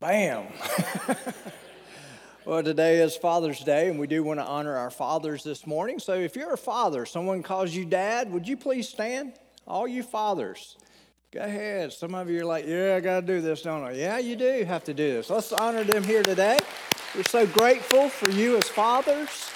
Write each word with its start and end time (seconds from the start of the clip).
Bam. 0.00 0.46
well, 2.46 2.62
today 2.62 3.02
is 3.02 3.16
Father's 3.16 3.60
Day, 3.60 3.90
and 3.90 3.98
we 3.98 4.06
do 4.06 4.22
want 4.22 4.40
to 4.40 4.44
honor 4.46 4.74
our 4.74 4.90
fathers 4.90 5.44
this 5.44 5.66
morning. 5.66 5.98
So 5.98 6.14
if 6.14 6.34
you're 6.36 6.54
a 6.54 6.56
father, 6.56 7.04
someone 7.04 7.42
calls 7.42 7.74
you 7.74 7.84
dad, 7.84 8.32
would 8.32 8.48
you 8.48 8.56
please 8.56 8.88
stand? 8.88 9.34
All 9.66 9.86
you 9.86 10.02
fathers. 10.02 10.78
Go 11.32 11.40
ahead. 11.40 11.92
Some 11.92 12.14
of 12.14 12.30
you 12.30 12.40
are 12.40 12.46
like, 12.46 12.66
yeah, 12.66 12.94
I 12.96 13.00
got 13.00 13.20
to 13.20 13.26
do 13.26 13.42
this, 13.42 13.60
don't 13.60 13.84
I? 13.84 13.92
Yeah, 13.92 14.16
you 14.16 14.36
do 14.36 14.64
have 14.64 14.84
to 14.84 14.94
do 14.94 15.12
this. 15.12 15.28
Let's 15.28 15.52
honor 15.52 15.84
them 15.84 16.02
here 16.02 16.22
today. 16.22 16.56
We're 17.14 17.24
so 17.24 17.46
grateful 17.46 18.08
for 18.08 18.30
you 18.30 18.56
as 18.56 18.66
fathers. 18.70 19.50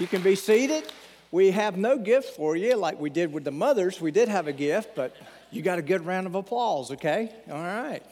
You 0.00 0.06
can 0.06 0.22
be 0.22 0.36
seated. 0.36 0.90
We 1.32 1.50
have 1.50 1.76
no 1.76 1.98
gift 1.98 2.34
for 2.34 2.56
you 2.56 2.76
like 2.76 2.98
we 2.98 3.10
did 3.10 3.30
with 3.30 3.44
the 3.44 3.50
mothers. 3.50 4.00
We 4.00 4.10
did 4.10 4.30
have 4.30 4.46
a 4.46 4.54
gift, 4.54 4.96
but 4.96 5.14
you 5.50 5.60
got 5.60 5.78
a 5.78 5.82
good 5.82 6.06
round 6.06 6.26
of 6.26 6.34
applause, 6.34 6.92
okay? 6.92 7.30
All 7.50 7.60
right 7.60 8.02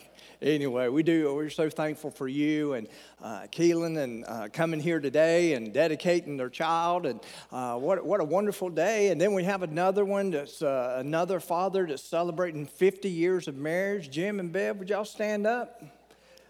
anyway, 0.43 0.89
we 0.89 1.03
do. 1.03 1.35
We're 1.35 1.51
so 1.51 1.71
thankful 1.71 2.11
for 2.11 2.29
you 2.29 2.75
and 2.75 2.89
uh, 3.23 3.43
Keelan 3.53 3.99
and 3.99 4.25
uh, 4.27 4.49
coming 4.53 4.81
here 4.81 5.01
today 5.01 5.55
and 5.55 5.73
dedicating 5.73 6.37
their 6.37 6.49
child. 6.49 7.07
And 7.07 7.21
uh, 7.53 7.77
what 7.77 8.05
what 8.05 8.21
a 8.21 8.25
wonderful 8.25 8.71
day! 8.71 9.09
And 9.11 9.21
then 9.21 9.35
we 9.35 9.45
have 9.45 9.63
another 9.63 10.05
one 10.05 10.31
that's 10.31 10.63
uh, 10.63 10.97
another 10.99 11.41
father 11.41 11.87
that's 11.87 12.03
celebrating 12.03 12.67
50 12.67 13.09
years 13.11 13.49
of 13.49 13.57
marriage. 13.57 14.11
Jim 14.11 14.41
and 14.41 14.53
Bev, 14.53 14.79
would 14.79 14.91
y'all 14.91 15.05
stand 15.05 15.47
up? 15.47 15.83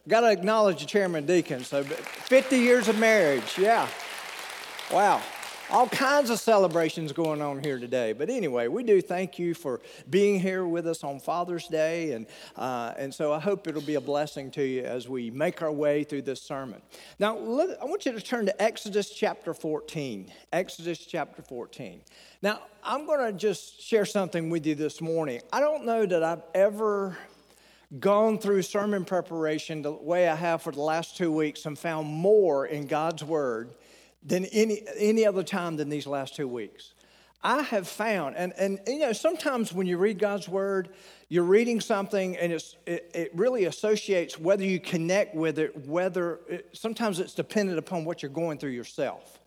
Got 0.08 0.20
to 0.20 0.30
acknowledge 0.30 0.80
the 0.80 0.86
chairman 0.86 1.26
deacon. 1.26 1.62
So 1.64 1.84
50 1.84 2.58
years 2.58 2.88
of 2.88 2.98
marriage, 2.98 3.58
yeah. 3.58 3.88
Wow 4.92 5.22
all 5.70 5.88
kinds 5.88 6.30
of 6.30 6.40
celebrations 6.40 7.12
going 7.12 7.40
on 7.40 7.62
here 7.62 7.78
today. 7.78 8.12
But 8.12 8.28
anyway, 8.28 8.66
we 8.66 8.82
do 8.82 9.00
thank 9.00 9.38
you 9.38 9.54
for 9.54 9.80
being 10.08 10.40
here 10.40 10.66
with 10.66 10.86
us 10.86 11.04
on 11.04 11.20
Father's 11.20 11.68
Day. 11.68 12.12
And, 12.12 12.26
uh, 12.56 12.94
and 12.98 13.14
so 13.14 13.32
I 13.32 13.38
hope 13.38 13.68
it'll 13.68 13.80
be 13.80 13.94
a 13.94 14.00
blessing 14.00 14.50
to 14.52 14.64
you 14.64 14.82
as 14.82 15.08
we 15.08 15.30
make 15.30 15.62
our 15.62 15.70
way 15.70 16.02
through 16.02 16.22
this 16.22 16.42
sermon. 16.42 16.82
Now, 17.20 17.36
I 17.36 17.84
want 17.84 18.04
you 18.04 18.12
to 18.12 18.20
turn 18.20 18.46
to 18.46 18.62
Exodus 18.62 19.10
chapter 19.10 19.54
14. 19.54 20.32
Exodus 20.52 20.98
chapter 20.98 21.42
14. 21.42 22.00
Now, 22.42 22.60
I'm 22.82 23.06
going 23.06 23.32
to 23.32 23.38
just 23.38 23.80
share 23.80 24.04
something 24.04 24.50
with 24.50 24.66
you 24.66 24.74
this 24.74 25.00
morning. 25.00 25.40
I 25.52 25.60
don't 25.60 25.84
know 25.84 26.04
that 26.04 26.24
I've 26.24 26.42
ever 26.52 27.16
gone 27.98 28.38
through 28.38 28.62
sermon 28.62 29.04
preparation 29.04 29.82
the 29.82 29.92
way 29.92 30.28
I 30.28 30.34
have 30.34 30.62
for 30.62 30.72
the 30.72 30.80
last 30.80 31.16
two 31.16 31.30
weeks 31.30 31.66
and 31.66 31.78
found 31.78 32.08
more 32.08 32.66
in 32.66 32.86
God's 32.86 33.22
Word 33.22 33.70
than 34.22 34.44
any, 34.46 34.82
any 34.96 35.26
other 35.26 35.42
time 35.42 35.76
than 35.76 35.88
these 35.88 36.06
last 36.06 36.36
two 36.36 36.48
weeks. 36.48 36.94
I 37.42 37.62
have 37.62 37.88
found, 37.88 38.36
and, 38.36 38.52
and 38.58 38.78
you 38.86 38.98
know, 38.98 39.12
sometimes 39.12 39.72
when 39.72 39.86
you 39.86 39.96
read 39.96 40.18
God's 40.18 40.46
word, 40.46 40.90
you're 41.30 41.44
reading 41.44 41.80
something 41.80 42.36
and 42.36 42.52
it's, 42.52 42.76
it, 42.86 43.10
it 43.14 43.30
really 43.34 43.64
associates 43.64 44.38
whether 44.38 44.64
you 44.64 44.78
connect 44.78 45.34
with 45.34 45.58
it, 45.58 45.86
whether 45.86 46.40
it, 46.48 46.68
sometimes 46.74 47.18
it's 47.18 47.32
dependent 47.32 47.78
upon 47.78 48.04
what 48.04 48.22
you're 48.22 48.30
going 48.30 48.58
through 48.58 48.72
yourself. 48.72 49.38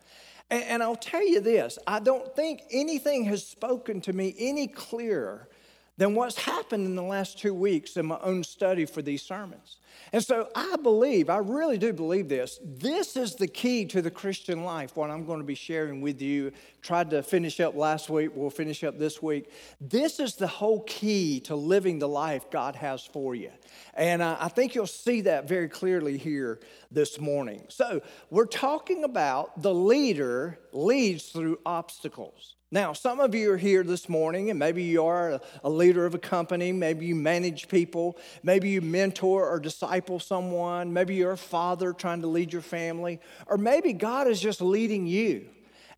And, 0.50 0.64
and 0.64 0.82
I'll 0.82 0.96
tell 0.96 1.24
you 1.24 1.40
this 1.40 1.78
I 1.86 2.00
don't 2.00 2.34
think 2.34 2.62
anything 2.72 3.24
has 3.26 3.46
spoken 3.46 4.00
to 4.02 4.12
me 4.12 4.34
any 4.38 4.66
clearer 4.66 5.48
than 5.96 6.16
what's 6.16 6.38
happened 6.38 6.86
in 6.86 6.96
the 6.96 7.02
last 7.02 7.38
two 7.38 7.54
weeks 7.54 7.96
in 7.96 8.06
my 8.06 8.18
own 8.22 8.42
study 8.42 8.86
for 8.86 9.02
these 9.02 9.22
sermons. 9.22 9.76
And 10.14 10.22
so 10.22 10.48
I 10.54 10.76
believe, 10.76 11.28
I 11.28 11.38
really 11.38 11.76
do 11.76 11.92
believe 11.92 12.28
this. 12.28 12.60
This 12.62 13.16
is 13.16 13.34
the 13.34 13.48
key 13.48 13.84
to 13.86 14.00
the 14.00 14.12
Christian 14.12 14.62
life, 14.62 14.96
what 14.96 15.10
I'm 15.10 15.26
going 15.26 15.40
to 15.40 15.44
be 15.44 15.56
sharing 15.56 16.00
with 16.00 16.22
you. 16.22 16.52
Tried 16.82 17.10
to 17.10 17.20
finish 17.20 17.58
up 17.58 17.74
last 17.74 18.08
week, 18.08 18.30
we'll 18.32 18.48
finish 18.48 18.84
up 18.84 18.96
this 18.96 19.20
week. 19.20 19.50
This 19.80 20.20
is 20.20 20.36
the 20.36 20.46
whole 20.46 20.84
key 20.84 21.40
to 21.40 21.56
living 21.56 21.98
the 21.98 22.06
life 22.06 22.48
God 22.48 22.76
has 22.76 23.04
for 23.04 23.34
you. 23.34 23.50
And 23.94 24.22
I 24.22 24.46
think 24.46 24.76
you'll 24.76 24.86
see 24.86 25.22
that 25.22 25.48
very 25.48 25.68
clearly 25.68 26.16
here 26.16 26.60
this 26.92 27.18
morning. 27.18 27.64
So, 27.66 28.00
we're 28.30 28.46
talking 28.46 29.02
about 29.02 29.62
the 29.62 29.74
leader 29.74 30.60
leads 30.70 31.24
through 31.24 31.58
obstacles. 31.66 32.54
Now, 32.74 32.92
some 32.92 33.20
of 33.20 33.36
you 33.36 33.52
are 33.52 33.56
here 33.56 33.84
this 33.84 34.08
morning, 34.08 34.50
and 34.50 34.58
maybe 34.58 34.82
you 34.82 35.04
are 35.04 35.40
a 35.62 35.70
leader 35.70 36.06
of 36.06 36.14
a 36.16 36.18
company, 36.18 36.72
maybe 36.72 37.06
you 37.06 37.14
manage 37.14 37.68
people, 37.68 38.18
maybe 38.42 38.68
you 38.68 38.80
mentor 38.80 39.48
or 39.48 39.60
disciple 39.60 40.18
someone, 40.18 40.92
maybe 40.92 41.14
you're 41.14 41.30
a 41.30 41.36
father 41.36 41.92
trying 41.92 42.22
to 42.22 42.26
lead 42.26 42.52
your 42.52 42.62
family, 42.62 43.20
or 43.46 43.58
maybe 43.58 43.92
God 43.92 44.26
is 44.26 44.40
just 44.40 44.60
leading 44.60 45.06
you. 45.06 45.46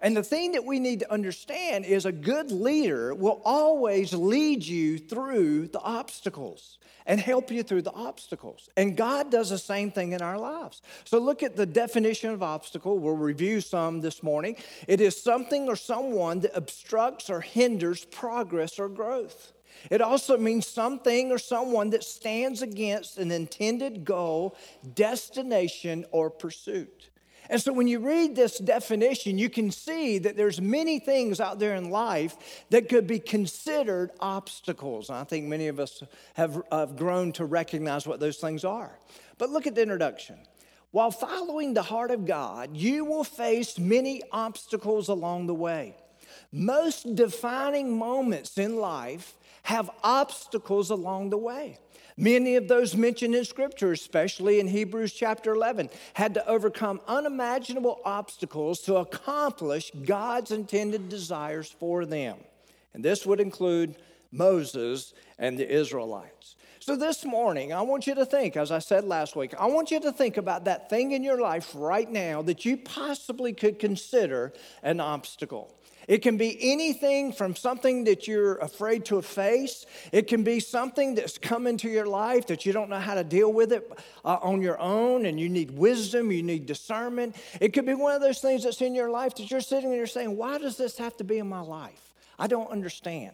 And 0.00 0.16
the 0.16 0.22
thing 0.22 0.52
that 0.52 0.64
we 0.64 0.78
need 0.78 1.00
to 1.00 1.12
understand 1.12 1.84
is 1.84 2.04
a 2.04 2.12
good 2.12 2.50
leader 2.50 3.14
will 3.14 3.40
always 3.44 4.12
lead 4.12 4.64
you 4.64 4.98
through 4.98 5.68
the 5.68 5.80
obstacles 5.80 6.78
and 7.06 7.20
help 7.20 7.50
you 7.50 7.62
through 7.62 7.82
the 7.82 7.92
obstacles. 7.92 8.68
And 8.76 8.96
God 8.96 9.30
does 9.30 9.50
the 9.50 9.58
same 9.58 9.90
thing 9.90 10.12
in 10.12 10.22
our 10.22 10.38
lives. 10.38 10.82
So 11.04 11.18
look 11.18 11.42
at 11.42 11.56
the 11.56 11.66
definition 11.66 12.30
of 12.30 12.42
obstacle. 12.42 12.98
We'll 12.98 13.16
review 13.16 13.60
some 13.60 14.00
this 14.00 14.22
morning. 14.22 14.56
It 14.88 15.00
is 15.00 15.20
something 15.20 15.68
or 15.68 15.76
someone 15.76 16.40
that 16.40 16.56
obstructs 16.56 17.30
or 17.30 17.40
hinders 17.40 18.04
progress 18.06 18.78
or 18.78 18.88
growth. 18.88 19.52
It 19.90 20.00
also 20.00 20.36
means 20.36 20.66
something 20.66 21.30
or 21.30 21.38
someone 21.38 21.90
that 21.90 22.02
stands 22.02 22.62
against 22.62 23.18
an 23.18 23.30
intended 23.30 24.04
goal, 24.04 24.56
destination, 24.94 26.06
or 26.10 26.30
pursuit. 26.30 27.10
And 27.48 27.60
so 27.60 27.72
when 27.72 27.86
you 27.86 27.98
read 28.00 28.34
this 28.34 28.58
definition, 28.58 29.38
you 29.38 29.48
can 29.48 29.70
see 29.70 30.18
that 30.18 30.36
there's 30.36 30.60
many 30.60 30.98
things 30.98 31.40
out 31.40 31.58
there 31.58 31.74
in 31.74 31.90
life 31.90 32.64
that 32.70 32.88
could 32.88 33.06
be 33.06 33.18
considered 33.18 34.10
obstacles. 34.20 35.08
And 35.08 35.18
I 35.18 35.24
think 35.24 35.46
many 35.46 35.68
of 35.68 35.78
us 35.78 36.02
have, 36.34 36.62
have 36.70 36.96
grown 36.96 37.32
to 37.32 37.44
recognize 37.44 38.06
what 38.06 38.20
those 38.20 38.38
things 38.38 38.64
are. 38.64 38.98
But 39.38 39.50
look 39.50 39.66
at 39.66 39.74
the 39.74 39.82
introduction. 39.82 40.38
While 40.90 41.10
following 41.10 41.74
the 41.74 41.82
heart 41.82 42.10
of 42.10 42.24
God, 42.24 42.76
you 42.76 43.04
will 43.04 43.24
face 43.24 43.78
many 43.78 44.22
obstacles 44.32 45.08
along 45.08 45.46
the 45.46 45.54
way. 45.54 45.96
Most 46.52 47.14
defining 47.14 47.98
moments 47.98 48.56
in 48.56 48.76
life 48.76 49.36
have 49.64 49.90
obstacles 50.02 50.90
along 50.90 51.30
the 51.30 51.38
way. 51.38 51.78
Many 52.16 52.56
of 52.56 52.66
those 52.66 52.97
mentioned 52.97 53.34
in 53.34 53.44
Scripture, 53.44 53.93
especially 53.93 54.59
in 54.59 54.69
Hebrews 54.69 55.12
chapter 55.12 55.53
11, 55.53 55.91
had 56.15 56.32
to 56.34 56.49
overcome 56.49 57.00
unimaginable 57.06 58.00
obstacles 58.06 58.81
to 58.82 58.97
accomplish 58.97 59.91
God's 60.04 60.50
intended 60.50 61.10
desires 61.10 61.71
for 61.71 62.06
them. 62.06 62.38
And 62.94 63.05
this 63.05 63.26
would 63.26 63.38
include 63.38 63.97
Moses 64.32 65.12
and 65.38 65.59
the 65.59 65.71
Israelites. 65.71 66.56
So, 66.81 66.97
this 66.97 67.25
morning, 67.25 67.75
I 67.75 67.82
want 67.82 68.06
you 68.06 68.15
to 68.15 68.25
think, 68.25 68.56
as 68.56 68.71
I 68.71 68.78
said 68.78 69.05
last 69.05 69.37
week, 69.37 69.55
I 69.59 69.66
want 69.66 69.91
you 69.91 70.00
to 70.00 70.12
think 70.12 70.38
about 70.38 70.65
that 70.65 70.88
thing 70.88 71.12
in 71.12 71.22
your 71.22 71.41
life 71.41 71.72
right 71.75 72.10
now 72.10 72.41
that 72.43 72.65
you 72.65 72.78
possibly 72.78 73.53
could 73.53 73.78
consider 73.78 74.55
an 74.82 75.00
obstacle. 75.00 75.75
It 76.09 76.19
can 76.19 76.37
be 76.37 76.56
anything 76.61 77.33
from 77.33 77.56
something 77.56 78.05
that 78.05 78.28
you're 78.28 78.56
afraid 78.59 79.05
to 79.06 79.21
face. 79.22 79.87
It 80.12 80.28
can 80.28 80.44
be 80.44 80.61
something 80.61 81.15
that's 81.17 81.37
come 81.37 81.67
into 81.67 81.89
your 81.89 82.06
life 82.06 82.47
that 82.47 82.65
you 82.65 82.72
don't 82.72 82.89
know 82.89 83.00
how 83.00 83.15
to 83.15 83.25
deal 83.25 83.53
with 83.53 83.72
it 83.72 83.91
uh, 84.25 84.39
on 84.41 84.62
your 84.62 84.78
own 84.78 85.27
and 85.27 85.41
you 85.41 85.49
need 85.49 85.72
wisdom, 85.72 86.31
you 86.31 86.43
need 86.43 86.67
discernment. 86.67 87.37
It 87.61 87.72
could 87.72 87.87
be 87.87 87.94
one 87.94 88.15
of 88.15 88.21
those 88.21 88.39
things 88.39 88.62
that's 88.62 88.81
in 88.81 88.94
your 88.94 89.11
life 89.11 89.34
that 89.37 89.50
you're 89.50 89.61
sitting 89.61 89.91
there 89.91 90.06
saying, 90.06 90.37
Why 90.37 90.59
does 90.59 90.77
this 90.77 90.97
have 90.99 91.17
to 91.17 91.25
be 91.25 91.39
in 91.39 91.49
my 91.49 91.61
life? 91.61 92.15
I 92.38 92.47
don't 92.47 92.71
understand. 92.71 93.33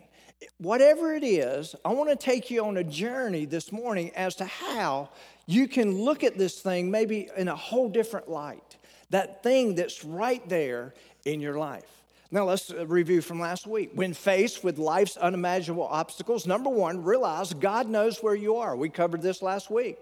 Whatever 0.58 1.14
it 1.14 1.22
is, 1.22 1.76
I 1.84 1.92
want 1.92 2.10
to 2.10 2.16
take 2.16 2.50
you 2.50 2.64
on 2.64 2.76
a 2.76 2.84
journey 2.84 3.44
this 3.44 3.70
morning 3.70 4.10
as 4.16 4.34
to 4.36 4.44
how 4.44 5.10
you 5.46 5.68
can 5.68 6.02
look 6.02 6.24
at 6.24 6.38
this 6.38 6.60
thing 6.60 6.90
maybe 6.90 7.28
in 7.36 7.48
a 7.48 7.54
whole 7.56 7.88
different 7.88 8.28
light. 8.28 8.76
That 9.10 9.42
thing 9.42 9.74
that's 9.74 10.04
right 10.04 10.46
there 10.48 10.94
in 11.24 11.40
your 11.40 11.58
life. 11.58 12.01
Now, 12.32 12.46
let's 12.46 12.70
uh, 12.70 12.86
review 12.86 13.20
from 13.20 13.40
last 13.40 13.66
week. 13.66 13.90
When 13.94 14.14
faced 14.14 14.64
with 14.64 14.78
life's 14.78 15.18
unimaginable 15.18 15.86
obstacles, 15.86 16.46
number 16.46 16.70
one, 16.70 17.04
realize 17.04 17.52
God 17.52 17.90
knows 17.90 18.22
where 18.22 18.34
you 18.34 18.56
are. 18.56 18.74
We 18.74 18.88
covered 18.88 19.20
this 19.20 19.42
last 19.42 19.70
week. 19.70 19.98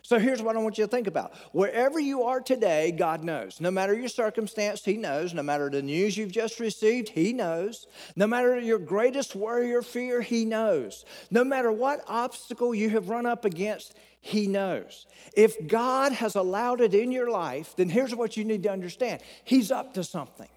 So 0.00 0.20
here's 0.20 0.40
what 0.40 0.54
I 0.56 0.60
want 0.60 0.78
you 0.78 0.84
to 0.84 0.90
think 0.90 1.08
about. 1.08 1.34
Wherever 1.50 1.98
you 1.98 2.22
are 2.22 2.40
today, 2.40 2.92
God 2.92 3.24
knows. 3.24 3.60
No 3.60 3.72
matter 3.72 3.94
your 3.94 4.08
circumstance, 4.08 4.84
He 4.84 4.96
knows. 4.96 5.34
No 5.34 5.42
matter 5.42 5.68
the 5.70 5.82
news 5.82 6.16
you've 6.16 6.30
just 6.30 6.60
received, 6.60 7.08
He 7.08 7.32
knows. 7.32 7.88
No 8.14 8.28
matter 8.28 8.60
your 8.60 8.78
greatest 8.78 9.34
worry 9.34 9.74
or 9.74 9.82
fear, 9.82 10.20
He 10.20 10.44
knows. 10.44 11.04
No 11.32 11.42
matter 11.42 11.72
what 11.72 12.04
obstacle 12.06 12.76
you 12.76 12.90
have 12.90 13.08
run 13.08 13.26
up 13.26 13.44
against, 13.44 13.96
He 14.20 14.46
knows. 14.46 15.06
If 15.36 15.66
God 15.66 16.12
has 16.12 16.36
allowed 16.36 16.80
it 16.80 16.94
in 16.94 17.10
your 17.10 17.28
life, 17.28 17.74
then 17.74 17.88
here's 17.88 18.14
what 18.14 18.36
you 18.36 18.44
need 18.44 18.62
to 18.62 18.70
understand 18.70 19.20
He's 19.42 19.72
up 19.72 19.94
to 19.94 20.04
something 20.04 20.48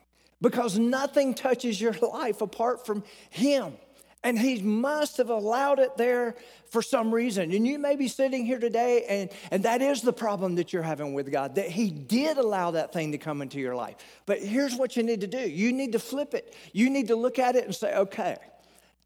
because 0.45 0.77
nothing 0.77 1.33
touches 1.33 1.81
your 1.81 1.93
life 2.13 2.39
apart 2.39 2.85
from 2.85 3.03
Him. 3.31 3.73
And 4.23 4.37
He 4.37 4.61
must 4.61 5.17
have 5.17 5.31
allowed 5.31 5.79
it 5.79 5.97
there 5.97 6.35
for 6.69 6.83
some 6.83 7.11
reason. 7.11 7.51
And 7.51 7.65
you 7.65 7.79
may 7.79 7.95
be 7.95 8.07
sitting 8.07 8.45
here 8.45 8.59
today, 8.59 9.05
and, 9.09 9.31
and 9.49 9.63
that 9.63 9.81
is 9.81 10.03
the 10.03 10.13
problem 10.13 10.53
that 10.55 10.71
you're 10.71 10.83
having 10.83 11.15
with 11.15 11.31
God, 11.31 11.55
that 11.55 11.69
He 11.69 11.89
did 11.89 12.37
allow 12.37 12.71
that 12.71 12.93
thing 12.93 13.11
to 13.13 13.17
come 13.17 13.41
into 13.41 13.59
your 13.59 13.75
life. 13.75 13.95
But 14.27 14.39
here's 14.39 14.75
what 14.75 14.95
you 14.95 15.01
need 15.01 15.21
to 15.21 15.27
do 15.27 15.39
you 15.39 15.73
need 15.73 15.93
to 15.93 15.99
flip 15.99 16.35
it. 16.35 16.55
You 16.73 16.91
need 16.91 17.07
to 17.07 17.15
look 17.15 17.39
at 17.39 17.55
it 17.55 17.65
and 17.65 17.73
say, 17.73 17.95
okay, 17.95 18.37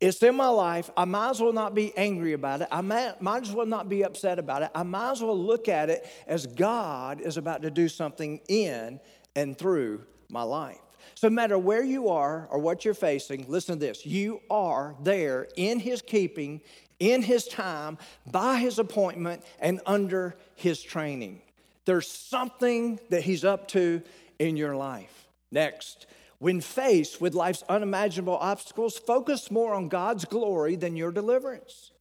It's 0.01 0.21
in 0.21 0.35
my 0.35 0.49
life. 0.49 0.89
I 0.97 1.05
might 1.05 1.29
as 1.29 1.41
well 1.41 1.53
not 1.53 1.73
be 1.73 1.95
angry 1.95 2.33
about 2.33 2.63
it. 2.63 2.67
I 2.69 2.81
might, 2.81 3.21
might 3.21 3.43
as 3.43 3.53
well 3.53 3.65
not 3.65 3.87
be 3.87 4.03
upset 4.03 4.39
about 4.39 4.61
it. 4.63 4.71
I 4.75 4.83
might 4.83 5.11
as 5.11 5.23
well 5.23 5.41
look 5.41 5.69
at 5.69 5.89
it 5.89 6.05
as 6.27 6.47
God 6.47 7.21
is 7.21 7.37
about 7.37 7.61
to 7.61 7.71
do 7.71 7.87
something 7.87 8.41
in 8.49 8.99
and 9.37 9.57
through 9.57 10.03
my 10.27 10.43
life. 10.43 10.79
So, 11.19 11.27
no 11.27 11.35
matter 11.35 11.59
where 11.59 11.83
you 11.83 12.07
are 12.07 12.47
or 12.49 12.59
what 12.59 12.85
you're 12.85 12.93
facing, 12.93 13.43
listen 13.49 13.75
to 13.75 13.85
this 13.85 14.05
you 14.05 14.39
are 14.49 14.95
there 15.03 15.49
in 15.57 15.81
His 15.81 16.01
keeping, 16.01 16.61
in 16.97 17.21
His 17.21 17.45
time, 17.45 17.97
by 18.31 18.55
His 18.59 18.79
appointment, 18.79 19.43
and 19.59 19.81
under 19.85 20.37
His 20.55 20.81
training. 20.81 21.41
There's 21.83 22.07
something 22.07 23.01
that 23.09 23.23
He's 23.23 23.43
up 23.43 23.67
to 23.69 24.01
in 24.39 24.55
your 24.55 24.77
life. 24.77 25.27
Next, 25.51 26.07
when 26.37 26.61
faced 26.61 27.19
with 27.19 27.33
life's 27.33 27.65
unimaginable 27.67 28.37
obstacles, 28.37 28.97
focus 28.97 29.51
more 29.51 29.73
on 29.73 29.89
God's 29.89 30.23
glory 30.23 30.77
than 30.77 30.95
your 30.95 31.11
deliverance. 31.11 31.91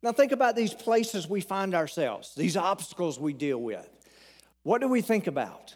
Now, 0.00 0.12
think 0.12 0.30
about 0.30 0.54
these 0.54 0.74
places 0.74 1.28
we 1.28 1.40
find 1.40 1.74
ourselves, 1.74 2.36
these 2.36 2.56
obstacles 2.56 3.18
we 3.18 3.32
deal 3.32 3.58
with. 3.58 3.90
What 4.62 4.80
do 4.80 4.86
we 4.86 5.00
think 5.00 5.26
about? 5.26 5.74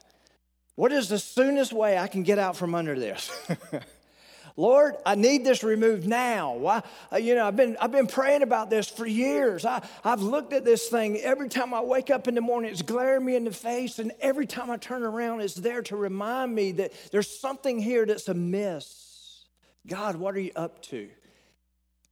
What 0.76 0.92
is 0.92 1.08
the 1.08 1.18
soonest 1.18 1.72
way 1.72 1.98
I 1.98 2.08
can 2.08 2.22
get 2.22 2.38
out 2.38 2.56
from 2.56 2.74
under 2.74 2.98
this? 2.98 3.30
Lord, 4.56 4.94
I 5.04 5.16
need 5.16 5.44
this 5.44 5.64
removed 5.64 6.06
now. 6.06 6.54
Why? 6.54 6.82
Uh, 7.12 7.16
you 7.16 7.34
know, 7.34 7.46
I've 7.46 7.56
been, 7.56 7.76
I've 7.80 7.90
been 7.90 8.06
praying 8.06 8.42
about 8.42 8.70
this 8.70 8.88
for 8.88 9.04
years. 9.04 9.64
I, 9.64 9.84
I've 10.04 10.22
looked 10.22 10.52
at 10.52 10.64
this 10.64 10.88
thing. 10.88 11.18
Every 11.18 11.48
time 11.48 11.74
I 11.74 11.80
wake 11.80 12.08
up 12.08 12.28
in 12.28 12.36
the 12.36 12.40
morning, 12.40 12.70
it's 12.70 12.82
glaring 12.82 13.24
me 13.24 13.34
in 13.34 13.44
the 13.44 13.52
face. 13.52 13.98
And 13.98 14.12
every 14.20 14.46
time 14.46 14.70
I 14.70 14.76
turn 14.76 15.02
around, 15.02 15.40
it's 15.40 15.54
there 15.54 15.82
to 15.82 15.96
remind 15.96 16.54
me 16.54 16.70
that 16.72 16.92
there's 17.10 17.28
something 17.28 17.80
here 17.80 18.06
that's 18.06 18.28
amiss. 18.28 19.44
God, 19.88 20.16
what 20.16 20.36
are 20.36 20.40
you 20.40 20.52
up 20.54 20.82
to? 20.82 21.08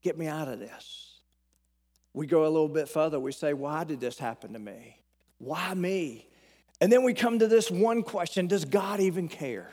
Get 0.03 0.19
me 0.19 0.27
out 0.27 0.49
of 0.49 0.59
this. 0.59 1.21
We 2.13 2.27
go 2.27 2.43
a 2.43 2.51
little 2.51 2.69
bit 2.69 2.89
further. 2.89 3.21
We 3.21 3.33
say, 3.33 3.55
Why 3.55 3.85
did 3.85 4.01
this 4.01 4.19
happen 4.19 4.53
to 4.53 4.59
me? 4.59 4.99
Why 5.39 5.75
me? 5.75 6.27
And 6.83 6.91
then 6.91 7.05
we 7.05 7.15
come 7.15 7.39
to 7.39 7.47
this 7.47 7.71
one 7.71 8.03
question 8.03 8.49
Does 8.49 8.65
God 8.65 8.99
even 8.99 9.29
care? 9.29 9.71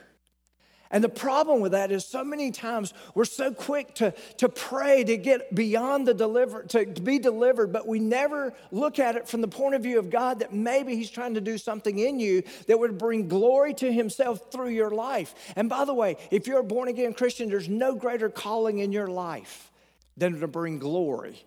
And 0.92 1.04
the 1.04 1.10
problem 1.10 1.60
with 1.60 1.72
that 1.72 1.92
is 1.92 2.06
so 2.06 2.24
many 2.24 2.52
times 2.52 2.94
we're 3.16 3.26
so 3.26 3.52
quick 3.52 3.96
to, 3.96 4.14
to 4.38 4.48
pray 4.48 5.04
to 5.04 5.18
get 5.18 5.54
beyond 5.54 6.08
the 6.08 6.14
deliver, 6.14 6.64
to, 6.64 6.86
be 6.86 7.18
delivered, 7.18 7.72
but 7.74 7.88
we 7.88 8.00
never 8.00 8.54
look 8.72 9.00
at 9.00 9.16
it 9.16 9.28
from 9.28 9.42
the 9.42 9.48
point 9.48 9.74
of 9.74 9.84
view 9.84 9.98
of 9.98 10.12
God 10.12 10.40
that 10.40 10.54
maybe 10.54 10.96
He's 10.96 11.10
trying 11.10 11.34
to 11.34 11.42
do 11.42 11.58
something 11.58 11.98
in 11.98 12.20
you 12.20 12.44
that 12.68 12.80
would 12.80 13.00
bring 13.00 13.28
glory 13.28 13.74
to 13.76 13.92
Himself 13.92 14.52
through 14.52 14.70
your 14.70 14.92
life. 14.92 15.34
And 15.56 15.68
by 15.68 15.86
the 15.86 15.94
way, 15.96 16.16
if 16.30 16.46
you're 16.46 16.60
a 16.60 16.64
born 16.64 16.90
again 16.90 17.14
Christian, 17.14 17.50
there's 17.50 17.70
no 17.70 17.96
greater 17.96 18.30
calling 18.30 18.80
in 18.80 18.92
your 18.92 19.08
life 19.08 19.72
than 20.16 20.40
to 20.40 20.48
bring 20.48 20.78
glory 20.78 21.44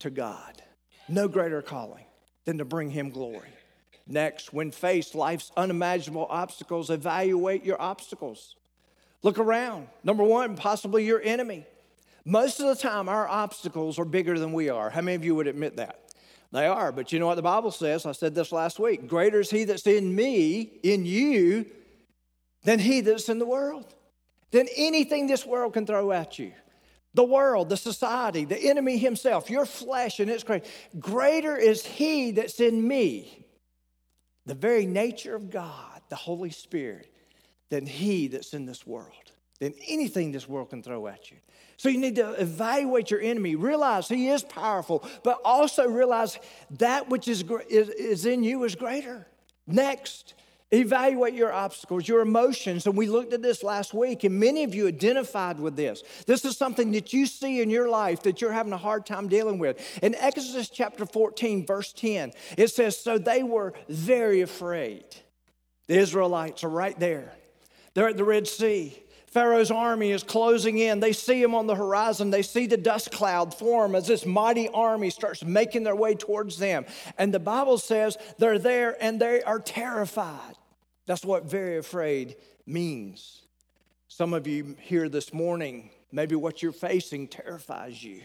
to 0.00 0.10
God. 0.10 0.62
No 1.08 1.28
greater 1.28 1.62
calling 1.62 2.04
than 2.44 2.58
to 2.58 2.64
bring 2.64 2.90
Him 2.90 3.10
glory. 3.10 3.50
Next, 4.10 4.52
when 4.52 4.72
faced 4.72 5.14
life's 5.14 5.52
unimaginable 5.56 6.26
obstacles, 6.28 6.90
evaluate 6.90 7.64
your 7.64 7.80
obstacles. 7.80 8.56
Look 9.22 9.38
around. 9.38 9.86
Number 10.02 10.24
one, 10.24 10.56
possibly 10.56 11.04
your 11.04 11.22
enemy. 11.22 11.64
Most 12.24 12.58
of 12.58 12.66
the 12.66 12.74
time, 12.74 13.08
our 13.08 13.28
obstacles 13.28 13.98
are 13.98 14.04
bigger 14.04 14.38
than 14.38 14.52
we 14.52 14.68
are. 14.68 14.90
How 14.90 15.00
many 15.00 15.14
of 15.14 15.24
you 15.24 15.34
would 15.36 15.46
admit 15.46 15.76
that? 15.76 16.00
They 16.52 16.66
are, 16.66 16.90
but 16.90 17.12
you 17.12 17.20
know 17.20 17.28
what 17.28 17.36
the 17.36 17.42
Bible 17.42 17.70
says? 17.70 18.04
I 18.04 18.12
said 18.12 18.34
this 18.34 18.50
last 18.50 18.80
week. 18.80 19.06
Greater 19.06 19.38
is 19.38 19.50
he 19.50 19.62
that's 19.62 19.86
in 19.86 20.14
me, 20.14 20.62
in 20.82 21.06
you, 21.06 21.66
than 22.64 22.80
he 22.80 23.00
that's 23.00 23.28
in 23.28 23.38
the 23.38 23.46
world, 23.46 23.94
than 24.50 24.66
anything 24.76 25.28
this 25.28 25.46
world 25.46 25.72
can 25.74 25.86
throw 25.86 26.10
at 26.10 26.38
you. 26.38 26.52
The 27.14 27.24
world, 27.24 27.68
the 27.68 27.76
society, 27.76 28.44
the 28.44 28.58
enemy 28.58 28.98
himself, 28.98 29.48
your 29.48 29.66
flesh, 29.66 30.18
and 30.18 30.28
it's 30.28 30.44
great. 30.44 30.64
Greater 30.98 31.56
is 31.56 31.86
he 31.86 32.32
that's 32.32 32.58
in 32.58 32.86
me, 32.86 33.39
the 34.50 34.56
very 34.56 34.84
nature 34.84 35.36
of 35.36 35.48
God, 35.48 36.00
the 36.08 36.16
Holy 36.16 36.50
Spirit, 36.50 37.08
than 37.68 37.86
he 37.86 38.26
that's 38.26 38.52
in 38.52 38.66
this 38.66 38.84
world, 38.84 39.30
than 39.60 39.72
anything 39.86 40.32
this 40.32 40.48
world 40.48 40.70
can 40.70 40.82
throw 40.82 41.06
at 41.06 41.30
you. 41.30 41.36
So 41.76 41.88
you 41.88 41.98
need 41.98 42.16
to 42.16 42.32
evaluate 42.32 43.12
your 43.12 43.20
enemy, 43.20 43.54
realize 43.54 44.08
he 44.08 44.26
is 44.26 44.42
powerful, 44.42 45.08
but 45.22 45.38
also 45.44 45.86
realize 45.86 46.36
that 46.78 47.08
which 47.08 47.28
is, 47.28 47.44
is, 47.68 47.90
is 47.90 48.26
in 48.26 48.42
you 48.42 48.64
is 48.64 48.74
greater. 48.74 49.28
Next, 49.68 50.34
Evaluate 50.72 51.34
your 51.34 51.52
obstacles, 51.52 52.06
your 52.06 52.20
emotions. 52.20 52.86
And 52.86 52.96
we 52.96 53.08
looked 53.08 53.32
at 53.32 53.42
this 53.42 53.64
last 53.64 53.92
week, 53.92 54.22
and 54.22 54.38
many 54.38 54.62
of 54.62 54.72
you 54.72 54.86
identified 54.86 55.58
with 55.58 55.74
this. 55.74 56.04
This 56.26 56.44
is 56.44 56.56
something 56.56 56.92
that 56.92 57.12
you 57.12 57.26
see 57.26 57.60
in 57.60 57.70
your 57.70 57.88
life 57.88 58.22
that 58.22 58.40
you're 58.40 58.52
having 58.52 58.72
a 58.72 58.78
hard 58.78 59.04
time 59.04 59.26
dealing 59.26 59.58
with. 59.58 59.80
In 60.00 60.14
Exodus 60.14 60.68
chapter 60.68 61.06
14, 61.06 61.66
verse 61.66 61.92
10, 61.92 62.32
it 62.56 62.68
says, 62.68 62.96
So 62.96 63.18
they 63.18 63.42
were 63.42 63.74
very 63.88 64.42
afraid. 64.42 65.04
The 65.88 65.98
Israelites 65.98 66.62
are 66.62 66.70
right 66.70 66.98
there. 67.00 67.32
They're 67.94 68.08
at 68.08 68.16
the 68.16 68.24
Red 68.24 68.46
Sea. 68.46 68.96
Pharaoh's 69.26 69.70
army 69.70 70.10
is 70.10 70.22
closing 70.22 70.78
in. 70.78 71.00
They 71.00 71.12
see 71.12 71.40
him 71.40 71.54
on 71.54 71.66
the 71.66 71.74
horizon. 71.74 72.30
They 72.30 72.42
see 72.42 72.66
the 72.66 72.76
dust 72.76 73.12
cloud 73.12 73.54
form 73.54 73.94
as 73.94 74.06
this 74.06 74.26
mighty 74.26 74.68
army 74.68 75.10
starts 75.10 75.44
making 75.44 75.84
their 75.84 75.94
way 75.94 76.14
towards 76.16 76.58
them. 76.58 76.84
And 77.16 77.32
the 77.34 77.38
Bible 77.38 77.78
says 77.78 78.16
they're 78.38 78.58
there 78.58 78.96
and 79.00 79.20
they 79.20 79.42
are 79.42 79.60
terrified. 79.60 80.56
That's 81.10 81.24
what 81.24 81.46
very 81.46 81.76
afraid 81.76 82.36
means. 82.66 83.42
Some 84.06 84.32
of 84.32 84.46
you 84.46 84.76
here 84.80 85.08
this 85.08 85.34
morning, 85.34 85.90
maybe 86.12 86.36
what 86.36 86.62
you're 86.62 86.70
facing 86.70 87.26
terrifies 87.26 88.00
you. 88.00 88.22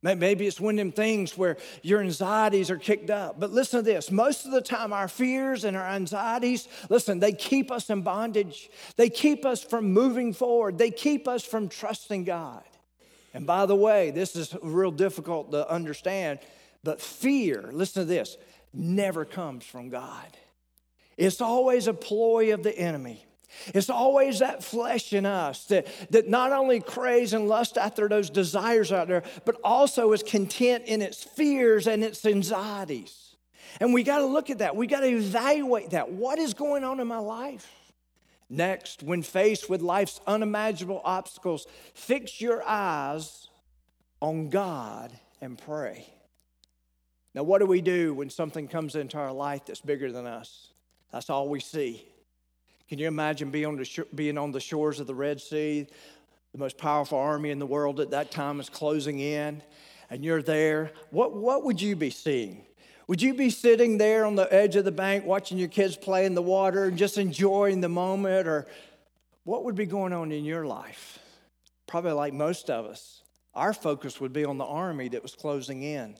Maybe 0.00 0.46
it's 0.46 0.60
one 0.60 0.74
of 0.74 0.78
them 0.78 0.92
things 0.92 1.36
where 1.36 1.56
your 1.82 2.00
anxieties 2.00 2.70
are 2.70 2.76
kicked 2.76 3.10
up. 3.10 3.40
But 3.40 3.50
listen 3.50 3.80
to 3.80 3.82
this 3.82 4.12
most 4.12 4.44
of 4.46 4.52
the 4.52 4.60
time, 4.60 4.92
our 4.92 5.08
fears 5.08 5.64
and 5.64 5.76
our 5.76 5.88
anxieties, 5.88 6.68
listen, 6.88 7.18
they 7.18 7.32
keep 7.32 7.72
us 7.72 7.90
in 7.90 8.02
bondage. 8.02 8.70
They 8.94 9.10
keep 9.10 9.44
us 9.44 9.64
from 9.64 9.92
moving 9.92 10.32
forward. 10.32 10.78
They 10.78 10.92
keep 10.92 11.26
us 11.26 11.44
from 11.44 11.68
trusting 11.68 12.22
God. 12.22 12.62
And 13.34 13.44
by 13.44 13.66
the 13.66 13.74
way, 13.74 14.12
this 14.12 14.36
is 14.36 14.54
real 14.62 14.92
difficult 14.92 15.50
to 15.50 15.68
understand, 15.68 16.38
but 16.84 17.00
fear, 17.00 17.70
listen 17.72 18.02
to 18.02 18.08
this, 18.08 18.36
never 18.72 19.24
comes 19.24 19.64
from 19.64 19.88
God. 19.88 20.36
It's 21.18 21.40
always 21.40 21.88
a 21.88 21.92
ploy 21.92 22.54
of 22.54 22.62
the 22.62 22.76
enemy. 22.78 23.26
It's 23.74 23.90
always 23.90 24.38
that 24.38 24.62
flesh 24.62 25.12
in 25.12 25.26
us 25.26 25.64
that, 25.66 25.88
that 26.10 26.28
not 26.28 26.52
only 26.52 26.80
craves 26.80 27.32
and 27.32 27.48
lusts 27.48 27.76
after 27.76 28.08
those 28.08 28.30
desires 28.30 28.92
out 28.92 29.08
there, 29.08 29.24
but 29.44 29.56
also 29.64 30.12
is 30.12 30.22
content 30.22 30.84
in 30.86 31.02
its 31.02 31.24
fears 31.24 31.88
and 31.88 32.04
its 32.04 32.24
anxieties. 32.24 33.34
And 33.80 33.92
we 33.92 34.04
got 34.04 34.18
to 34.18 34.26
look 34.26 34.48
at 34.48 34.58
that. 34.58 34.76
We 34.76 34.86
got 34.86 35.00
to 35.00 35.08
evaluate 35.08 35.90
that. 35.90 36.10
What 36.10 36.38
is 36.38 36.54
going 36.54 36.84
on 36.84 37.00
in 37.00 37.08
my 37.08 37.18
life? 37.18 37.68
Next, 38.48 39.02
when 39.02 39.22
faced 39.22 39.68
with 39.68 39.82
life's 39.82 40.20
unimaginable 40.26 41.02
obstacles, 41.04 41.66
fix 41.94 42.40
your 42.40 42.62
eyes 42.66 43.48
on 44.22 44.50
God 44.50 45.12
and 45.40 45.58
pray. 45.58 46.06
Now, 47.34 47.42
what 47.42 47.58
do 47.58 47.66
we 47.66 47.82
do 47.82 48.14
when 48.14 48.30
something 48.30 48.68
comes 48.68 48.94
into 48.94 49.18
our 49.18 49.32
life 49.32 49.66
that's 49.66 49.80
bigger 49.80 50.10
than 50.10 50.26
us? 50.26 50.68
That's 51.12 51.30
all 51.30 51.48
we 51.48 51.60
see. 51.60 52.04
Can 52.88 52.98
you 52.98 53.06
imagine 53.06 53.50
being 53.50 53.66
on, 53.66 53.76
the 53.76 53.84
sh- 53.84 54.00
being 54.14 54.38
on 54.38 54.52
the 54.52 54.60
shores 54.60 55.00
of 55.00 55.06
the 55.06 55.14
Red 55.14 55.40
Sea? 55.40 55.86
The 56.52 56.58
most 56.58 56.78
powerful 56.78 57.18
army 57.18 57.50
in 57.50 57.58
the 57.58 57.66
world 57.66 58.00
at 58.00 58.10
that 58.10 58.30
time 58.30 58.60
is 58.60 58.70
closing 58.70 59.20
in, 59.20 59.62
and 60.08 60.24
you're 60.24 60.42
there. 60.42 60.92
What, 61.10 61.34
what 61.34 61.64
would 61.64 61.80
you 61.80 61.96
be 61.96 62.10
seeing? 62.10 62.64
Would 63.06 63.22
you 63.22 63.34
be 63.34 63.50
sitting 63.50 63.98
there 63.98 64.24
on 64.24 64.34
the 64.34 64.52
edge 64.52 64.76
of 64.76 64.84
the 64.84 64.92
bank 64.92 65.24
watching 65.24 65.58
your 65.58 65.68
kids 65.68 65.96
play 65.96 66.26
in 66.26 66.34
the 66.34 66.42
water 66.42 66.84
and 66.84 66.96
just 66.96 67.18
enjoying 67.18 67.80
the 67.80 67.88
moment? 67.88 68.46
Or 68.46 68.66
what 69.44 69.64
would 69.64 69.74
be 69.74 69.86
going 69.86 70.12
on 70.12 70.32
in 70.32 70.44
your 70.44 70.66
life? 70.66 71.18
Probably 71.86 72.12
like 72.12 72.34
most 72.34 72.68
of 72.68 72.84
us, 72.84 73.22
our 73.54 73.72
focus 73.72 74.20
would 74.20 74.32
be 74.32 74.44
on 74.44 74.58
the 74.58 74.66
army 74.66 75.08
that 75.08 75.22
was 75.22 75.34
closing 75.34 75.82
in. 75.82 76.16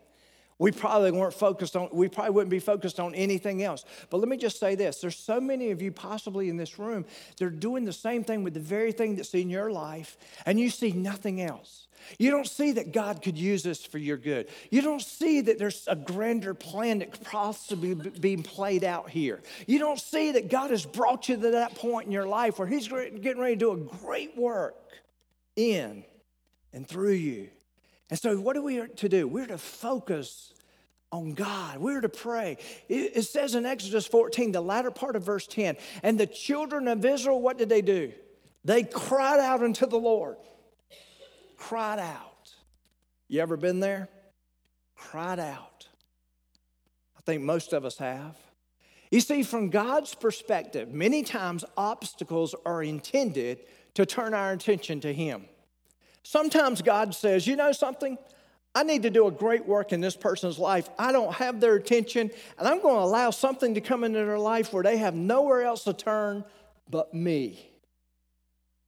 We 0.59 0.73
probably 0.73 1.13
weren't 1.13 1.35
focused 1.35 1.77
on, 1.77 1.89
we 1.93 2.09
probably 2.09 2.33
wouldn't 2.33 2.51
be 2.51 2.59
focused 2.59 2.99
on 2.99 3.15
anything 3.15 3.63
else. 3.63 3.85
But 4.11 4.19
let 4.19 4.29
me 4.29 4.37
just 4.37 4.59
say 4.59 4.75
this 4.75 5.01
there's 5.01 5.17
so 5.17 5.41
many 5.41 5.71
of 5.71 5.81
you 5.81 5.93
possibly 5.93 6.49
in 6.49 6.57
this 6.57 6.79
room, 6.79 7.05
they're 7.39 7.51
doing 7.51 7.85
the 7.85 7.93
same 7.93 8.25
thing 8.25 8.43
with 8.43 8.55
the 8.55 8.61
very 8.61 8.93
thing 8.93 9.17
that's 9.17 9.35
in 9.35 9.51
your 9.51 9.71
life, 9.71 10.17
and 10.47 10.59
you 10.59 10.71
see 10.71 10.93
nothing 10.93 11.41
else. 11.41 11.87
You 12.19 12.31
don't 12.31 12.47
see 12.47 12.73
that 12.73 12.93
God 12.93 13.23
could 13.23 13.37
use 13.37 13.63
this 13.63 13.85
for 13.85 13.99
your 13.99 14.17
good. 14.17 14.49
You 14.71 14.83
don't 14.83 15.03
see 15.03 15.41
that 15.43 15.59
there's 15.59 15.87
a 15.89 15.97
grander 15.97 16.55
plan 16.55 17.01
that 17.01 17.13
could 17.13 17.25
possibly 17.25 17.95
be 17.95 18.37
played 18.37 18.85
out 18.85 19.11
here. 19.11 19.43
You 19.67 19.79
don't 19.79 19.99
see 19.99 20.33
that 20.33 20.49
God 20.49 20.71
has 20.71 20.87
brought 20.87 21.29
you 21.29 21.37
to 21.37 21.51
that 21.51 21.75
point 21.75 22.07
in 22.07 22.13
your 22.13 22.27
life 22.27 22.59
where 22.59 22.69
He's 22.69 22.89
getting 22.89 23.39
ready 23.39 23.55
to 23.55 23.57
do 23.57 23.73
a 23.73 23.77
great 23.77 24.37
work 24.37 24.77
in 25.57 26.05
and 26.73 26.87
through 26.87 27.13
you. 27.13 27.49
And 28.11 28.19
so, 28.19 28.37
what 28.39 28.57
are 28.57 28.63
we 28.63 28.87
to 28.87 29.09
do? 29.09 29.29
We're 29.29 29.47
to 29.47 29.59
focus 29.59 30.53
on 31.11 31.33
God. 31.33 31.79
We're 31.79 32.01
to 32.01 32.09
pray. 32.09 32.59
It 32.89 33.23
says 33.23 33.55
in 33.55 33.67
Exodus 33.67 34.07
14, 34.07 34.53
the 34.53 34.61
latter 34.61 34.91
part 34.91 35.17
of 35.17 35.23
verse 35.23 35.47
10, 35.47 35.77
and 36.03 36.19
the 36.19 36.27
children 36.27 36.89
of 36.89 37.05
Israel, 37.05 37.41
what 37.41 37.59
did 37.59 37.69
they 37.69 37.83
do? 37.83 38.13
They 38.65 38.83
cried 38.83 39.41
out 39.41 39.63
unto 39.63 39.87
the 39.87 39.99
Lord. 39.99 40.37
Cried 41.57 41.99
out. 41.99 42.53
You 43.29 43.41
ever 43.41 43.57
been 43.57 43.81
there? 43.81 44.09
Cried 44.95 45.39
out. 45.39 45.87
I 47.17 47.21
think 47.23 47.43
most 47.43 47.73
of 47.73 47.85
us 47.85 47.99
have. 47.99 48.37
You 49.11 49.21
see, 49.21 49.43
from 49.43 49.71
God's 49.71 50.15
perspective, 50.15 50.93
many 50.93 51.23
times 51.23 51.65
obstacles 51.77 52.55
are 52.67 52.83
intended 52.83 53.61
to 53.95 54.05
turn 54.05 54.35
our 54.35 54.53
attention 54.53 55.01
to 55.01 55.13
Him. 55.13 55.47
Sometimes 56.29 56.83
God 56.83 57.15
says, 57.15 57.47
You 57.47 57.57
know 57.57 57.73
something? 57.73 58.19
I 58.75 58.83
need 58.83 59.05
to 59.05 59.11
do 59.11 59.29
a 59.29 59.31
great 59.31 59.65
work 59.65 59.95
in 59.95 60.03
this 60.03 60.15
person's 60.15 60.59
life. 60.59 60.87
I 60.99 61.11
don't 61.11 61.33
have 61.33 61.59
their 61.59 61.77
attention, 61.77 62.31
and 62.59 62.69
I'm 62.69 62.83
going 62.83 62.97
to 62.97 63.03
allow 63.03 63.31
something 63.31 63.73
to 63.73 63.81
come 63.81 64.05
into 64.05 64.19
their 64.19 64.39
life 64.39 64.71
where 64.75 64.83
they 64.83 64.99
have 64.99 65.15
nowhere 65.15 65.63
else 65.63 65.85
to 65.85 65.95
turn 65.95 66.45
but 66.91 67.15
me. 67.15 67.71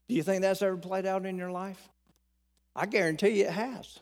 Do 0.07 0.17
you 0.17 0.23
think 0.23 0.43
that's 0.43 0.61
ever 0.61 0.77
played 0.77 1.07
out 1.07 1.25
in 1.25 1.39
your 1.39 1.51
life? 1.51 1.81
I 2.77 2.85
guarantee 2.85 3.39
you 3.39 3.47
it 3.47 3.53
has. 3.53 4.01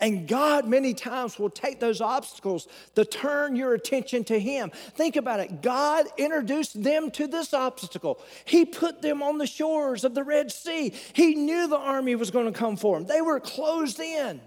And 0.00 0.28
God, 0.28 0.68
many 0.68 0.94
times, 0.94 1.38
will 1.38 1.50
take 1.50 1.80
those 1.80 2.00
obstacles 2.00 2.68
to 2.94 3.04
turn 3.04 3.56
your 3.56 3.74
attention 3.74 4.22
to 4.24 4.38
Him. 4.38 4.70
Think 4.94 5.16
about 5.16 5.40
it. 5.40 5.60
God 5.60 6.06
introduced 6.16 6.80
them 6.82 7.10
to 7.12 7.26
this 7.26 7.52
obstacle. 7.52 8.20
He 8.44 8.64
put 8.64 9.02
them 9.02 9.22
on 9.22 9.38
the 9.38 9.46
shores 9.46 10.04
of 10.04 10.14
the 10.14 10.22
Red 10.22 10.52
Sea. 10.52 10.92
He 11.12 11.34
knew 11.34 11.66
the 11.66 11.78
army 11.78 12.14
was 12.14 12.30
going 12.30 12.46
to 12.46 12.56
come 12.56 12.76
for 12.76 12.96
them. 12.96 13.08
They 13.08 13.20
were 13.20 13.40
closed 13.40 13.98
in, 13.98 14.40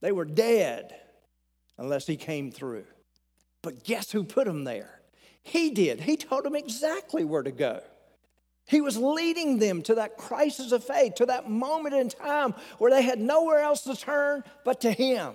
they 0.00 0.12
were 0.12 0.24
dead 0.24 0.94
unless 1.78 2.06
He 2.06 2.16
came 2.16 2.50
through. 2.50 2.84
But 3.62 3.84
guess 3.84 4.10
who 4.10 4.24
put 4.24 4.46
them 4.46 4.64
there? 4.64 5.00
He 5.42 5.70
did. 5.70 6.00
He 6.00 6.16
told 6.16 6.44
them 6.44 6.56
exactly 6.56 7.24
where 7.24 7.42
to 7.42 7.52
go. 7.52 7.80
He 8.66 8.80
was 8.80 8.96
leading 8.96 9.58
them 9.58 9.82
to 9.82 9.94
that 9.94 10.16
crisis 10.16 10.72
of 10.72 10.82
faith, 10.82 11.14
to 11.16 11.26
that 11.26 11.48
moment 11.48 11.94
in 11.94 12.08
time 12.08 12.54
where 12.78 12.90
they 12.90 13.02
had 13.02 13.20
nowhere 13.20 13.60
else 13.60 13.82
to 13.82 13.96
turn 13.96 14.42
but 14.64 14.80
to 14.80 14.90
Him. 14.90 15.34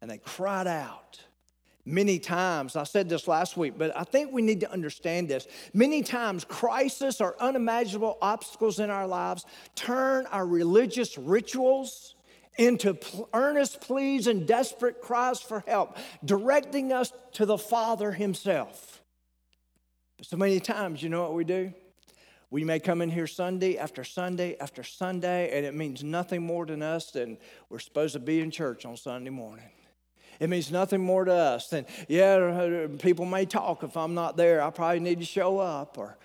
And 0.00 0.10
they 0.10 0.18
cried 0.18 0.66
out. 0.66 1.20
Many 1.84 2.18
times, 2.18 2.76
I 2.76 2.84
said 2.84 3.08
this 3.08 3.26
last 3.26 3.56
week, 3.56 3.74
but 3.78 3.96
I 3.96 4.04
think 4.04 4.30
we 4.32 4.42
need 4.42 4.60
to 4.60 4.70
understand 4.70 5.28
this. 5.28 5.46
Many 5.72 6.02
times, 6.02 6.44
crisis 6.44 7.20
or 7.20 7.34
unimaginable 7.40 8.18
obstacles 8.20 8.78
in 8.78 8.90
our 8.90 9.06
lives 9.06 9.46
turn 9.74 10.26
our 10.26 10.46
religious 10.46 11.16
rituals 11.16 12.14
into 12.58 12.98
earnest 13.32 13.80
pleas 13.80 14.26
and 14.26 14.46
desperate 14.46 15.00
cries 15.00 15.40
for 15.40 15.64
help, 15.66 15.96
directing 16.24 16.92
us 16.92 17.12
to 17.32 17.46
the 17.46 17.56
Father 17.56 18.12
Himself. 18.12 19.02
But 20.18 20.26
so 20.26 20.36
many 20.36 20.60
times, 20.60 21.02
you 21.02 21.08
know 21.08 21.22
what 21.22 21.34
we 21.34 21.44
do? 21.44 21.72
We 22.50 22.64
may 22.64 22.80
come 22.80 23.02
in 23.02 23.10
here 23.10 23.26
Sunday 23.26 23.76
after 23.76 24.04
Sunday 24.04 24.56
after 24.58 24.82
Sunday, 24.82 25.56
and 25.56 25.66
it 25.66 25.74
means 25.74 26.02
nothing 26.02 26.42
more 26.42 26.64
to 26.64 26.82
us 26.82 27.10
than 27.10 27.36
we're 27.68 27.78
supposed 27.78 28.14
to 28.14 28.20
be 28.20 28.40
in 28.40 28.50
church 28.50 28.86
on 28.86 28.96
Sunday 28.96 29.30
morning. 29.30 29.68
It 30.40 30.48
means 30.48 30.70
nothing 30.70 31.02
more 31.02 31.24
to 31.24 31.32
us 31.32 31.68
than, 31.68 31.84
yeah, 32.08 32.86
people 33.00 33.26
may 33.26 33.44
talk 33.44 33.82
if 33.82 33.96
I'm 33.96 34.14
not 34.14 34.36
there. 34.36 34.62
I 34.62 34.70
probably 34.70 35.00
need 35.00 35.18
to 35.18 35.26
show 35.26 35.58
up. 35.58 35.98
Or 35.98 36.16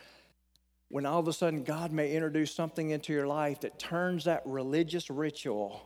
when 0.89 1.05
all 1.05 1.19
of 1.19 1.27
a 1.27 1.33
sudden 1.33 1.63
God 1.63 1.91
may 1.91 2.13
introduce 2.13 2.53
something 2.53 2.91
into 2.91 3.11
your 3.11 3.27
life 3.27 3.61
that 3.61 3.79
turns 3.79 4.25
that 4.25 4.43
religious 4.45 5.09
ritual 5.09 5.81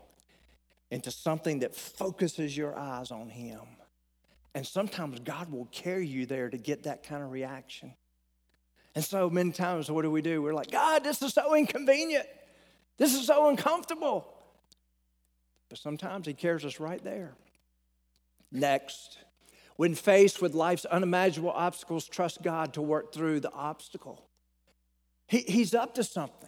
into 0.91 1.09
something 1.09 1.59
that 1.59 1.73
focuses 1.73 2.55
your 2.55 2.77
eyes 2.77 3.11
on 3.11 3.29
Him. 3.29 3.61
And 4.53 4.67
sometimes 4.67 5.19
God 5.19 5.51
will 5.51 5.67
carry 5.71 6.05
you 6.05 6.25
there 6.25 6.49
to 6.49 6.57
get 6.57 6.83
that 6.83 7.03
kind 7.03 7.23
of 7.23 7.31
reaction. 7.31 7.93
And 8.97 9.05
so 9.05 9.29
many 9.29 9.51
times, 9.51 9.91
what 9.91 10.01
do 10.01 10.09
we 10.09 10.23
do? 10.23 10.41
We're 10.41 10.55
like, 10.55 10.71
God, 10.71 11.03
this 11.03 11.21
is 11.21 11.31
so 11.31 11.53
inconvenient. 11.53 12.25
This 12.97 13.13
is 13.13 13.27
so 13.27 13.47
uncomfortable. 13.47 14.27
But 15.69 15.77
sometimes 15.77 16.25
He 16.25 16.33
carries 16.33 16.65
us 16.65 16.79
right 16.79 17.03
there. 17.03 17.35
Next, 18.51 19.19
when 19.75 19.93
faced 19.93 20.41
with 20.41 20.55
life's 20.55 20.83
unimaginable 20.85 21.51
obstacles, 21.51 22.07
trust 22.07 22.41
God 22.41 22.73
to 22.73 22.81
work 22.81 23.13
through 23.13 23.41
the 23.41 23.51
obstacle. 23.51 24.27
He, 25.27 25.41
he's 25.41 25.75
up 25.75 25.93
to 25.93 26.03
something. 26.03 26.46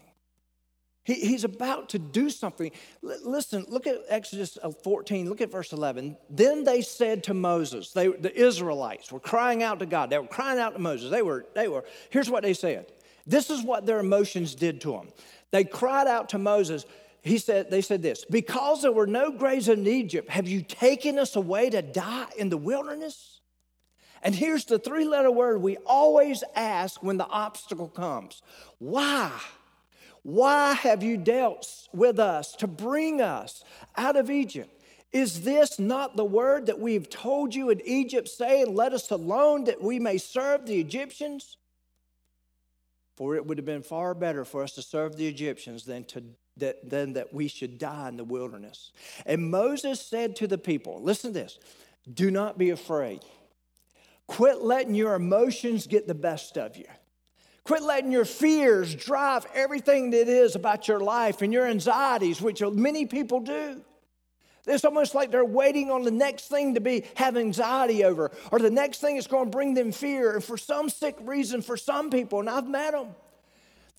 He, 1.03 1.15
he's 1.15 1.43
about 1.43 1.89
to 1.89 1.99
do 1.99 2.29
something. 2.29 2.71
L- 3.03 3.17
listen, 3.23 3.65
look 3.67 3.87
at 3.87 3.97
Exodus 4.09 4.57
uh, 4.61 4.71
14, 4.71 5.29
look 5.29 5.41
at 5.41 5.51
verse 5.51 5.73
11. 5.73 6.17
Then 6.29 6.63
they 6.63 6.81
said 6.81 7.23
to 7.25 7.33
Moses, 7.33 7.91
they, 7.91 8.07
the 8.07 8.35
Israelites 8.37 9.11
were 9.11 9.19
crying 9.19 9.63
out 9.63 9.79
to 9.79 9.85
God. 9.85 10.09
They 10.09 10.19
were 10.19 10.27
crying 10.27 10.59
out 10.59 10.73
to 10.73 10.79
Moses. 10.79 11.11
They 11.11 11.21
were, 11.21 11.45
they 11.55 11.67
were, 11.67 11.83
here's 12.09 12.29
what 12.29 12.43
they 12.43 12.53
said. 12.53 12.91
This 13.25 13.49
is 13.49 13.63
what 13.63 13.85
their 13.85 13.99
emotions 13.99 14.55
did 14.55 14.81
to 14.81 14.91
them. 14.91 15.09
They 15.51 15.63
cried 15.63 16.07
out 16.07 16.29
to 16.29 16.37
Moses. 16.37 16.85
He 17.21 17.37
said, 17.37 17.69
they 17.69 17.81
said 17.81 18.01
this, 18.01 18.25
because 18.25 18.81
there 18.81 18.91
were 18.91 19.07
no 19.07 19.31
graves 19.31 19.67
in 19.67 19.85
Egypt, 19.85 20.29
have 20.29 20.47
you 20.47 20.61
taken 20.61 21.19
us 21.19 21.35
away 21.35 21.69
to 21.69 21.81
die 21.81 22.27
in 22.37 22.49
the 22.49 22.57
wilderness? 22.57 23.39
And 24.21 24.35
here's 24.35 24.65
the 24.65 24.79
three 24.79 25.05
letter 25.05 25.31
word 25.31 25.61
we 25.61 25.77
always 25.85 26.43
ask 26.55 27.01
when 27.01 27.17
the 27.17 27.27
obstacle 27.27 27.87
comes 27.87 28.41
why? 28.79 29.31
Why 30.29 30.73
have 30.73 31.01
you 31.01 31.17
dealt 31.17 31.87
with 31.91 32.19
us 32.19 32.55
to 32.57 32.67
bring 32.67 33.19
us 33.19 33.63
out 33.97 34.15
of 34.15 34.29
Egypt? 34.29 34.69
Is 35.11 35.41
this 35.41 35.79
not 35.79 36.15
the 36.15 36.23
word 36.23 36.67
that 36.67 36.79
we've 36.79 37.09
told 37.09 37.55
you 37.55 37.71
in 37.71 37.81
Egypt, 37.83 38.27
saying, 38.27 38.75
Let 38.75 38.93
us 38.93 39.09
alone 39.09 39.63
that 39.63 39.81
we 39.81 39.97
may 39.97 40.19
serve 40.19 40.67
the 40.67 40.79
Egyptians? 40.79 41.57
For 43.15 43.37
it 43.37 43.47
would 43.47 43.57
have 43.57 43.65
been 43.65 43.81
far 43.81 44.13
better 44.13 44.45
for 44.45 44.61
us 44.61 44.73
to 44.73 44.83
serve 44.83 45.17
the 45.17 45.27
Egyptians 45.27 45.83
than, 45.83 46.03
to, 46.05 46.23
that, 46.57 46.87
than 46.87 47.13
that 47.13 47.33
we 47.33 47.47
should 47.47 47.79
die 47.79 48.09
in 48.09 48.17
the 48.17 48.23
wilderness. 48.23 48.91
And 49.25 49.49
Moses 49.49 49.99
said 49.99 50.35
to 50.35 50.47
the 50.47 50.59
people, 50.59 51.01
Listen 51.01 51.33
to 51.33 51.39
this, 51.39 51.57
do 52.13 52.29
not 52.29 52.59
be 52.59 52.69
afraid. 52.69 53.21
Quit 54.27 54.61
letting 54.61 54.93
your 54.93 55.15
emotions 55.15 55.87
get 55.87 56.05
the 56.05 56.13
best 56.13 56.55
of 56.55 56.77
you. 56.77 56.85
Quit 57.69 57.83
letting 57.83 58.11
your 58.11 58.25
fears 58.25 58.95
drive 58.95 59.45
everything 59.53 60.09
that 60.09 60.27
is 60.27 60.55
about 60.55 60.87
your 60.87 60.99
life 60.99 61.43
and 61.43 61.53
your 61.53 61.67
anxieties, 61.67 62.41
which 62.41 62.63
many 62.63 63.05
people 63.05 63.41
do. 63.41 63.83
It's 64.65 64.83
almost 64.83 65.13
like 65.13 65.29
they're 65.29 65.45
waiting 65.45 65.91
on 65.91 66.01
the 66.01 66.09
next 66.09 66.47
thing 66.47 66.73
to 66.73 66.81
be 66.81 67.05
have 67.13 67.37
anxiety 67.37 68.03
over, 68.03 68.31
or 68.51 68.57
the 68.57 68.71
next 68.71 69.01
thing 69.01 69.17
is 69.17 69.27
going 69.27 69.45
to 69.45 69.51
bring 69.51 69.75
them 69.75 69.91
fear. 69.91 70.33
And 70.33 70.43
for 70.43 70.57
some 70.57 70.89
sick 70.89 71.15
reason, 71.21 71.61
for 71.61 71.77
some 71.77 72.09
people, 72.09 72.39
and 72.39 72.49
I've 72.49 72.67
met 72.67 72.93
them, 72.93 73.09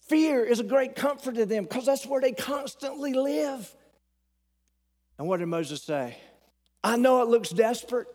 fear 0.09 0.43
is 0.43 0.59
a 0.59 0.65
great 0.65 0.97
comfort 0.97 1.37
to 1.37 1.47
them 1.47 1.62
because 1.62 1.87
that's 1.87 2.05
where 2.05 2.21
they 2.21 2.33
constantly 2.33 3.12
live. 3.12 3.73
And 5.17 5.29
what 5.29 5.37
did 5.37 5.47
Moses 5.47 5.81
say? 5.81 6.19
I 6.83 6.97
know 6.97 7.23
it 7.23 7.29
looks 7.29 7.50
desperate. 7.50 8.09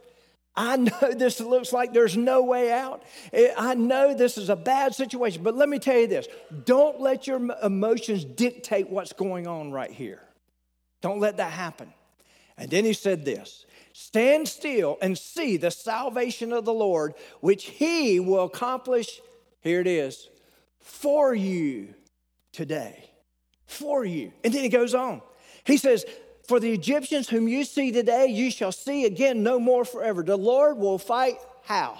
I 0.57 0.77
know 0.77 1.13
this 1.15 1.39
looks 1.39 1.73
like 1.73 1.93
there's 1.93 2.17
no 2.17 2.43
way 2.43 2.71
out. 2.71 3.03
Eh, 3.33 3.53
I 3.57 3.75
know 3.75 4.13
this 4.13 4.37
is 4.37 4.49
a 4.49 4.55
bad 4.55 4.95
situation, 4.95 5.43
but 5.43 5.55
let 5.55 5.69
me 5.69 5.79
tell 5.79 5.97
you 5.97 6.07
this 6.07 6.27
don't 6.63 6.99
let 6.99 7.27
your 7.27 7.41
emotions 7.61 8.23
dictate 8.23 8.89
what's 8.89 9.13
going 9.13 9.47
on 9.47 9.71
right 9.71 9.91
here. 9.91 10.21
Don't 11.01 11.19
let 11.19 11.37
that 11.37 11.51
happen. 11.51 11.93
And 12.57 12.69
then 12.69 12.85
he 12.85 12.93
said 12.93 13.25
this 13.25 13.65
Stand 13.93 14.47
still 14.47 14.97
and 15.01 15.17
see 15.17 15.57
the 15.57 15.71
salvation 15.71 16.51
of 16.51 16.65
the 16.65 16.73
Lord, 16.73 17.13
which 17.41 17.65
he 17.65 18.19
will 18.19 18.43
accomplish. 18.43 19.21
Here 19.61 19.81
it 19.81 19.87
is 19.87 20.29
for 20.79 21.33
you 21.33 21.93
today. 22.51 23.09
For 23.65 24.05
you. 24.05 24.31
And 24.43 24.53
then 24.53 24.63
he 24.63 24.69
goes 24.69 24.93
on. 24.93 25.21
He 25.63 25.77
says, 25.77 26.05
for 26.47 26.59
the 26.59 26.71
Egyptians 26.71 27.29
whom 27.29 27.47
you 27.47 27.63
see 27.63 27.91
today, 27.91 28.27
you 28.27 28.51
shall 28.51 28.71
see 28.71 29.05
again 29.05 29.43
no 29.43 29.59
more 29.59 29.85
forever. 29.85 30.23
The 30.23 30.37
Lord 30.37 30.77
will 30.77 30.97
fight 30.97 31.37
how? 31.63 31.99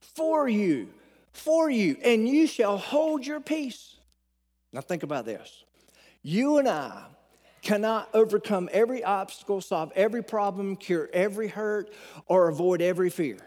For 0.00 0.48
you, 0.48 0.88
for 1.32 1.70
you, 1.70 1.96
and 2.02 2.28
you 2.28 2.46
shall 2.46 2.76
hold 2.76 3.26
your 3.26 3.40
peace. 3.40 3.96
Now 4.72 4.80
think 4.80 5.02
about 5.02 5.24
this. 5.24 5.64
You 6.22 6.58
and 6.58 6.68
I 6.68 7.04
cannot 7.62 8.08
overcome 8.14 8.68
every 8.72 9.04
obstacle, 9.04 9.60
solve 9.60 9.92
every 9.94 10.22
problem, 10.22 10.76
cure 10.76 11.08
every 11.12 11.48
hurt, 11.48 11.92
or 12.26 12.48
avoid 12.48 12.82
every 12.82 13.10
fear. 13.10 13.38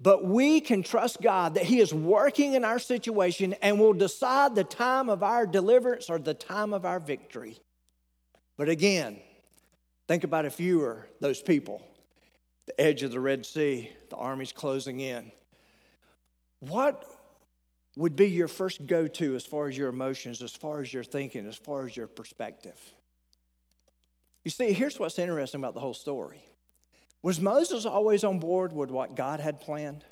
But 0.00 0.24
we 0.24 0.60
can 0.60 0.82
trust 0.82 1.22
God 1.22 1.54
that 1.54 1.64
He 1.64 1.80
is 1.80 1.92
working 1.92 2.52
in 2.52 2.64
our 2.64 2.78
situation 2.78 3.54
and 3.62 3.80
will 3.80 3.94
decide 3.94 4.54
the 4.54 4.64
time 4.64 5.08
of 5.08 5.22
our 5.22 5.46
deliverance 5.46 6.10
or 6.10 6.18
the 6.18 6.34
time 6.34 6.74
of 6.74 6.84
our 6.84 7.00
victory. 7.00 7.58
But 8.58 8.68
again, 8.68 9.18
Think 10.08 10.24
about 10.24 10.44
if 10.44 10.60
you 10.60 10.78
were 10.78 11.06
those 11.20 11.42
people, 11.42 11.82
the 12.66 12.80
edge 12.80 13.02
of 13.02 13.10
the 13.10 13.20
Red 13.20 13.44
Sea, 13.44 13.90
the 14.10 14.16
army's 14.16 14.52
closing 14.52 15.00
in. 15.00 15.32
What 16.60 17.04
would 17.96 18.14
be 18.14 18.28
your 18.28 18.48
first 18.48 18.86
go 18.86 19.06
to 19.06 19.34
as 19.34 19.44
far 19.44 19.68
as 19.68 19.76
your 19.76 19.88
emotions, 19.88 20.42
as 20.42 20.52
far 20.52 20.80
as 20.80 20.92
your 20.92 21.04
thinking, 21.04 21.46
as 21.46 21.56
far 21.56 21.86
as 21.86 21.96
your 21.96 22.06
perspective? 22.06 22.78
You 24.44 24.50
see, 24.50 24.72
here's 24.72 24.98
what's 24.98 25.18
interesting 25.18 25.60
about 25.60 25.74
the 25.74 25.80
whole 25.80 25.94
story. 25.94 26.40
Was 27.22 27.40
Moses 27.40 27.84
always 27.84 28.22
on 28.22 28.38
board 28.38 28.72
with 28.72 28.90
what 28.90 29.16
God 29.16 29.40
had 29.40 29.60
planned? 29.60 30.04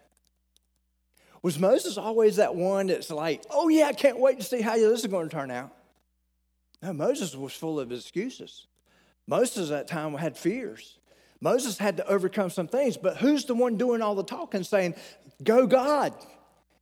Was 1.42 1.58
Moses 1.58 1.98
always 1.98 2.36
that 2.36 2.56
one 2.56 2.88
that's 2.88 3.10
like, 3.10 3.44
oh, 3.50 3.68
yeah, 3.68 3.84
I 3.84 3.92
can't 3.92 4.18
wait 4.18 4.38
to 4.38 4.44
see 4.44 4.62
how 4.62 4.74
this 4.74 5.00
is 5.00 5.06
going 5.06 5.28
to 5.28 5.36
turn 5.36 5.50
out? 5.50 5.72
No, 6.82 6.92
Moses 6.92 7.36
was 7.36 7.52
full 7.52 7.78
of 7.78 7.92
excuses. 7.92 8.66
Moses 9.26 9.71
at 9.71 9.88
that 9.88 9.88
time 9.88 10.14
had 10.14 10.37
fears. 10.37 10.99
Moses 11.40 11.78
had 11.78 11.97
to 11.99 12.07
overcome 12.07 12.50
some 12.50 12.69
things, 12.69 12.97
but 12.97 13.16
who's 13.19 13.45
the 13.45 13.54
one 13.54 13.76
doing 13.76 14.02
all 14.02 14.14
the 14.14 14.25
talking 14.25 14.62
saying, 14.62 14.95
Go 15.43 15.66
God? 15.66 16.14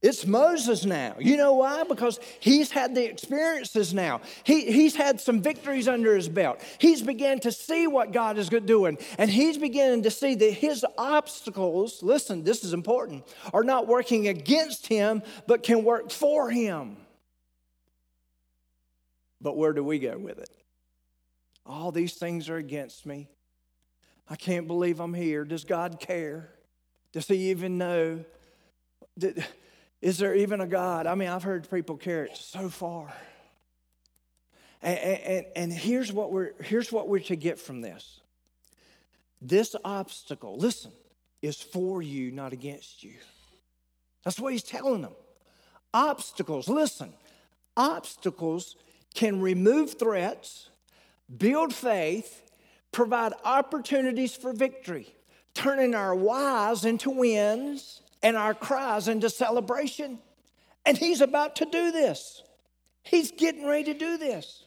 It's 0.03 0.27
Moses 0.27 0.85
now. 0.85 1.15
You 1.21 1.37
know 1.37 1.55
why? 1.55 1.85
Because 1.85 2.19
he's 2.41 2.73
had 2.73 2.93
the 2.93 3.05
experiences 3.05 3.95
now. 3.95 4.21
He, 4.43 4.73
he's 4.73 4.97
had 4.97 5.21
some 5.21 5.41
victories 5.41 5.87
under 5.87 6.17
his 6.17 6.29
belt. 6.29 6.61
He's 6.79 7.03
began 7.03 7.39
to 7.41 7.53
see 7.53 7.87
what 7.87 8.13
God 8.13 8.37
is 8.37 8.49
doing. 8.49 8.99
And 9.17 9.31
he's 9.31 9.59
beginning 9.59 10.03
to 10.03 10.11
see 10.11 10.35
that 10.35 10.51
his 10.51 10.85
obstacles, 10.99 12.03
listen, 12.03 12.43
this 12.43 12.65
is 12.65 12.73
important, 12.73 13.25
are 13.53 13.63
not 13.63 13.87
working 13.87 14.27
against 14.27 14.89
him, 14.89 15.23
but 15.47 15.63
can 15.63 15.85
work 15.85 16.11
for 16.11 16.51
him. 16.51 16.97
But 19.41 19.57
where 19.57 19.73
do 19.73 19.85
we 19.85 20.01
go 20.01 20.19
with 20.19 20.39
it? 20.39 20.51
All 21.65 21.93
these 21.93 22.15
things 22.15 22.49
are 22.49 22.57
against 22.57 23.07
me. 23.07 23.29
I 24.29 24.37
can't 24.37 24.67
believe 24.67 25.01
I'm 25.01 25.15
here. 25.15 25.45
Does 25.45 25.65
God 25.65 26.01
care? 26.01 26.51
Does 27.13 27.29
he 27.29 27.51
even 27.51 27.79
know? 27.79 28.25
Is 30.01 30.19
there 30.19 30.35
even 30.35 30.61
a 30.61 30.67
God? 30.67 31.07
I 31.07 31.15
mean, 31.15 31.29
I've 31.29 31.43
heard 31.43 31.71
people 31.71 31.97
carry 31.97 32.31
it 32.31 32.37
so 32.37 32.69
far. 32.69 33.13
And, 34.83 34.99
and, 34.99 35.47
and 35.55 35.73
here's, 35.73 36.13
what 36.13 36.33
we're, 36.33 36.53
here's 36.63 36.91
what 36.91 37.09
we're 37.09 37.21
to 37.21 37.37
get 37.37 37.59
from 37.59 37.81
this 37.81 38.21
this 39.45 39.75
obstacle, 39.85 40.57
listen, 40.57 40.93
is 41.43 41.61
for 41.61 42.01
you, 42.01 42.31
not 42.31 42.53
against 42.53 43.03
you. 43.03 43.15
That's 44.25 44.39
what 44.39 44.53
he's 44.53 44.63
telling 44.63 45.03
them. 45.03 45.15
Obstacles, 45.93 46.69
listen, 46.69 47.13
obstacles 47.77 48.77
can 49.15 49.41
remove 49.41 49.99
threats, 49.99 50.71
build 51.37 51.75
faith, 51.75 52.43
provide 52.93 53.33
opportunities 53.45 54.35
for 54.35 54.53
victory, 54.53 55.15
turning 55.55 55.95
our 55.95 56.15
whys 56.15 56.85
into 56.85 57.11
wins 57.11 58.03
and 58.23 58.37
our 58.37 58.55
cries 58.55 59.09
into 59.09 59.31
celebration. 59.31 60.19
And 60.85 60.97
he's 60.97 61.21
about 61.21 61.57
to 61.57 61.65
do 61.65 61.93
this. 61.93 62.43
He's 63.03 63.33
getting 63.33 63.67
ready 63.67 63.93
to 63.93 63.95
do 63.95 64.17
this. 64.17 64.65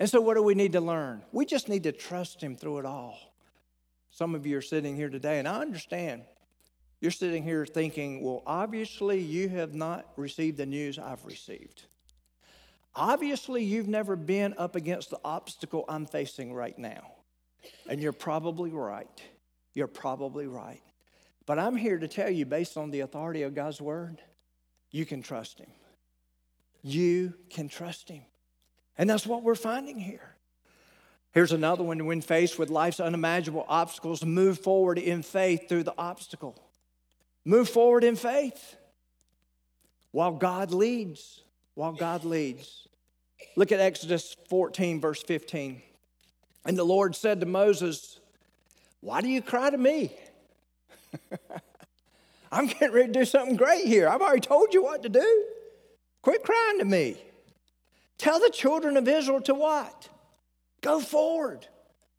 And 0.00 0.08
so, 0.08 0.20
what 0.20 0.34
do 0.34 0.42
we 0.42 0.54
need 0.54 0.72
to 0.72 0.80
learn? 0.80 1.22
We 1.32 1.46
just 1.46 1.68
need 1.68 1.84
to 1.84 1.92
trust 1.92 2.40
him 2.42 2.56
through 2.56 2.78
it 2.78 2.86
all. 2.86 3.18
Some 4.10 4.34
of 4.34 4.46
you 4.46 4.58
are 4.58 4.62
sitting 4.62 4.96
here 4.96 5.08
today, 5.08 5.38
and 5.38 5.48
I 5.48 5.60
understand. 5.60 6.22
You're 7.00 7.10
sitting 7.10 7.42
here 7.42 7.66
thinking, 7.66 8.22
well, 8.22 8.42
obviously, 8.46 9.20
you 9.20 9.48
have 9.50 9.74
not 9.74 10.06
received 10.16 10.56
the 10.56 10.66
news 10.66 10.98
I've 10.98 11.24
received. 11.24 11.82
Obviously, 12.96 13.64
you've 13.64 13.88
never 13.88 14.16
been 14.16 14.54
up 14.56 14.76
against 14.76 15.10
the 15.10 15.18
obstacle 15.24 15.84
I'm 15.88 16.06
facing 16.06 16.52
right 16.52 16.78
now. 16.78 17.12
And 17.88 18.00
you're 18.00 18.12
probably 18.12 18.70
right. 18.70 19.22
You're 19.74 19.86
probably 19.86 20.46
right. 20.46 20.82
But 21.46 21.58
I'm 21.58 21.76
here 21.76 21.98
to 21.98 22.08
tell 22.08 22.30
you, 22.30 22.46
based 22.46 22.76
on 22.76 22.90
the 22.90 23.00
authority 23.00 23.42
of 23.42 23.54
God's 23.54 23.80
word, 23.80 24.20
you 24.90 25.04
can 25.04 25.22
trust 25.22 25.58
Him. 25.58 25.70
You 26.82 27.34
can 27.50 27.68
trust 27.68 28.08
Him. 28.08 28.22
And 28.96 29.10
that's 29.10 29.26
what 29.26 29.42
we're 29.42 29.54
finding 29.54 29.98
here. 29.98 30.34
Here's 31.32 31.52
another 31.52 31.82
one 31.82 32.06
when 32.06 32.20
faced 32.20 32.60
with 32.60 32.70
life's 32.70 33.00
unimaginable 33.00 33.66
obstacles, 33.68 34.24
move 34.24 34.60
forward 34.60 34.98
in 34.98 35.22
faith 35.22 35.68
through 35.68 35.82
the 35.82 35.94
obstacle. 35.98 36.56
Move 37.44 37.68
forward 37.68 38.04
in 38.04 38.14
faith 38.14 38.76
while 40.12 40.30
God 40.30 40.72
leads. 40.72 41.42
While 41.74 41.92
God 41.92 42.24
leads. 42.24 42.88
Look 43.56 43.72
at 43.72 43.80
Exodus 43.80 44.36
14, 44.48 45.00
verse 45.00 45.22
15. 45.22 45.82
And 46.64 46.78
the 46.78 46.84
Lord 46.84 47.14
said 47.14 47.40
to 47.40 47.46
Moses, 47.46 48.20
Why 49.00 49.20
do 49.20 49.28
you 49.28 49.42
cry 49.42 49.70
to 49.70 49.78
me? 49.78 50.12
I'm 52.52 52.66
getting 52.66 52.92
ready 52.92 53.12
to 53.12 53.18
do 53.20 53.24
something 53.24 53.56
great 53.56 53.84
here. 53.84 54.08
I've 54.08 54.20
already 54.20 54.40
told 54.40 54.72
you 54.72 54.82
what 54.82 55.02
to 55.02 55.08
do. 55.08 55.44
Quit 56.22 56.42
crying 56.42 56.78
to 56.78 56.84
me. 56.84 57.16
Tell 58.16 58.38
the 58.38 58.50
children 58.50 58.96
of 58.96 59.08
Israel 59.08 59.40
to 59.42 59.54
what? 59.54 60.08
Go 60.80 61.00
forward, 61.00 61.66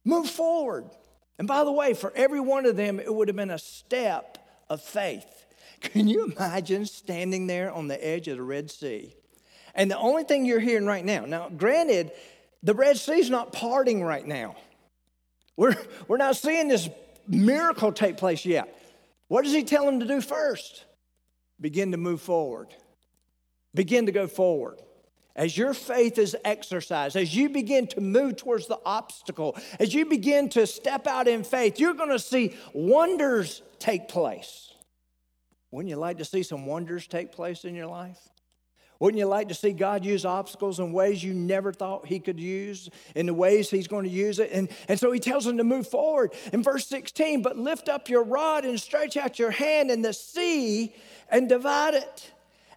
move 0.03 0.29
forward. 0.29 0.89
And 1.37 1.47
by 1.47 1.63
the 1.63 1.71
way, 1.71 1.93
for 1.93 2.13
every 2.15 2.39
one 2.39 2.65
of 2.65 2.75
them, 2.75 2.99
it 2.99 3.13
would 3.13 3.27
have 3.27 3.37
been 3.37 3.51
a 3.51 3.59
step 3.59 4.37
of 4.69 4.81
faith. 4.81 5.45
Can 5.81 6.07
you 6.07 6.25
imagine 6.25 6.85
standing 6.85 7.47
there 7.47 7.71
on 7.71 7.87
the 7.87 8.05
edge 8.05 8.27
of 8.27 8.37
the 8.37 8.43
Red 8.43 8.71
Sea? 8.71 9.15
And 9.75 9.91
the 9.91 9.97
only 9.97 10.23
thing 10.23 10.45
you're 10.45 10.59
hearing 10.59 10.85
right 10.85 11.03
now, 11.03 11.25
now, 11.25 11.49
granted, 11.49 12.11
the 12.63 12.73
Red 12.73 12.97
Sea's 12.97 13.29
not 13.29 13.51
parting 13.51 14.01
right 14.01 14.25
now. 14.25 14.55
We're, 15.57 15.75
we're 16.07 16.17
not 16.17 16.35
seeing 16.37 16.67
this 16.67 16.89
miracle 17.27 17.91
take 17.91 18.17
place 18.17 18.45
yet. 18.45 18.73
What 19.27 19.43
does 19.43 19.53
he 19.53 19.63
tell 19.63 19.85
them 19.85 19.99
to 19.99 20.07
do 20.07 20.21
first? 20.21 20.85
Begin 21.59 21.91
to 21.91 21.97
move 21.97 22.21
forward. 22.21 22.67
Begin 23.73 24.05
to 24.05 24.11
go 24.11 24.27
forward. 24.27 24.81
As 25.35 25.57
your 25.57 25.73
faith 25.73 26.17
is 26.17 26.35
exercised, 26.45 27.17
as 27.17 27.35
you 27.35 27.49
begin 27.49 27.87
to 27.87 27.99
move 27.99 28.37
towards 28.37 28.67
the 28.67 28.79
obstacle, 28.85 29.57
as 29.79 29.93
you 29.93 30.05
begin 30.05 30.47
to 30.49 30.65
step 30.65 31.07
out 31.07 31.27
in 31.27 31.43
faith, 31.43 31.77
you're 31.77 31.93
going 31.93 32.09
to 32.09 32.19
see 32.19 32.55
wonders 32.73 33.61
take 33.77 34.07
place. 34.07 34.71
Wouldn't 35.71 35.89
you 35.89 35.97
like 35.97 36.19
to 36.19 36.25
see 36.25 36.41
some 36.41 36.65
wonders 36.65 37.05
take 37.05 37.33
place 37.33 37.65
in 37.65 37.75
your 37.75 37.87
life? 37.87 38.19
Wouldn't 38.99 39.19
you 39.19 39.25
like 39.25 39.49
to 39.49 39.53
see 39.53 39.73
God 39.73 40.05
use 40.05 40.25
obstacles 40.25 40.79
in 40.79 40.93
ways 40.93 41.23
you 41.23 41.33
never 41.33 41.73
thought 41.73 42.07
He 42.07 42.19
could 42.19 42.39
use, 42.39 42.89
in 43.15 43.25
the 43.25 43.33
ways 43.33 43.69
He's 43.69 43.87
going 43.87 44.05
to 44.05 44.09
use 44.09 44.39
it? 44.39 44.51
And, 44.51 44.69
and 44.87 44.99
so 44.99 45.11
He 45.11 45.19
tells 45.19 45.45
them 45.45 45.57
to 45.57 45.63
move 45.63 45.87
forward. 45.87 46.33
In 46.53 46.63
verse 46.63 46.87
16, 46.87 47.41
but 47.41 47.57
lift 47.57 47.89
up 47.89 48.09
your 48.09 48.23
rod 48.23 48.63
and 48.63 48.79
stretch 48.79 49.17
out 49.17 49.37
your 49.37 49.51
hand 49.51 49.91
in 49.91 50.01
the 50.01 50.13
sea 50.13 50.93
and 51.29 51.49
divide 51.49 51.93
it. 51.93 52.31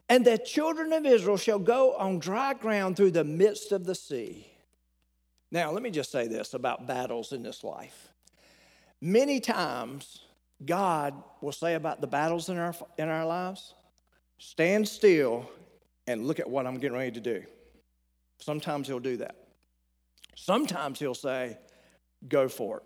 And 0.09 0.25
the 0.25 0.39
children 0.39 0.93
of 0.93 1.07
Israel 1.07 1.37
shall 1.37 1.59
go 1.59 1.95
on 1.95 2.19
dry 2.19 2.55
ground 2.55 2.97
through 2.97 3.13
the 3.13 3.25
midst 3.25 3.73
of 3.73 3.85
the 3.85 3.95
sea. 3.95 4.47
Now, 5.51 5.71
let 5.71 5.83
me 5.83 5.91
just 5.91 6.11
say 6.11 6.27
this 6.27 6.55
about 6.55 6.87
battles 6.87 7.33
in 7.33 7.43
this 7.43 7.63
life. 7.63 8.09
Many 9.01 9.39
times, 9.39 10.21
God 10.65 11.15
will 11.41 11.53
say 11.53 11.75
about 11.75 12.01
the 12.01 12.07
battles 12.07 12.49
in 12.49 12.59
our, 12.59 12.75
in 12.97 13.09
our 13.09 13.25
lives, 13.25 13.75
stand 14.39 14.89
still 14.89 15.49
and 16.09 16.27
look 16.27 16.41
at 16.41 16.49
what 16.49 16.67
I'm 16.67 16.79
getting 16.79 16.97
ready 16.97 17.13
to 17.13 17.21
do. 17.21 17.45
Sometimes 18.41 18.89
he'll 18.89 18.99
do 18.99 19.19
that. 19.19 19.37
Sometimes 20.35 20.99
he'll 20.99 21.15
say, 21.15 21.59
go 22.27 22.49
for 22.49 22.79
it. 22.79 22.83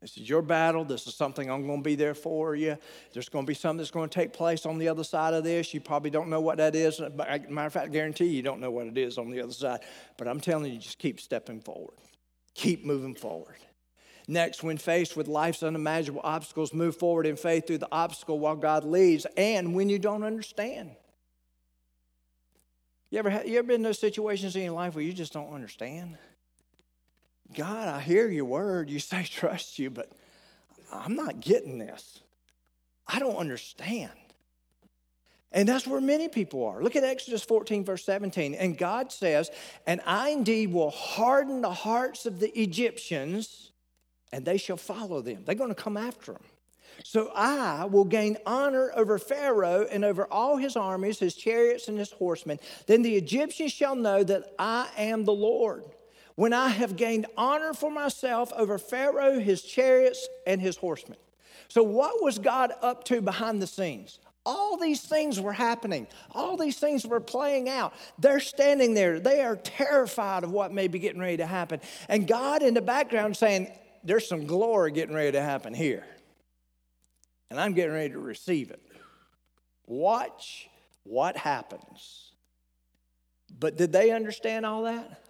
This 0.00 0.16
is 0.16 0.28
your 0.28 0.42
battle. 0.42 0.84
This 0.84 1.06
is 1.06 1.14
something 1.14 1.50
I'm 1.50 1.66
going 1.66 1.80
to 1.80 1.84
be 1.84 1.96
there 1.96 2.14
for 2.14 2.54
you. 2.54 2.78
There's 3.12 3.28
going 3.28 3.44
to 3.44 3.48
be 3.48 3.54
something 3.54 3.78
that's 3.78 3.90
going 3.90 4.08
to 4.08 4.14
take 4.14 4.32
place 4.32 4.64
on 4.64 4.78
the 4.78 4.88
other 4.88 5.04
side 5.04 5.34
of 5.34 5.44
this. 5.44 5.74
You 5.74 5.80
probably 5.80 6.10
don't 6.10 6.30
know 6.30 6.40
what 6.40 6.58
that 6.58 6.74
is. 6.74 7.00
Matter 7.00 7.66
of 7.66 7.72
fact, 7.72 7.86
I 7.86 7.88
guarantee 7.88 8.26
you 8.26 8.42
don't 8.42 8.60
know 8.60 8.70
what 8.70 8.86
it 8.86 8.96
is 8.96 9.18
on 9.18 9.30
the 9.30 9.42
other 9.42 9.52
side. 9.52 9.80
But 10.16 10.28
I'm 10.28 10.40
telling 10.40 10.72
you, 10.72 10.78
just 10.78 10.98
keep 10.98 11.20
stepping 11.20 11.60
forward. 11.60 11.96
Keep 12.54 12.86
moving 12.86 13.16
forward. 13.16 13.56
Next, 14.28 14.62
when 14.62 14.78
faced 14.78 15.16
with 15.16 15.26
life's 15.26 15.62
unimaginable 15.62 16.22
obstacles, 16.22 16.72
move 16.72 16.96
forward 16.96 17.26
in 17.26 17.36
faith 17.36 17.66
through 17.66 17.78
the 17.78 17.88
obstacle 17.90 18.38
while 18.38 18.56
God 18.56 18.84
leads 18.84 19.26
and 19.36 19.74
when 19.74 19.88
you 19.88 19.98
don't 19.98 20.22
understand. 20.22 20.92
You 23.10 23.18
ever, 23.18 23.42
you 23.46 23.58
ever 23.58 23.66
been 23.66 23.76
in 23.76 23.82
those 23.82 23.98
situations 23.98 24.54
in 24.54 24.62
your 24.62 24.72
life 24.72 24.94
where 24.94 25.04
you 25.04 25.12
just 25.12 25.32
don't 25.32 25.52
understand? 25.52 26.18
God, 27.54 27.88
I 27.88 28.00
hear 28.00 28.28
your 28.28 28.44
word. 28.44 28.90
You 28.90 28.98
say 28.98 29.22
trust 29.30 29.78
you, 29.78 29.90
but 29.90 30.12
I'm 30.92 31.14
not 31.14 31.40
getting 31.40 31.78
this. 31.78 32.20
I 33.06 33.18
don't 33.18 33.36
understand. 33.36 34.10
And 35.50 35.66
that's 35.66 35.86
where 35.86 36.00
many 36.00 36.28
people 36.28 36.66
are. 36.66 36.82
Look 36.82 36.94
at 36.94 37.04
Exodus 37.04 37.42
14, 37.42 37.84
verse 37.84 38.04
17. 38.04 38.54
And 38.54 38.76
God 38.76 39.10
says, 39.10 39.50
And 39.86 40.02
I 40.04 40.28
indeed 40.30 40.72
will 40.72 40.90
harden 40.90 41.62
the 41.62 41.72
hearts 41.72 42.26
of 42.26 42.38
the 42.38 42.60
Egyptians, 42.60 43.72
and 44.30 44.44
they 44.44 44.58
shall 44.58 44.76
follow 44.76 45.22
them. 45.22 45.44
They're 45.46 45.54
going 45.54 45.74
to 45.74 45.82
come 45.82 45.96
after 45.96 46.32
them. 46.32 46.42
So 47.04 47.30
I 47.34 47.84
will 47.84 48.04
gain 48.04 48.38
honor 48.44 48.90
over 48.94 49.18
Pharaoh 49.18 49.86
and 49.90 50.04
over 50.04 50.26
all 50.30 50.56
his 50.56 50.76
armies, 50.76 51.18
his 51.18 51.34
chariots, 51.34 51.88
and 51.88 51.98
his 51.98 52.12
horsemen. 52.12 52.58
Then 52.86 53.02
the 53.02 53.14
Egyptians 53.16 53.72
shall 53.72 53.94
know 53.94 54.24
that 54.24 54.54
I 54.58 54.88
am 54.96 55.24
the 55.24 55.32
Lord. 55.32 55.84
When 56.34 56.52
I 56.52 56.68
have 56.68 56.96
gained 56.96 57.26
honor 57.36 57.72
for 57.72 57.90
myself 57.90 58.52
over 58.56 58.78
Pharaoh, 58.78 59.40
his 59.40 59.62
chariots, 59.62 60.28
and 60.46 60.60
his 60.60 60.76
horsemen. 60.76 61.18
So, 61.68 61.82
what 61.82 62.22
was 62.22 62.38
God 62.38 62.72
up 62.80 63.04
to 63.04 63.20
behind 63.20 63.60
the 63.60 63.66
scenes? 63.66 64.20
All 64.46 64.76
these 64.76 65.02
things 65.02 65.40
were 65.40 65.52
happening. 65.52 66.06
All 66.32 66.56
these 66.56 66.78
things 66.78 67.06
were 67.06 67.20
playing 67.20 67.68
out. 67.68 67.92
They're 68.18 68.40
standing 68.40 68.94
there. 68.94 69.20
They 69.20 69.42
are 69.42 69.56
terrified 69.56 70.44
of 70.44 70.52
what 70.52 70.72
may 70.72 70.88
be 70.88 70.98
getting 70.98 71.20
ready 71.20 71.38
to 71.38 71.46
happen. 71.46 71.80
And 72.08 72.26
God 72.26 72.62
in 72.62 72.72
the 72.72 72.80
background 72.80 73.36
saying, 73.36 73.70
There's 74.04 74.26
some 74.26 74.46
glory 74.46 74.92
getting 74.92 75.14
ready 75.14 75.32
to 75.32 75.42
happen 75.42 75.74
here 75.74 76.04
and 77.50 77.60
I'm 77.60 77.74
getting 77.74 77.92
ready 77.92 78.10
to 78.10 78.18
receive 78.18 78.70
it. 78.70 78.82
Watch 79.86 80.68
what 81.04 81.36
happens. 81.36 82.32
But 83.58 83.76
did 83.76 83.92
they 83.92 84.10
understand 84.10 84.66
all 84.66 84.82
that? 84.82 85.22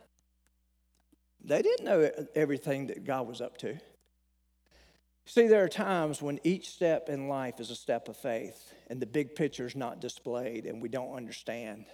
They 1.45 1.63
didn't 1.63 1.85
know 1.85 2.11
everything 2.35 2.89
that 2.89 3.05
God 3.05 3.27
was 3.27 3.41
up 3.41 3.57
to. 3.59 3.79
See, 5.25 5.47
there 5.47 5.63
are 5.63 5.69
times 5.69 6.21
when 6.23 6.41
each 6.43 6.71
step 6.71 7.09
in 7.09 7.29
life 7.29 7.61
is 7.61 7.71
a 7.71 7.77
step 7.77 8.09
of 8.09 8.17
faith 8.17 8.73
and 8.89 8.99
the 8.99 9.07
big 9.07 9.35
picture 9.35 9.67
is 9.67 9.77
not 9.77 10.01
displayed 10.01 10.65
and 10.67 10.83
we 10.83 10.89
don't 10.89 11.15
understand. 11.15 11.85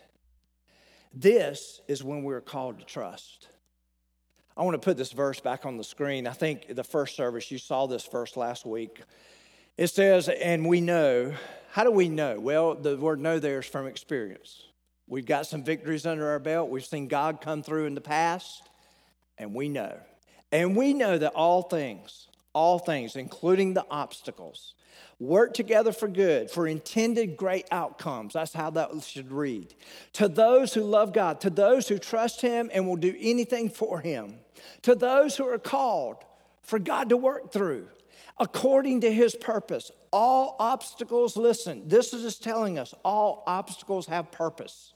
This 1.12 1.80
is 1.88 2.02
when 2.02 2.22
we're 2.22 2.40
called 2.40 2.78
to 2.78 2.84
trust. 2.84 3.48
I 4.56 4.62
want 4.62 4.80
to 4.80 4.84
put 4.84 4.96
this 4.96 5.12
verse 5.12 5.40
back 5.40 5.66
on 5.66 5.76
the 5.76 5.84
screen. 5.84 6.28
I 6.28 6.32
think 6.32 6.74
the 6.74 6.84
first 6.84 7.16
service, 7.16 7.50
you 7.50 7.58
saw 7.58 7.86
this 7.86 8.06
verse 8.06 8.36
last 8.36 8.64
week. 8.64 9.02
It 9.76 9.88
says, 9.88 10.28
and 10.28 10.66
we 10.66 10.80
know. 10.80 11.34
How 11.72 11.82
do 11.82 11.90
we 11.90 12.08
know? 12.08 12.38
Well, 12.38 12.76
the 12.76 12.96
word 12.96 13.18
know 13.18 13.40
there 13.40 13.58
is 13.58 13.66
from 13.66 13.88
experience. 13.88 14.62
We've 15.08 15.26
got 15.26 15.46
some 15.46 15.64
victories 15.64 16.06
under 16.06 16.28
our 16.30 16.38
belt. 16.38 16.70
We've 16.70 16.84
seen 16.84 17.08
God 17.08 17.40
come 17.40 17.64
through 17.64 17.86
in 17.86 17.94
the 17.96 18.00
past, 18.00 18.62
and 19.36 19.52
we 19.52 19.68
know. 19.68 19.98
And 20.52 20.76
we 20.76 20.94
know 20.94 21.18
that 21.18 21.32
all 21.32 21.62
things, 21.62 22.28
all 22.52 22.78
things, 22.78 23.16
including 23.16 23.74
the 23.74 23.84
obstacles, 23.90 24.74
work 25.18 25.54
together 25.54 25.90
for 25.90 26.06
good, 26.06 26.52
for 26.52 26.68
intended 26.68 27.36
great 27.36 27.66
outcomes. 27.72 28.34
That's 28.34 28.52
how 28.52 28.70
that 28.70 29.02
should 29.02 29.32
read. 29.32 29.74
To 30.14 30.28
those 30.28 30.72
who 30.72 30.82
love 30.82 31.12
God, 31.12 31.40
to 31.40 31.50
those 31.50 31.88
who 31.88 31.98
trust 31.98 32.40
Him 32.40 32.70
and 32.72 32.86
will 32.86 32.94
do 32.94 33.16
anything 33.18 33.68
for 33.68 33.98
Him, 34.00 34.36
to 34.82 34.94
those 34.94 35.36
who 35.36 35.48
are 35.48 35.58
called 35.58 36.18
for 36.62 36.78
God 36.78 37.08
to 37.08 37.16
work 37.16 37.52
through 37.52 37.88
according 38.38 39.02
to 39.02 39.12
His 39.12 39.34
purpose. 39.34 39.90
All 40.12 40.56
obstacles, 40.58 41.36
listen, 41.36 41.88
this 41.88 42.12
is 42.12 42.22
just 42.22 42.42
telling 42.42 42.78
us 42.78 42.94
all 43.04 43.42
obstacles 43.46 44.06
have 44.06 44.30
purpose. 44.30 44.92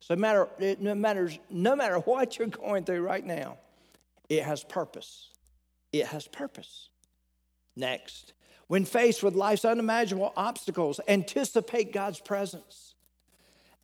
So 0.00 0.14
no 0.14 0.20
matter, 0.20 0.48
no, 0.78 0.94
matters, 0.94 1.38
no 1.50 1.74
matter 1.74 1.98
what 1.98 2.38
you're 2.38 2.48
going 2.48 2.84
through 2.84 3.02
right 3.02 3.24
now, 3.24 3.58
it 4.28 4.42
has 4.42 4.62
purpose. 4.64 5.30
It 5.92 6.06
has 6.06 6.28
purpose. 6.28 6.90
Next, 7.76 8.32
when 8.68 8.84
faced 8.84 9.22
with 9.22 9.34
life's 9.34 9.64
unimaginable 9.64 10.32
obstacles, 10.36 11.00
anticipate 11.08 11.92
God's 11.92 12.20
presence. 12.20 12.94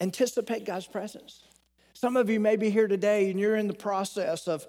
Anticipate 0.01 0.65
God's 0.65 0.87
presence. 0.87 1.45
Some 1.93 2.17
of 2.17 2.29
you 2.29 2.41
may 2.41 2.57
be 2.57 2.71
here 2.71 2.89
today 2.89 3.31
and 3.31 3.39
you're 3.39 3.55
in 3.55 3.69
the 3.69 3.75
process 3.75 4.49
of 4.49 4.67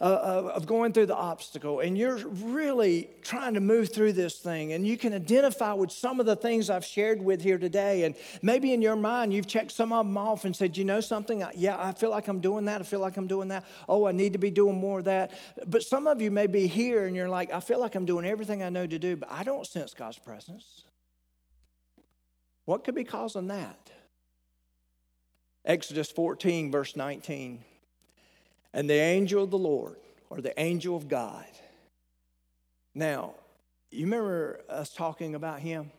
uh, 0.00 0.50
of 0.54 0.66
going 0.66 0.92
through 0.94 1.04
the 1.04 1.14
obstacle 1.14 1.80
and 1.80 1.96
you're 1.98 2.16
really 2.26 3.10
trying 3.20 3.52
to 3.52 3.60
move 3.60 3.92
through 3.92 4.14
this 4.14 4.38
thing 4.38 4.72
and 4.72 4.86
you 4.86 4.96
can 4.96 5.12
identify 5.12 5.74
with 5.74 5.92
some 5.92 6.20
of 6.20 6.26
the 6.26 6.34
things 6.36 6.70
I've 6.70 6.86
shared 6.86 7.20
with 7.20 7.42
here 7.42 7.58
today 7.58 8.04
and 8.04 8.14
maybe 8.40 8.72
in 8.72 8.80
your 8.80 8.96
mind 8.96 9.34
you've 9.34 9.46
checked 9.46 9.72
some 9.72 9.92
of 9.92 10.06
them 10.06 10.16
off 10.16 10.46
and 10.46 10.56
said 10.56 10.76
you 10.78 10.84
know 10.84 11.00
something? 11.00 11.44
Yeah 11.54 11.76
I 11.78 11.92
feel 11.92 12.08
like 12.08 12.28
I'm 12.28 12.40
doing 12.40 12.64
that 12.64 12.80
I 12.80 12.84
feel 12.84 13.00
like 13.00 13.18
I'm 13.18 13.26
doing 13.26 13.48
that. 13.48 13.66
Oh 13.88 14.06
I 14.06 14.12
need 14.12 14.32
to 14.32 14.38
be 14.38 14.50
doing 14.50 14.76
more 14.76 15.00
of 15.00 15.04
that. 15.04 15.32
But 15.66 15.82
some 15.82 16.06
of 16.06 16.22
you 16.22 16.30
may 16.30 16.46
be 16.46 16.66
here 16.66 17.04
and 17.04 17.14
you're 17.14 17.28
like 17.28 17.52
I 17.52 17.60
feel 17.60 17.78
like 17.78 17.94
I'm 17.94 18.06
doing 18.06 18.24
everything 18.24 18.62
I 18.62 18.70
know 18.70 18.86
to 18.86 18.98
do 18.98 19.16
but 19.16 19.30
I 19.30 19.42
don't 19.42 19.66
sense 19.66 19.92
God's 19.92 20.18
presence. 20.18 20.84
What 22.64 22.84
could 22.84 22.94
be 22.94 23.04
causing 23.04 23.48
that? 23.48 23.90
Exodus 25.66 26.10
14 26.10 26.72
verse 26.72 26.96
19 26.96 27.64
and 28.72 28.88
the 28.88 28.94
angel 28.94 29.44
of 29.44 29.50
the 29.50 29.58
Lord, 29.58 29.96
or 30.28 30.40
the 30.40 30.58
angel 30.60 30.96
of 30.96 31.08
God. 31.08 31.44
Now, 32.94 33.34
you 33.90 34.04
remember 34.04 34.60
us 34.68 34.92
talking 34.92 35.34
about 35.34 35.60
him? 35.60 35.90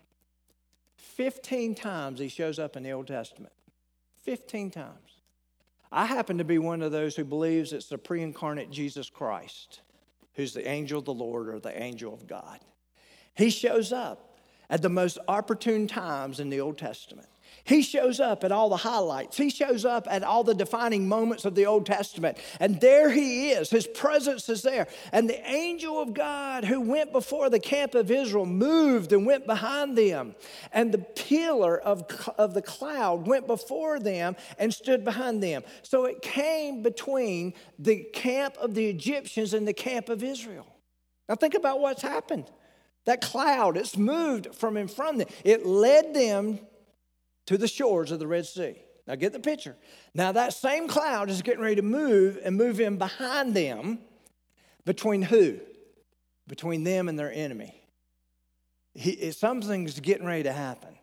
15 0.98 1.76
times 1.76 2.20
he 2.20 2.30
shows 2.30 2.60
up 2.60 2.78
in 2.78 2.84
the 2.84 2.92
Old 2.92 3.08
Testament. 3.08 3.54
15 4.24 4.72
times. 4.72 5.22
I 5.92 6.06
happen 6.06 6.38
to 6.38 6.46
be 6.46 6.58
one 6.58 6.82
of 6.82 6.92
those 6.92 7.16
who 7.16 7.26
believes 7.26 7.74
it's 7.74 7.88
the 7.88 7.98
pre 7.98 8.22
incarnate 8.22 8.72
Jesus 8.72 9.10
Christ 9.10 9.82
who's 10.36 10.54
the 10.54 10.68
angel 10.68 11.00
of 11.00 11.06
the 11.06 11.14
Lord 11.14 11.50
or 11.50 11.60
the 11.60 11.82
angel 11.82 12.14
of 12.14 12.28
God. 12.28 12.60
He 13.36 13.50
shows 13.50 13.92
up 13.92 14.38
at 14.70 14.82
the 14.82 14.90
most 14.90 15.18
opportune 15.28 15.88
times 15.88 16.40
in 16.40 16.50
the 16.50 16.62
Old 16.62 16.78
Testament. 16.78 17.28
He 17.64 17.82
shows 17.82 18.20
up 18.20 18.44
at 18.44 18.52
all 18.52 18.70
the 18.70 18.78
highlights. 18.78 19.38
He 19.38 19.50
shows 19.50 19.86
up 19.86 20.08
at 20.10 20.24
all 20.24 20.44
the 20.44 20.56
defining 20.56 21.08
moments 21.08 21.46
of 21.46 21.56
the 21.56 21.66
Old 21.66 21.86
Testament. 21.86 22.38
And 22.60 22.82
there 22.82 23.10
he 23.12 23.52
is. 23.52 23.70
His 23.70 23.86
presence 23.88 24.50
is 24.50 24.62
there. 24.64 24.88
And 25.12 25.30
the 25.30 25.48
angel 25.48 26.02
of 26.02 26.14
God 26.14 26.66
who 26.66 26.82
went 26.82 27.12
before 27.12 27.50
the 27.50 27.60
camp 27.60 27.94
of 27.94 28.10
Israel 28.10 28.46
moved 28.46 29.14
and 29.14 29.26
went 29.26 29.46
behind 29.46 29.98
them. 29.98 30.36
And 30.72 30.92
the 30.92 31.00
pillar 31.00 31.78
of, 31.80 32.04
of 32.38 32.54
the 32.54 32.62
cloud 32.62 33.28
went 33.28 33.46
before 33.48 34.00
them 34.00 34.36
and 34.58 34.74
stood 34.74 35.06
behind 35.06 35.44
them. 35.44 35.64
So 35.84 36.06
it 36.06 36.22
came 36.22 36.82
between 36.82 37.54
the 37.78 38.04
camp 38.14 38.58
of 38.58 38.74
the 38.74 38.88
Egyptians 38.88 39.54
and 39.54 39.68
the 39.68 39.74
camp 39.74 40.10
of 40.10 40.24
Israel. 40.24 40.68
Now 41.30 41.36
think 41.36 41.54
about 41.54 41.80
what's 41.80 42.02
happened. 42.02 42.46
That 43.06 43.22
cloud, 43.22 43.78
it's 43.78 43.98
moved 43.98 44.54
from 44.54 44.78
in 44.78 44.88
front 44.88 45.22
of 45.22 45.28
them. 45.28 45.38
It 45.44 45.66
led 45.66 46.14
them 46.14 46.60
to 47.52 47.58
the 47.58 47.68
shores 47.68 48.12
of 48.12 48.20
the 48.20 48.28
Red 48.28 48.46
Sea. 48.46 48.82
Now 49.06 49.16
get 49.16 49.34
the 49.34 49.40
picture. 49.40 49.76
Now 50.14 50.32
that 50.32 50.54
same 50.54 50.88
cloud 50.88 51.30
is 51.30 51.42
getting 51.42 51.62
ready 51.62 51.76
to 51.76 51.82
move 51.82 52.40
and 52.42 52.56
move 52.56 52.80
in 52.80 52.96
behind 52.96 53.54
them 53.54 54.00
between 54.86 55.22
who? 55.22 55.60
Between 56.48 56.86
them 56.86 57.10
and 57.10 57.20
their 57.20 57.30
enemy. 57.30 57.76
He, 58.94 59.32
something's 59.34 60.00
getting 60.00 60.26
ready 60.26 60.44
to 60.44 60.54
happen. 60.54 60.96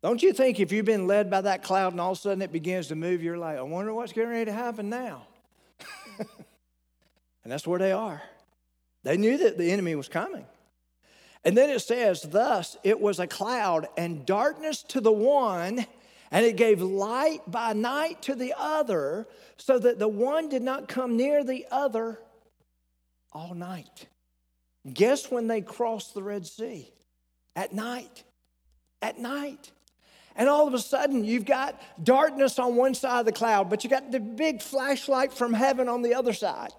Don't 0.00 0.22
you 0.22 0.32
think 0.32 0.60
if 0.60 0.70
you've 0.70 0.86
been 0.86 1.08
led 1.08 1.28
by 1.28 1.40
that 1.40 1.64
cloud 1.64 1.92
and 1.92 2.00
all 2.00 2.12
of 2.12 2.18
a 2.18 2.20
sudden 2.20 2.42
it 2.42 2.52
begins 2.52 2.86
to 2.88 2.94
move, 2.94 3.20
you're 3.20 3.36
like, 3.36 3.58
I 3.58 3.62
wonder 3.62 3.92
what's 3.92 4.12
getting 4.12 4.30
ready 4.30 4.44
to 4.44 4.52
happen 4.52 4.88
now? 4.88 5.26
and 6.20 7.50
that's 7.52 7.66
where 7.66 7.80
they 7.80 7.90
are. 7.90 8.22
They 9.02 9.16
knew 9.16 9.38
that 9.38 9.58
the 9.58 9.72
enemy 9.72 9.96
was 9.96 10.08
coming. 10.08 10.46
And 11.44 11.56
then 11.56 11.70
it 11.70 11.80
says, 11.80 12.22
Thus 12.22 12.76
it 12.82 13.00
was 13.00 13.18
a 13.18 13.26
cloud 13.26 13.88
and 13.96 14.24
darkness 14.24 14.82
to 14.84 15.00
the 15.00 15.12
one, 15.12 15.86
and 16.30 16.46
it 16.46 16.56
gave 16.56 16.80
light 16.80 17.42
by 17.46 17.74
night 17.74 18.22
to 18.22 18.34
the 18.34 18.54
other, 18.56 19.26
so 19.56 19.78
that 19.78 19.98
the 19.98 20.08
one 20.08 20.48
did 20.48 20.62
not 20.62 20.88
come 20.88 21.16
near 21.16 21.44
the 21.44 21.66
other 21.70 22.18
all 23.32 23.54
night. 23.54 24.06
Guess 24.90 25.30
when 25.30 25.46
they 25.46 25.60
crossed 25.60 26.14
the 26.14 26.22
Red 26.22 26.46
Sea? 26.46 26.90
At 27.56 27.72
night. 27.72 28.24
At 29.00 29.18
night. 29.18 29.70
And 30.36 30.48
all 30.48 30.66
of 30.66 30.74
a 30.74 30.78
sudden, 30.78 31.24
you've 31.24 31.44
got 31.44 31.80
darkness 32.02 32.58
on 32.58 32.74
one 32.74 32.94
side 32.94 33.20
of 33.20 33.26
the 33.26 33.32
cloud, 33.32 33.70
but 33.70 33.84
you 33.84 33.90
got 33.90 34.10
the 34.10 34.18
big 34.18 34.60
flashlight 34.60 35.32
from 35.32 35.52
heaven 35.52 35.88
on 35.88 36.02
the 36.02 36.14
other 36.14 36.32
side 36.32 36.72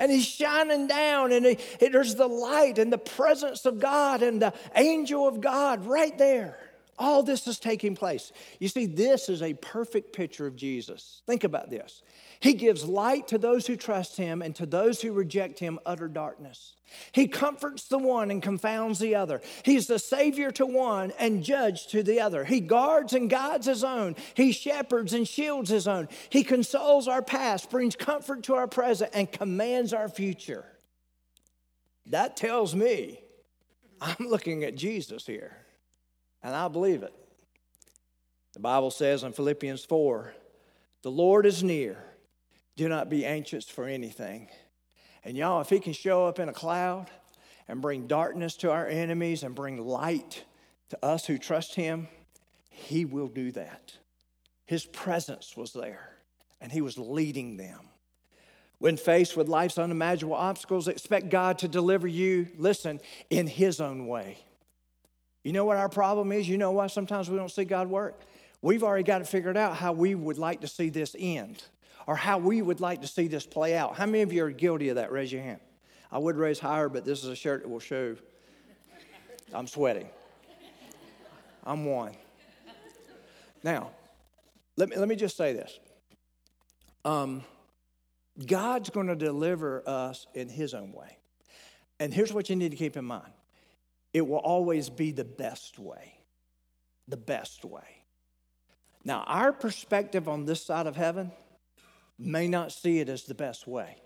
and 0.00 0.10
he's 0.10 0.26
shining 0.26 0.88
down, 0.88 1.30
and 1.30 1.46
he, 1.46 1.58
there's 1.88 2.16
the 2.16 2.26
light 2.26 2.78
and 2.78 2.92
the 2.92 2.98
presence 2.98 3.66
of 3.66 3.78
God 3.78 4.22
and 4.22 4.42
the 4.42 4.54
angel 4.74 5.28
of 5.28 5.40
God 5.40 5.84
right 5.84 6.16
there. 6.18 6.58
All 6.98 7.22
this 7.22 7.46
is 7.46 7.58
taking 7.58 7.94
place. 7.94 8.32
You 8.58 8.68
see, 8.68 8.86
this 8.86 9.28
is 9.28 9.42
a 9.42 9.54
perfect 9.54 10.12
picture 10.12 10.46
of 10.46 10.56
Jesus. 10.56 11.22
Think 11.26 11.44
about 11.44 11.70
this. 11.70 12.02
He 12.40 12.54
gives 12.54 12.84
light 12.84 13.28
to 13.28 13.38
those 13.38 13.66
who 13.66 13.76
trust 13.76 14.16
him, 14.16 14.42
and 14.42 14.56
to 14.56 14.66
those 14.66 15.00
who 15.00 15.12
reject 15.12 15.58
him, 15.58 15.78
utter 15.86 16.08
darkness. 16.08 16.74
He 17.12 17.28
comforts 17.28 17.84
the 17.84 17.98
one 17.98 18.30
and 18.30 18.42
confounds 18.42 18.98
the 18.98 19.14
other. 19.14 19.40
He's 19.64 19.86
the 19.86 19.98
Savior 19.98 20.50
to 20.52 20.66
one 20.66 21.12
and 21.18 21.42
judge 21.42 21.86
to 21.88 22.02
the 22.02 22.20
other. 22.20 22.44
He 22.44 22.60
guards 22.60 23.12
and 23.12 23.28
guides 23.28 23.66
his 23.66 23.84
own. 23.84 24.16
He 24.34 24.52
shepherds 24.52 25.12
and 25.12 25.26
shields 25.26 25.70
his 25.70 25.88
own. 25.88 26.08
He 26.28 26.44
consoles 26.44 27.08
our 27.08 27.22
past, 27.22 27.70
brings 27.70 27.96
comfort 27.96 28.44
to 28.44 28.54
our 28.54 28.66
present, 28.66 29.10
and 29.14 29.30
commands 29.30 29.92
our 29.92 30.08
future. 30.08 30.64
That 32.06 32.36
tells 32.36 32.74
me 32.74 33.22
I'm 34.00 34.28
looking 34.28 34.64
at 34.64 34.76
Jesus 34.76 35.26
here, 35.26 35.56
and 36.42 36.54
I 36.54 36.68
believe 36.68 37.02
it. 37.02 37.12
The 38.54 38.60
Bible 38.60 38.90
says 38.90 39.22
in 39.22 39.32
Philippians 39.32 39.84
4 39.84 40.34
the 41.02 41.10
Lord 41.10 41.46
is 41.46 41.62
near. 41.62 42.04
Do 42.76 42.88
not 42.88 43.08
be 43.08 43.24
anxious 43.24 43.68
for 43.68 43.84
anything. 43.86 44.48
And 45.24 45.36
y'all, 45.36 45.60
if 45.60 45.68
He 45.68 45.80
can 45.80 45.92
show 45.92 46.26
up 46.26 46.38
in 46.38 46.48
a 46.48 46.52
cloud 46.52 47.10
and 47.68 47.80
bring 47.80 48.06
darkness 48.06 48.56
to 48.58 48.70
our 48.70 48.86
enemies 48.86 49.42
and 49.42 49.54
bring 49.54 49.78
light 49.78 50.44
to 50.90 51.04
us 51.04 51.26
who 51.26 51.38
trust 51.38 51.74
Him, 51.74 52.08
He 52.68 53.04
will 53.04 53.28
do 53.28 53.52
that. 53.52 53.94
His 54.66 54.84
presence 54.84 55.56
was 55.56 55.72
there 55.72 56.16
and 56.60 56.72
He 56.72 56.80
was 56.80 56.98
leading 56.98 57.56
them. 57.56 57.80
When 58.78 58.96
faced 58.96 59.36
with 59.36 59.48
life's 59.48 59.78
unimaginable 59.78 60.36
obstacles, 60.36 60.88
expect 60.88 61.28
God 61.28 61.58
to 61.58 61.68
deliver 61.68 62.08
you, 62.08 62.48
listen, 62.56 63.00
in 63.28 63.46
His 63.46 63.80
own 63.80 64.06
way. 64.06 64.38
You 65.44 65.52
know 65.52 65.64
what 65.64 65.76
our 65.76 65.88
problem 65.88 66.32
is? 66.32 66.48
You 66.48 66.56
know 66.56 66.70
why 66.70 66.86
sometimes 66.86 67.28
we 67.28 67.36
don't 67.36 67.50
see 67.50 67.64
God 67.64 67.88
work? 67.88 68.22
We've 68.62 68.82
already 68.82 69.04
got 69.04 69.20
it 69.20 69.26
figured 69.26 69.56
out 69.56 69.76
how 69.76 69.92
we 69.92 70.14
would 70.14 70.38
like 70.38 70.60
to 70.62 70.68
see 70.68 70.90
this 70.90 71.16
end 71.18 71.62
or 72.06 72.16
how 72.16 72.38
we 72.38 72.62
would 72.62 72.80
like 72.80 73.02
to 73.02 73.06
see 73.06 73.28
this 73.28 73.46
play 73.46 73.76
out. 73.76 73.96
How 73.96 74.06
many 74.06 74.22
of 74.22 74.32
you 74.32 74.44
are 74.44 74.50
guilty 74.50 74.88
of 74.88 74.96
that? 74.96 75.12
Raise 75.12 75.32
your 75.32 75.42
hand. 75.42 75.60
I 76.12 76.18
would 76.18 76.36
raise 76.36 76.58
higher, 76.58 76.88
but 76.88 77.04
this 77.04 77.22
is 77.22 77.28
a 77.28 77.36
shirt 77.36 77.62
that 77.62 77.68
will 77.68 77.80
show 77.80 78.16
I'm 79.52 79.66
sweating. 79.66 80.08
I'm 81.64 81.84
one. 81.84 82.12
Now, 83.62 83.90
let 84.76 84.88
me, 84.88 84.96
let 84.96 85.08
me 85.08 85.16
just 85.16 85.36
say 85.36 85.52
this. 85.52 85.78
Um, 87.04 87.42
God's 88.46 88.90
going 88.90 89.08
to 89.08 89.16
deliver 89.16 89.82
us 89.86 90.26
in 90.34 90.48
His 90.48 90.72
own 90.72 90.92
way. 90.92 91.18
And 91.98 92.14
here's 92.14 92.32
what 92.32 92.48
you 92.48 92.56
need 92.56 92.70
to 92.70 92.76
keep 92.76 92.96
in 92.96 93.04
mind 93.04 93.32
it 94.12 94.26
will 94.26 94.38
always 94.38 94.88
be 94.88 95.12
the 95.12 95.24
best 95.24 95.78
way. 95.78 96.14
The 97.08 97.16
best 97.16 97.64
way. 97.64 98.04
Now, 99.04 99.24
our 99.26 99.52
perspective 99.52 100.28
on 100.28 100.44
this 100.44 100.64
side 100.64 100.86
of 100.86 100.96
heaven 100.96 101.32
may 102.20 102.46
not 102.48 102.72
see 102.72 103.00
it 103.00 103.08
as 103.08 103.24
the 103.24 103.34
best 103.34 103.66
way. 103.66 103.96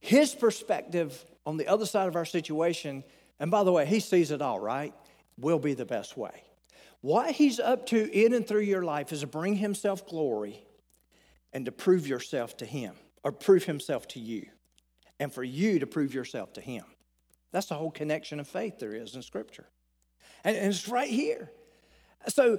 His 0.00 0.34
perspective 0.34 1.24
on 1.46 1.56
the 1.56 1.68
other 1.68 1.86
side 1.86 2.08
of 2.08 2.16
our 2.16 2.24
situation, 2.24 3.04
and 3.38 3.50
by 3.50 3.64
the 3.64 3.72
way, 3.72 3.86
he 3.86 4.00
sees 4.00 4.30
it 4.30 4.42
all, 4.42 4.58
right? 4.58 4.92
Will 5.38 5.58
be 5.58 5.74
the 5.74 5.86
best 5.86 6.16
way. 6.16 6.42
What 7.00 7.30
he's 7.30 7.60
up 7.60 7.86
to 7.86 8.10
in 8.12 8.34
and 8.34 8.46
through 8.46 8.60
your 8.62 8.82
life 8.82 9.12
is 9.12 9.20
to 9.20 9.26
bring 9.26 9.56
himself 9.56 10.06
glory 10.06 10.64
and 11.52 11.64
to 11.64 11.72
prove 11.72 12.06
yourself 12.06 12.56
to 12.58 12.66
him, 12.66 12.94
or 13.24 13.32
prove 13.32 13.64
himself 13.64 14.06
to 14.08 14.20
you, 14.20 14.46
and 15.18 15.32
for 15.32 15.42
you 15.42 15.78
to 15.78 15.86
prove 15.86 16.14
yourself 16.14 16.52
to 16.54 16.60
him. 16.60 16.84
That's 17.52 17.66
the 17.66 17.74
whole 17.74 17.90
connection 17.90 18.38
of 18.38 18.48
faith 18.48 18.78
there 18.78 18.94
is 18.94 19.14
in 19.14 19.22
Scripture. 19.22 19.66
And, 20.44 20.56
it's 20.56 20.88
right 20.88 21.10
here. 21.10 21.50
So 22.28 22.58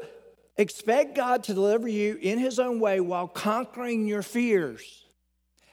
expect 0.58 1.16
God 1.16 1.44
to 1.46 1.54
deliver 1.54 1.88
you 1.88 2.18
in 2.22 2.40
his 2.40 2.60
own 2.60 2.80
way 2.80 3.00
while 3.00 3.28
conquering 3.28 4.08
your 4.08 4.22
fears. 4.22 5.02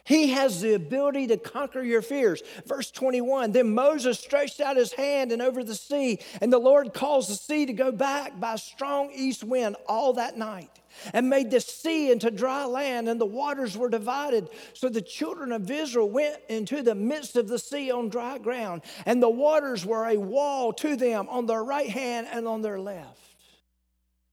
He 0.08 0.28
has 0.28 0.62
the 0.62 0.72
ability 0.72 1.26
to 1.26 1.36
conquer 1.36 1.82
your 1.82 2.00
fears. 2.00 2.42
Verse 2.64 2.90
21 2.90 3.52
Then 3.52 3.74
Moses 3.74 4.18
stretched 4.18 4.58
out 4.58 4.78
his 4.78 4.94
hand 4.94 5.32
and 5.32 5.42
over 5.42 5.62
the 5.62 5.74
sea, 5.74 6.20
and 6.40 6.50
the 6.50 6.58
Lord 6.58 6.94
caused 6.94 7.28
the 7.28 7.34
sea 7.34 7.66
to 7.66 7.74
go 7.74 7.92
back 7.92 8.40
by 8.40 8.54
a 8.54 8.58
strong 8.58 9.10
east 9.14 9.44
wind 9.44 9.76
all 9.86 10.14
that 10.14 10.38
night, 10.38 10.70
and 11.12 11.28
made 11.28 11.50
the 11.50 11.60
sea 11.60 12.10
into 12.10 12.30
dry 12.30 12.64
land, 12.64 13.06
and 13.06 13.20
the 13.20 13.26
waters 13.26 13.76
were 13.76 13.90
divided. 13.90 14.48
So 14.72 14.88
the 14.88 15.02
children 15.02 15.52
of 15.52 15.70
Israel 15.70 16.08
went 16.08 16.38
into 16.48 16.82
the 16.82 16.94
midst 16.94 17.36
of 17.36 17.46
the 17.46 17.58
sea 17.58 17.90
on 17.90 18.08
dry 18.08 18.38
ground, 18.38 18.84
and 19.04 19.22
the 19.22 19.28
waters 19.28 19.84
were 19.84 20.06
a 20.06 20.16
wall 20.16 20.72
to 20.72 20.96
them 20.96 21.28
on 21.28 21.44
their 21.44 21.62
right 21.62 21.90
hand 21.90 22.28
and 22.32 22.48
on 22.48 22.62
their 22.62 22.80
left. 22.80 23.27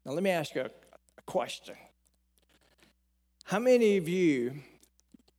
Now, 0.05 0.11
let 0.13 0.23
me 0.23 0.29
ask 0.29 0.55
you 0.55 0.61
a 0.61 1.21
question. 1.25 1.75
How 3.45 3.59
many 3.59 3.97
of 3.97 4.07
you 4.07 4.61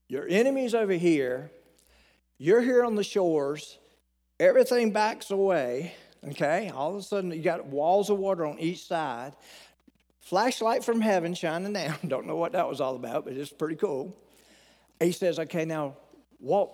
your 0.09 0.27
enemy's 0.29 0.75
over 0.75 0.93
here. 0.93 1.51
You're 2.39 2.61
here 2.61 2.85
on 2.85 2.95
the 2.95 3.03
shores. 3.03 3.79
Everything 4.39 4.93
backs 4.93 5.31
away. 5.31 5.95
Okay? 6.29 6.71
All 6.71 6.91
of 6.91 6.97
a 6.97 7.03
sudden, 7.03 7.33
you 7.33 7.43
got 7.43 7.67
walls 7.67 8.11
of 8.11 8.19
water 8.19 8.47
on 8.47 8.59
each 8.59 8.87
side. 8.87 9.35
Flashlight 10.21 10.85
from 10.85 11.01
heaven 11.01 11.35
shining 11.35 11.73
down. 11.73 11.97
Don't 12.07 12.27
know 12.27 12.37
what 12.37 12.53
that 12.53 12.69
was 12.69 12.81
all 12.81 12.95
about, 12.95 13.25
but 13.25 13.35
it's 13.35 13.53
pretty 13.53 13.77
cool. 13.77 14.17
He 15.01 15.13
says, 15.13 15.39
okay, 15.39 15.65
now 15.65 15.97
walk 16.41 16.73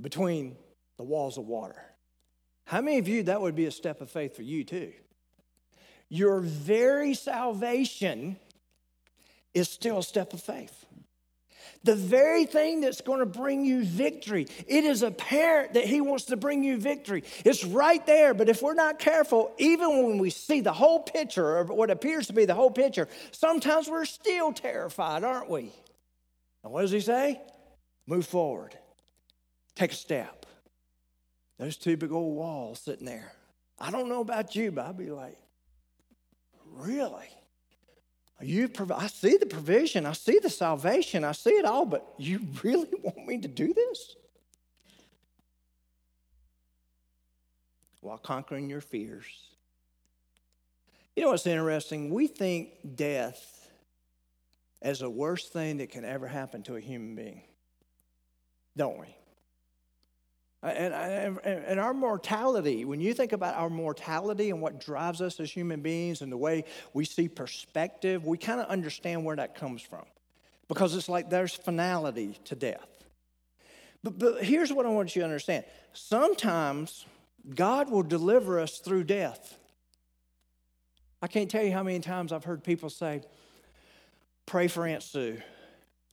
between 0.00 0.56
the 0.96 1.04
walls 1.04 1.38
of 1.38 1.46
water. 1.46 1.82
How 2.64 2.80
many 2.80 2.98
of 2.98 3.08
you, 3.08 3.24
that 3.24 3.40
would 3.40 3.54
be 3.54 3.66
a 3.66 3.70
step 3.70 4.00
of 4.00 4.10
faith 4.10 4.36
for 4.36 4.42
you 4.42 4.64
too? 4.64 4.92
Your 6.08 6.40
very 6.40 7.14
salvation 7.14 8.36
is 9.54 9.68
still 9.68 9.98
a 9.98 10.02
step 10.02 10.32
of 10.32 10.40
faith 10.40 10.86
the 11.86 11.94
very 11.94 12.44
thing 12.44 12.80
that's 12.80 13.00
going 13.00 13.20
to 13.20 13.26
bring 13.26 13.64
you 13.64 13.84
victory. 13.84 14.46
It 14.66 14.84
is 14.84 15.02
apparent 15.02 15.74
that 15.74 15.84
He 15.84 16.00
wants 16.00 16.26
to 16.26 16.36
bring 16.36 16.62
you 16.62 16.78
victory. 16.78 17.24
It's 17.44 17.64
right 17.64 18.04
there, 18.04 18.34
but 18.34 18.48
if 18.48 18.60
we're 18.60 18.74
not 18.74 18.98
careful, 18.98 19.52
even 19.58 20.04
when 20.04 20.18
we 20.18 20.30
see 20.30 20.60
the 20.60 20.72
whole 20.72 21.00
picture, 21.00 21.58
or 21.58 21.64
what 21.64 21.90
appears 21.90 22.26
to 22.26 22.32
be 22.32 22.44
the 22.44 22.54
whole 22.54 22.70
picture, 22.70 23.08
sometimes 23.30 23.88
we're 23.88 24.04
still 24.04 24.52
terrified, 24.52 25.24
aren't 25.24 25.48
we? 25.48 25.72
And 26.62 26.72
what 26.72 26.82
does 26.82 26.90
He 26.90 27.00
say? 27.00 27.40
Move 28.06 28.26
forward, 28.26 28.76
take 29.74 29.92
a 29.92 29.96
step. 29.96 30.44
Those 31.58 31.76
two 31.76 31.96
big 31.96 32.12
old 32.12 32.36
walls 32.36 32.80
sitting 32.80 33.06
there. 33.06 33.32
I 33.78 33.90
don't 33.90 34.08
know 34.08 34.20
about 34.20 34.54
you, 34.54 34.72
but 34.72 34.86
I'd 34.86 34.98
be 34.98 35.10
like, 35.10 35.38
really? 36.76 37.28
You 38.40 38.68
prov- 38.68 38.92
I 38.92 39.06
see 39.06 39.36
the 39.36 39.46
provision, 39.46 40.04
I 40.04 40.12
see 40.12 40.38
the 40.38 40.50
salvation, 40.50 41.24
I 41.24 41.32
see 41.32 41.50
it 41.50 41.64
all, 41.64 41.86
but 41.86 42.06
you 42.18 42.40
really 42.62 42.88
want 43.02 43.26
me 43.26 43.38
to 43.38 43.48
do 43.48 43.72
this? 43.72 44.16
While 48.00 48.18
conquering 48.18 48.70
your 48.70 48.80
fears. 48.80 49.26
You 51.16 51.22
know 51.22 51.30
what's 51.30 51.46
interesting? 51.46 52.12
We 52.12 52.26
think 52.26 52.68
death 52.94 53.70
as 54.82 55.00
the 55.00 55.10
worst 55.10 55.52
thing 55.52 55.78
that 55.78 55.90
can 55.90 56.04
ever 56.04 56.28
happen 56.28 56.62
to 56.64 56.76
a 56.76 56.80
human 56.80 57.16
being, 57.16 57.42
don't 58.76 58.98
we? 58.98 59.16
Uh, 60.62 60.66
uh, 60.66 60.70
and, 60.70 61.38
and, 61.44 61.64
and, 61.64 61.80
our 61.80 61.92
mortality, 61.92 62.84
when 62.84 63.00
you 63.00 63.12
think 63.12 63.32
about 63.32 63.54
our 63.56 63.68
mortality 63.68 64.50
and 64.50 64.60
what 64.60 64.80
drives 64.80 65.20
us 65.20 65.38
as 65.38 65.50
human 65.50 65.80
beings 65.80 66.22
and 66.22 66.32
the 66.32 66.36
way 66.36 66.64
we 66.94 67.04
see 67.04 67.28
perspective, 67.28 68.24
we 68.24 68.38
kind 68.38 68.60
of 68.60 68.66
understand 68.66 69.24
where 69.24 69.36
that 69.36 69.54
comes 69.54 69.82
from. 69.82 70.04
Because 70.66 70.94
it's 70.96 71.08
like 71.08 71.28
there's 71.30 71.54
finality 71.54 72.38
to 72.46 72.54
death. 72.54 72.88
But, 74.02 74.18
but 74.18 74.44
here's 74.44 74.72
what 74.72 74.86
I 74.86 74.88
want 74.88 75.14
you 75.14 75.20
to 75.20 75.26
understand 75.26 75.64
sometimes 75.92 77.04
God 77.54 77.90
will 77.90 78.02
deliver 78.02 78.58
us 78.58 78.78
through 78.78 79.04
death. 79.04 79.56
I 81.22 81.28
can't 81.28 81.50
tell 81.50 81.62
you 81.62 81.72
how 81.72 81.82
many 81.82 82.00
times 82.00 82.32
I've 82.32 82.44
heard 82.44 82.64
people 82.64 82.90
say, 82.90 83.22
Pray 84.46 84.68
for 84.68 84.86
Aunt 84.86 85.02
Sue. 85.02 85.40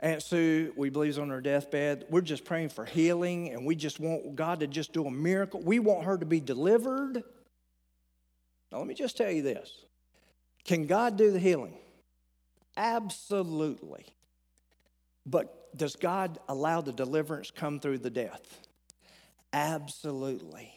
Aunt 0.04 0.22
Sue, 0.22 0.74
we 0.76 0.90
believe, 0.90 1.12
is 1.12 1.18
on 1.18 1.30
her 1.30 1.40
deathbed. 1.40 2.06
We're 2.10 2.20
just 2.20 2.44
praying 2.44 2.70
for 2.70 2.84
healing 2.84 3.54
and 3.54 3.66
we 3.66 3.74
just 3.74 4.02
want 4.02 4.36
God 4.36 4.60
to 4.60 4.68
just 4.68 4.92
do 4.92 5.08
a 5.08 5.12
miracle. 5.12 5.62
We 5.62 5.80
want 5.80 6.04
her 6.04 6.18
to 6.18 6.26
be 6.26 6.42
delivered. 6.42 7.24
Now, 8.70 8.80
let 8.80 8.88
me 8.88 8.96
just 8.96 9.16
tell 9.16 9.32
you 9.32 9.42
this 9.42 9.86
Can 10.66 10.88
God 10.88 11.18
do 11.18 11.32
the 11.32 11.40
healing? 11.40 11.78
Absolutely. 12.76 14.06
But 15.26 15.76
does 15.78 15.96
God 15.96 16.38
allow 16.50 16.82
the 16.82 16.92
deliverance 16.92 17.50
come 17.50 17.80
through 17.80 18.00
the 18.00 18.10
death? 18.10 18.60
Absolutely. 19.54 20.74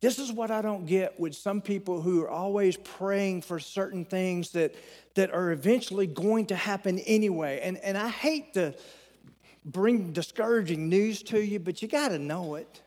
This 0.00 0.18
is 0.18 0.30
what 0.30 0.50
I 0.50 0.60
don't 0.60 0.86
get 0.86 1.18
with 1.18 1.34
some 1.34 1.60
people 1.60 2.02
who 2.02 2.22
are 2.22 2.30
always 2.30 2.76
praying 2.76 3.42
for 3.42 3.58
certain 3.58 4.04
things 4.04 4.50
that, 4.50 4.74
that 5.14 5.32
are 5.32 5.52
eventually 5.52 6.06
going 6.06 6.46
to 6.46 6.56
happen 6.56 6.98
anyway. 7.00 7.60
And, 7.62 7.78
and 7.78 7.96
I 7.96 8.08
hate 8.08 8.54
to 8.54 8.74
bring 9.64 10.12
discouraging 10.12 10.88
news 10.88 11.22
to 11.24 11.40
you, 11.40 11.58
but 11.58 11.80
you 11.80 11.88
got 11.88 12.08
to 12.08 12.18
know 12.18 12.56
it. 12.56 12.82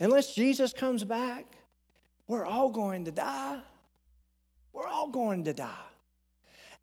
Unless 0.00 0.34
Jesus 0.34 0.72
comes 0.72 1.04
back, 1.04 1.46
we're 2.26 2.44
all 2.44 2.70
going 2.70 3.04
to 3.04 3.12
die. 3.12 3.60
We're 4.72 4.88
all 4.88 5.08
going 5.08 5.44
to 5.44 5.52
die. 5.52 5.91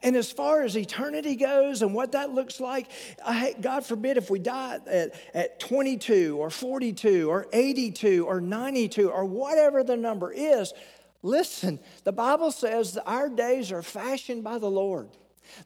And 0.02 0.16
as 0.16 0.32
far 0.32 0.64
as 0.64 0.78
eternity 0.78 1.36
goes 1.36 1.82
and 1.82 1.94
what 1.94 2.14
that 2.14 2.34
looks 2.34 2.60
like, 2.60 2.90
I, 3.26 3.56
God 3.60 3.86
forbid 3.86 4.16
if 4.16 4.30
we 4.30 4.40
die 4.40 4.80
at, 4.88 5.14
at 5.34 5.60
22 5.60 6.38
or 6.40 6.50
42 6.50 7.30
or 7.30 7.48
82 7.52 8.26
or 8.26 8.40
92 8.40 9.10
or 9.10 9.26
whatever 9.26 9.84
the 9.84 9.98
number 9.98 10.32
is, 10.32 10.74
listen, 11.22 11.80
the 12.06 12.14
Bible 12.14 12.52
says 12.52 12.94
that 12.94 13.04
our 13.06 13.28
days 13.28 13.74
are 13.74 13.84
fashioned 13.84 14.44
by 14.44 14.58
the 14.58 14.72
Lord. 14.72 15.10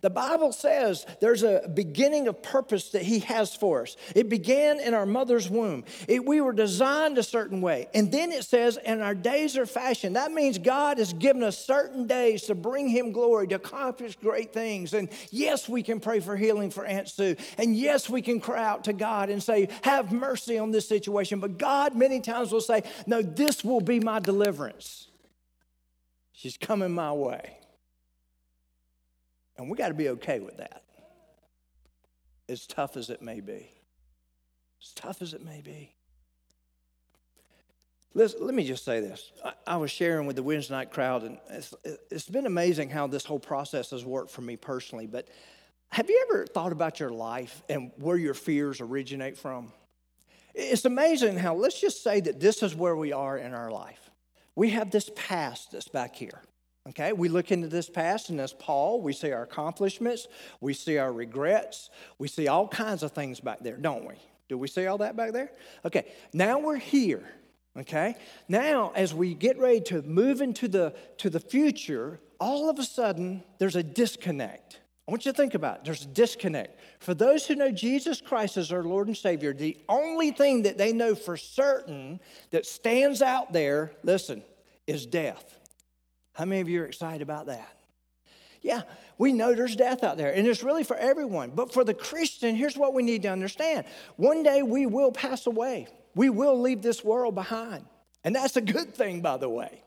The 0.01 0.09
Bible 0.09 0.51
says 0.51 1.05
there's 1.21 1.43
a 1.43 1.69
beginning 1.73 2.27
of 2.27 2.41
purpose 2.41 2.89
that 2.91 3.03
He 3.03 3.19
has 3.19 3.55
for 3.55 3.83
us. 3.83 3.95
It 4.15 4.29
began 4.29 4.79
in 4.79 4.93
our 4.93 5.05
mother's 5.05 5.49
womb. 5.49 5.83
It, 6.07 6.25
we 6.25 6.41
were 6.41 6.53
designed 6.53 7.17
a 7.17 7.23
certain 7.23 7.61
way. 7.61 7.87
And 7.93 8.11
then 8.11 8.31
it 8.31 8.43
says, 8.43 8.77
and 8.77 9.01
our 9.01 9.15
days 9.15 9.57
are 9.57 9.65
fashioned. 9.65 10.15
That 10.15 10.31
means 10.31 10.57
God 10.57 10.97
has 10.97 11.13
given 11.13 11.43
us 11.43 11.57
certain 11.57 12.07
days 12.07 12.43
to 12.43 12.55
bring 12.55 12.87
Him 12.87 13.11
glory, 13.11 13.47
to 13.47 13.55
accomplish 13.55 14.15
great 14.15 14.53
things. 14.53 14.93
And 14.93 15.09
yes, 15.31 15.67
we 15.67 15.83
can 15.83 15.99
pray 15.99 16.19
for 16.19 16.35
healing 16.35 16.71
for 16.71 16.85
Aunt 16.85 17.09
Sue. 17.09 17.35
And 17.57 17.75
yes, 17.75 18.09
we 18.09 18.21
can 18.21 18.39
cry 18.39 18.63
out 18.63 18.85
to 18.85 18.93
God 18.93 19.29
and 19.29 19.41
say, 19.41 19.69
have 19.83 20.11
mercy 20.11 20.57
on 20.57 20.71
this 20.71 20.87
situation. 20.87 21.39
But 21.39 21.57
God 21.57 21.95
many 21.95 22.19
times 22.19 22.51
will 22.51 22.61
say, 22.61 22.83
no, 23.07 23.21
this 23.21 23.63
will 23.63 23.81
be 23.81 23.99
my 23.99 24.19
deliverance. 24.19 25.07
She's 26.31 26.57
coming 26.57 26.91
my 26.91 27.13
way. 27.13 27.57
And 29.57 29.69
we 29.69 29.77
got 29.77 29.89
to 29.89 29.93
be 29.93 30.09
okay 30.09 30.39
with 30.39 30.57
that, 30.57 30.83
as 32.49 32.65
tough 32.65 32.97
as 32.97 33.09
it 33.09 33.21
may 33.21 33.39
be. 33.39 33.69
As 34.81 34.91
tough 34.93 35.21
as 35.21 35.33
it 35.33 35.43
may 35.43 35.61
be. 35.61 35.93
Listen, 38.15 38.45
let 38.45 38.53
me 38.53 38.63
just 38.63 38.85
say 38.85 38.99
this. 38.99 39.31
I, 39.43 39.53
I, 39.65 39.77
was 39.77 39.89
sharing 39.89 40.27
with 40.27 40.35
the 40.35 40.43
Wednesday 40.43 40.75
night 40.75 40.91
crowd, 40.91 41.23
and 41.23 41.37
it's, 41.49 41.73
it's 42.11 42.29
been 42.29 42.45
amazing 42.45 42.89
how 42.89 43.07
this 43.07 43.25
whole 43.25 43.39
process 43.39 43.89
has 43.89 44.05
worked 44.05 44.29
for 44.29 44.41
me 44.41 44.55
personally. 44.55 45.07
But 45.07 45.27
have 45.89 46.09
you 46.09 46.25
ever 46.29 46.45
thought 46.45 46.71
about 46.71 46.99
your 46.99 47.11
life 47.11 47.63
and 47.69 47.91
where 47.97 48.17
your 48.17 48.35
fears 48.35 48.81
originate 48.81 49.37
from? 49.37 49.71
It's 50.53 50.85
amazing 50.85 51.37
how, 51.37 51.55
let's 51.55 51.79
just 51.79 52.03
say 52.03 52.19
that 52.21 52.39
this 52.39 52.61
is 52.61 52.75
where 52.75 52.95
we 52.95 53.13
are 53.13 53.37
in 53.37 53.53
our 53.53 53.71
life. 53.71 54.11
We 54.55 54.69
have 54.71 54.91
this 54.91 55.09
past 55.15 55.71
that's 55.71 55.87
back 55.87 56.15
here. 56.15 56.41
Okay, 56.89 57.13
we 57.13 57.29
look 57.29 57.51
into 57.51 57.67
this 57.67 57.89
past, 57.89 58.29
and 58.29 58.41
as 58.41 58.51
Paul, 58.51 59.01
we 59.01 59.13
see 59.13 59.31
our 59.31 59.43
accomplishments, 59.43 60.27
we 60.59 60.73
see 60.73 60.97
our 60.97 61.13
regrets, 61.13 61.89
we 62.17 62.27
see 62.27 62.49
all 62.49 62.67
kinds 62.67 63.03
of 63.03 63.13
things 63.13 63.39
back 63.39 63.59
there, 63.61 63.77
don't 63.77 64.05
we? 64.05 64.15
Do 64.49 64.57
we 64.57 64.67
see 64.67 64.85
all 64.87 64.97
that 64.97 65.15
back 65.15 65.31
there? 65.31 65.51
Okay, 65.85 66.11
now 66.33 66.59
we're 66.59 66.75
here. 66.75 67.23
Okay, 67.79 68.15
now 68.49 68.91
as 68.95 69.13
we 69.13 69.33
get 69.33 69.57
ready 69.57 69.81
to 69.81 70.01
move 70.03 70.41
into 70.41 70.67
the 70.67 70.93
to 71.17 71.29
the 71.29 71.39
future, 71.39 72.19
all 72.39 72.69
of 72.69 72.77
a 72.77 72.83
sudden 72.83 73.43
there's 73.57 73.75
a 73.75 73.81
disconnect. 73.81 74.81
I 75.07 75.11
want 75.11 75.25
you 75.25 75.31
to 75.31 75.37
think 75.37 75.55
about 75.55 75.77
it. 75.77 75.85
There's 75.85 76.03
a 76.03 76.07
disconnect. 76.07 76.79
For 76.99 77.13
those 77.13 77.47
who 77.47 77.55
know 77.55 77.71
Jesus 77.71 78.21
Christ 78.21 78.57
as 78.57 78.71
our 78.71 78.83
Lord 78.83 79.07
and 79.07 79.17
Savior, 79.17 79.53
the 79.53 79.77
only 79.89 80.31
thing 80.31 80.63
that 80.63 80.77
they 80.77 80.93
know 80.93 81.15
for 81.15 81.35
certain 81.35 82.19
that 82.51 82.65
stands 82.65 83.21
out 83.21 83.51
there, 83.51 83.91
listen, 84.03 84.43
is 84.85 85.05
death. 85.05 85.57
How 86.33 86.45
many 86.45 86.61
of 86.61 86.69
you 86.69 86.81
are 86.81 86.85
excited 86.85 87.21
about 87.21 87.47
that? 87.47 87.67
Yeah, 88.61 88.83
we 89.17 89.33
know 89.33 89.53
there's 89.53 89.75
death 89.75 90.03
out 90.03 90.17
there, 90.17 90.33
and 90.33 90.47
it's 90.47 90.63
really 90.63 90.85
for 90.85 90.95
everyone. 90.95 91.51
But 91.51 91.73
for 91.73 91.83
the 91.83 91.93
Christian, 91.93 92.55
here's 92.55 92.77
what 92.77 92.93
we 92.93 93.03
need 93.03 93.23
to 93.23 93.27
understand 93.27 93.85
one 94.15 94.41
day 94.41 94.63
we 94.63 94.85
will 94.85 95.11
pass 95.11 95.47
away, 95.47 95.87
we 96.15 96.29
will 96.29 96.59
leave 96.59 96.81
this 96.81 97.03
world 97.03 97.35
behind. 97.35 97.85
And 98.23 98.33
that's 98.33 98.55
a 98.55 98.61
good 98.61 98.95
thing, 98.95 99.21
by 99.21 99.37
the 99.37 99.49
way. 99.49 99.83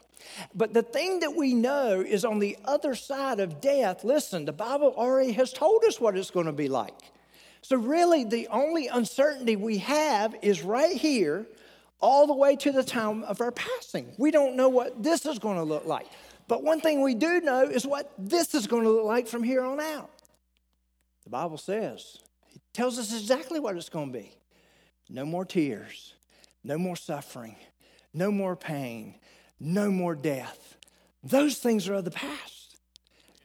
But 0.55 0.75
the 0.75 0.83
thing 0.83 1.21
that 1.21 1.35
we 1.35 1.55
know 1.55 2.01
is 2.01 2.25
on 2.25 2.39
the 2.39 2.59
other 2.65 2.95
side 2.95 3.41
of 3.41 3.61
death, 3.61 4.05
listen, 4.05 4.45
the 4.45 4.53
Bible 4.53 4.93
already 4.97 5.33
has 5.33 5.53
told 5.53 5.85
us 5.85 6.01
what 6.01 6.17
it's 6.17 6.31
going 6.31 6.47
to 6.47 6.53
be 6.53 6.69
like. 6.69 6.95
So, 7.63 7.77
really, 7.77 8.25
the 8.25 8.47
only 8.49 8.89
uncertainty 8.89 9.57
we 9.57 9.79
have 9.79 10.37
is 10.43 10.63
right 10.63 10.97
here, 10.97 11.47
all 12.01 12.27
the 12.27 12.35
way 12.35 12.57
to 12.57 12.71
the 12.71 12.85
time 12.85 13.25
of 13.25 13.41
our 13.41 13.51
passing. 13.51 14.13
We 14.19 14.31
don't 14.31 14.57
know 14.57 14.69
what 14.69 15.03
this 15.03 15.25
is 15.27 15.39
going 15.39 15.57
to 15.57 15.63
look 15.63 15.87
like. 15.87 16.07
But 16.49 16.63
one 16.63 16.81
thing 16.81 17.03
we 17.03 17.15
do 17.15 17.41
know 17.41 17.65
is 17.65 17.87
what 17.87 18.13
this 18.19 18.55
is 18.55 18.67
going 18.67 18.85
to 18.85 18.91
look 18.91 19.05
like 19.05 19.27
from 19.27 19.43
here 19.43 19.65
on 19.65 19.81
out. 19.81 20.11
The 21.25 21.31
Bible 21.31 21.59
says, 21.59 22.19
it 22.55 22.63
tells 22.73 22.99
us 22.99 23.13
exactly 23.13 23.59
what 23.59 23.77
it's 23.77 23.89
going 23.89 24.13
to 24.13 24.19
be 24.19 24.33
no 25.09 25.25
more 25.25 25.45
tears, 25.45 26.15
no 26.65 26.79
more 26.79 26.97
suffering, 26.97 27.57
no 28.13 28.31
more 28.31 28.57
pain, 28.57 29.15
no 29.61 29.91
more 29.91 30.15
death. 30.15 30.77
Those 31.23 31.59
things 31.59 31.89
are 31.89 31.95
of 31.95 32.05
the 32.05 32.11
past. 32.11 32.77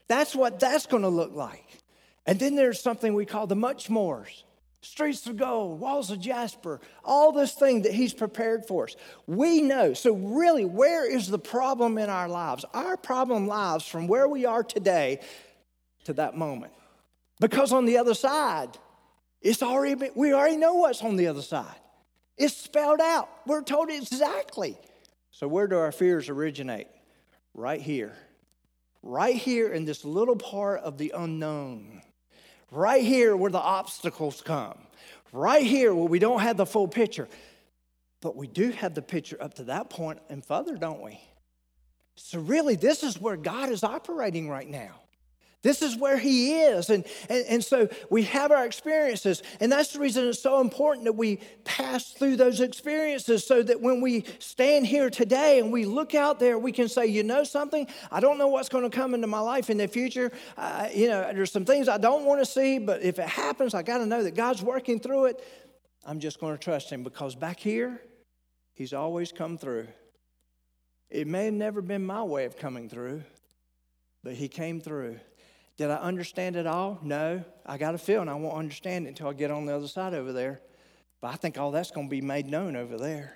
That's 0.07 0.35
what 0.35 0.59
that's 0.59 0.85
going 0.85 1.03
to 1.03 1.09
look 1.09 1.33
like. 1.33 1.81
And 2.25 2.39
then 2.39 2.55
there's 2.55 2.79
something 2.79 3.13
we 3.13 3.25
call 3.25 3.47
the 3.47 3.55
much 3.55 3.89
mores 3.89 4.43
streets 4.81 5.25
of 5.27 5.37
gold, 5.37 5.79
walls 5.79 6.09
of 6.11 6.19
jasper, 6.19 6.81
all 7.05 7.31
this 7.31 7.53
thing 7.53 7.83
that 7.83 7.93
he's 7.93 8.13
prepared 8.13 8.65
for 8.65 8.85
us. 8.85 8.95
We 9.27 9.61
know. 9.61 9.93
So, 9.93 10.13
really, 10.13 10.65
where 10.65 11.09
is 11.09 11.27
the 11.27 11.39
problem 11.39 11.97
in 11.97 12.09
our 12.09 12.27
lives? 12.27 12.65
Our 12.73 12.97
problem 12.97 13.47
lies 13.47 13.85
from 13.85 14.07
where 14.07 14.27
we 14.27 14.45
are 14.45 14.63
today 14.63 15.19
to 16.05 16.13
that 16.13 16.35
moment. 16.35 16.73
Because 17.39 17.71
on 17.71 17.85
the 17.85 17.97
other 17.97 18.13
side, 18.13 18.69
it's 19.41 19.63
already 19.63 19.95
been, 19.95 20.11
we 20.15 20.33
already 20.33 20.57
know 20.57 20.75
what's 20.75 21.01
on 21.03 21.15
the 21.15 21.27
other 21.27 21.41
side. 21.41 21.75
It's 22.37 22.55
spelled 22.55 23.01
out. 23.01 23.29
We're 23.45 23.63
told 23.63 23.89
exactly. 23.89 24.77
So, 25.31 25.47
where 25.47 25.67
do 25.67 25.77
our 25.77 25.91
fears 25.91 26.29
originate? 26.29 26.87
Right 27.53 27.81
here. 27.81 28.15
Right 29.03 29.35
here 29.35 29.71
in 29.71 29.85
this 29.85 30.05
little 30.05 30.35
part 30.35 30.81
of 30.81 30.97
the 30.97 31.13
unknown. 31.15 32.01
Right 32.71 33.03
here 33.03 33.36
where 33.36 33.51
the 33.51 33.60
obstacles 33.60 34.41
come. 34.41 34.77
Right 35.34 35.65
here 35.65 35.93
where 35.93 36.07
we 36.07 36.19
don't 36.19 36.39
have 36.39 36.57
the 36.57 36.65
full 36.65 36.88
picture. 36.88 37.27
But 38.21 38.36
we 38.36 38.47
do 38.47 38.71
have 38.71 38.95
the 38.95 39.01
picture 39.01 39.38
up 39.41 39.55
to 39.55 39.65
that 39.65 39.89
point 39.89 40.19
and 40.29 40.43
further, 40.43 40.77
don't 40.77 41.01
we? 41.01 41.19
So, 42.15 42.39
really, 42.39 42.75
this 42.75 43.03
is 43.03 43.19
where 43.19 43.36
God 43.36 43.69
is 43.69 43.84
operating 43.84 44.49
right 44.49 44.69
now. 44.69 45.00
This 45.63 45.84
is 45.84 45.95
where 45.95 46.17
He 46.17 46.62
is. 46.62 46.89
And, 46.89 47.06
and, 47.30 47.45
and 47.47 47.63
so 47.63 47.88
we 48.10 48.24
have 48.24 48.52
our 48.52 48.65
experiences. 48.65 49.43
And 49.60 49.71
that's 49.71 49.93
the 49.93 50.00
reason 50.00 50.28
it's 50.28 50.41
so 50.41 50.60
important 50.60 51.06
that 51.06 51.13
we 51.13 51.39
pass 51.65 52.12
through 52.13 52.38
those 52.38 52.62
experiences 52.62 53.45
so 53.45 53.62
that 53.62 53.80
when 53.80 54.02
we 54.02 54.26
stand 54.39 54.88
here 54.88 55.12
today 55.12 55.60
and 55.60 55.71
we 55.71 55.86
look 55.86 56.15
out 56.15 56.39
there, 56.39 56.58
we 56.58 56.71
can 56.71 56.89
say, 56.89 57.06
you 57.06 57.21
know 57.21 57.43
something? 57.43 57.86
I 58.12 58.19
don't 58.19 58.39
know 58.39 58.47
what's 58.47 58.69
going 58.69 58.89
to 58.89 58.95
come 58.95 59.13
into 59.13 59.28
my 59.28 59.39
life 59.39 59.69
in 59.69 59.78
the 59.78 59.88
future. 59.88 60.32
Uh, 60.58 60.89
you 60.93 61.08
know, 61.08 61.32
there's 61.32 61.52
some 61.52 61.65
things 61.65 61.88
I 61.88 62.00
don't 62.00 62.26
want 62.26 62.41
to 62.41 62.45
see, 62.45 62.80
but 62.80 63.04
if 63.04 63.19
it 63.19 63.28
happens, 63.28 63.76
I 63.76 63.84
got 63.84 64.00
to 64.00 64.08
know 64.08 64.24
that 64.24 64.36
God's 64.36 64.63
working 64.63 65.00
through 65.00 65.26
it. 65.26 65.43
I'm 66.06 66.19
just 66.19 66.39
going 66.39 66.58
to 66.58 66.63
trust 66.63 66.89
Him 66.89 67.04
because 67.04 67.36
back 67.36 67.60
here, 67.60 68.02
He's 68.74 68.93
always 68.93 69.32
come 69.32 69.60
through. 69.60 69.89
It 71.12 71.28
may 71.28 71.45
have 71.45 71.54
never 71.54 71.82
been 71.82 72.04
my 72.04 72.24
way 72.24 72.45
of 72.45 72.58
coming 72.58 72.89
through, 72.89 73.21
but 74.24 74.34
He 74.34 74.47
came 74.47 74.82
through. 74.82 75.19
Did 75.81 75.89
I 75.89 75.95
understand 75.95 76.57
it 76.57 76.67
all? 76.67 76.99
No. 77.01 77.43
I 77.65 77.79
got 77.79 77.95
a 77.95 77.97
feeling 77.97 78.29
I 78.29 78.35
won't 78.35 78.55
understand 78.55 79.07
it 79.07 79.09
until 79.09 79.29
I 79.29 79.33
get 79.33 79.49
on 79.49 79.65
the 79.65 79.75
other 79.75 79.87
side 79.87 80.13
over 80.13 80.31
there. 80.31 80.61
But 81.21 81.29
I 81.29 81.35
think 81.37 81.57
all 81.57 81.71
that's 81.71 81.89
going 81.89 82.05
to 82.05 82.11
be 82.11 82.21
made 82.21 82.45
known 82.45 82.75
over 82.75 82.99
there. 82.99 83.35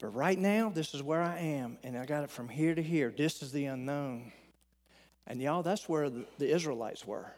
But 0.00 0.14
right 0.14 0.38
now, 0.38 0.70
this 0.70 0.94
is 0.94 1.02
where 1.02 1.20
I 1.20 1.38
am, 1.38 1.76
and 1.82 1.98
I 1.98 2.06
got 2.06 2.24
it 2.24 2.30
from 2.30 2.48
here 2.48 2.74
to 2.74 2.82
here. 2.82 3.12
This 3.14 3.42
is 3.42 3.52
the 3.52 3.66
unknown. 3.66 4.32
And 5.26 5.42
y'all, 5.42 5.62
that's 5.62 5.86
where 5.86 6.08
the, 6.08 6.24
Israelites 6.38 7.06
were. 7.06 7.30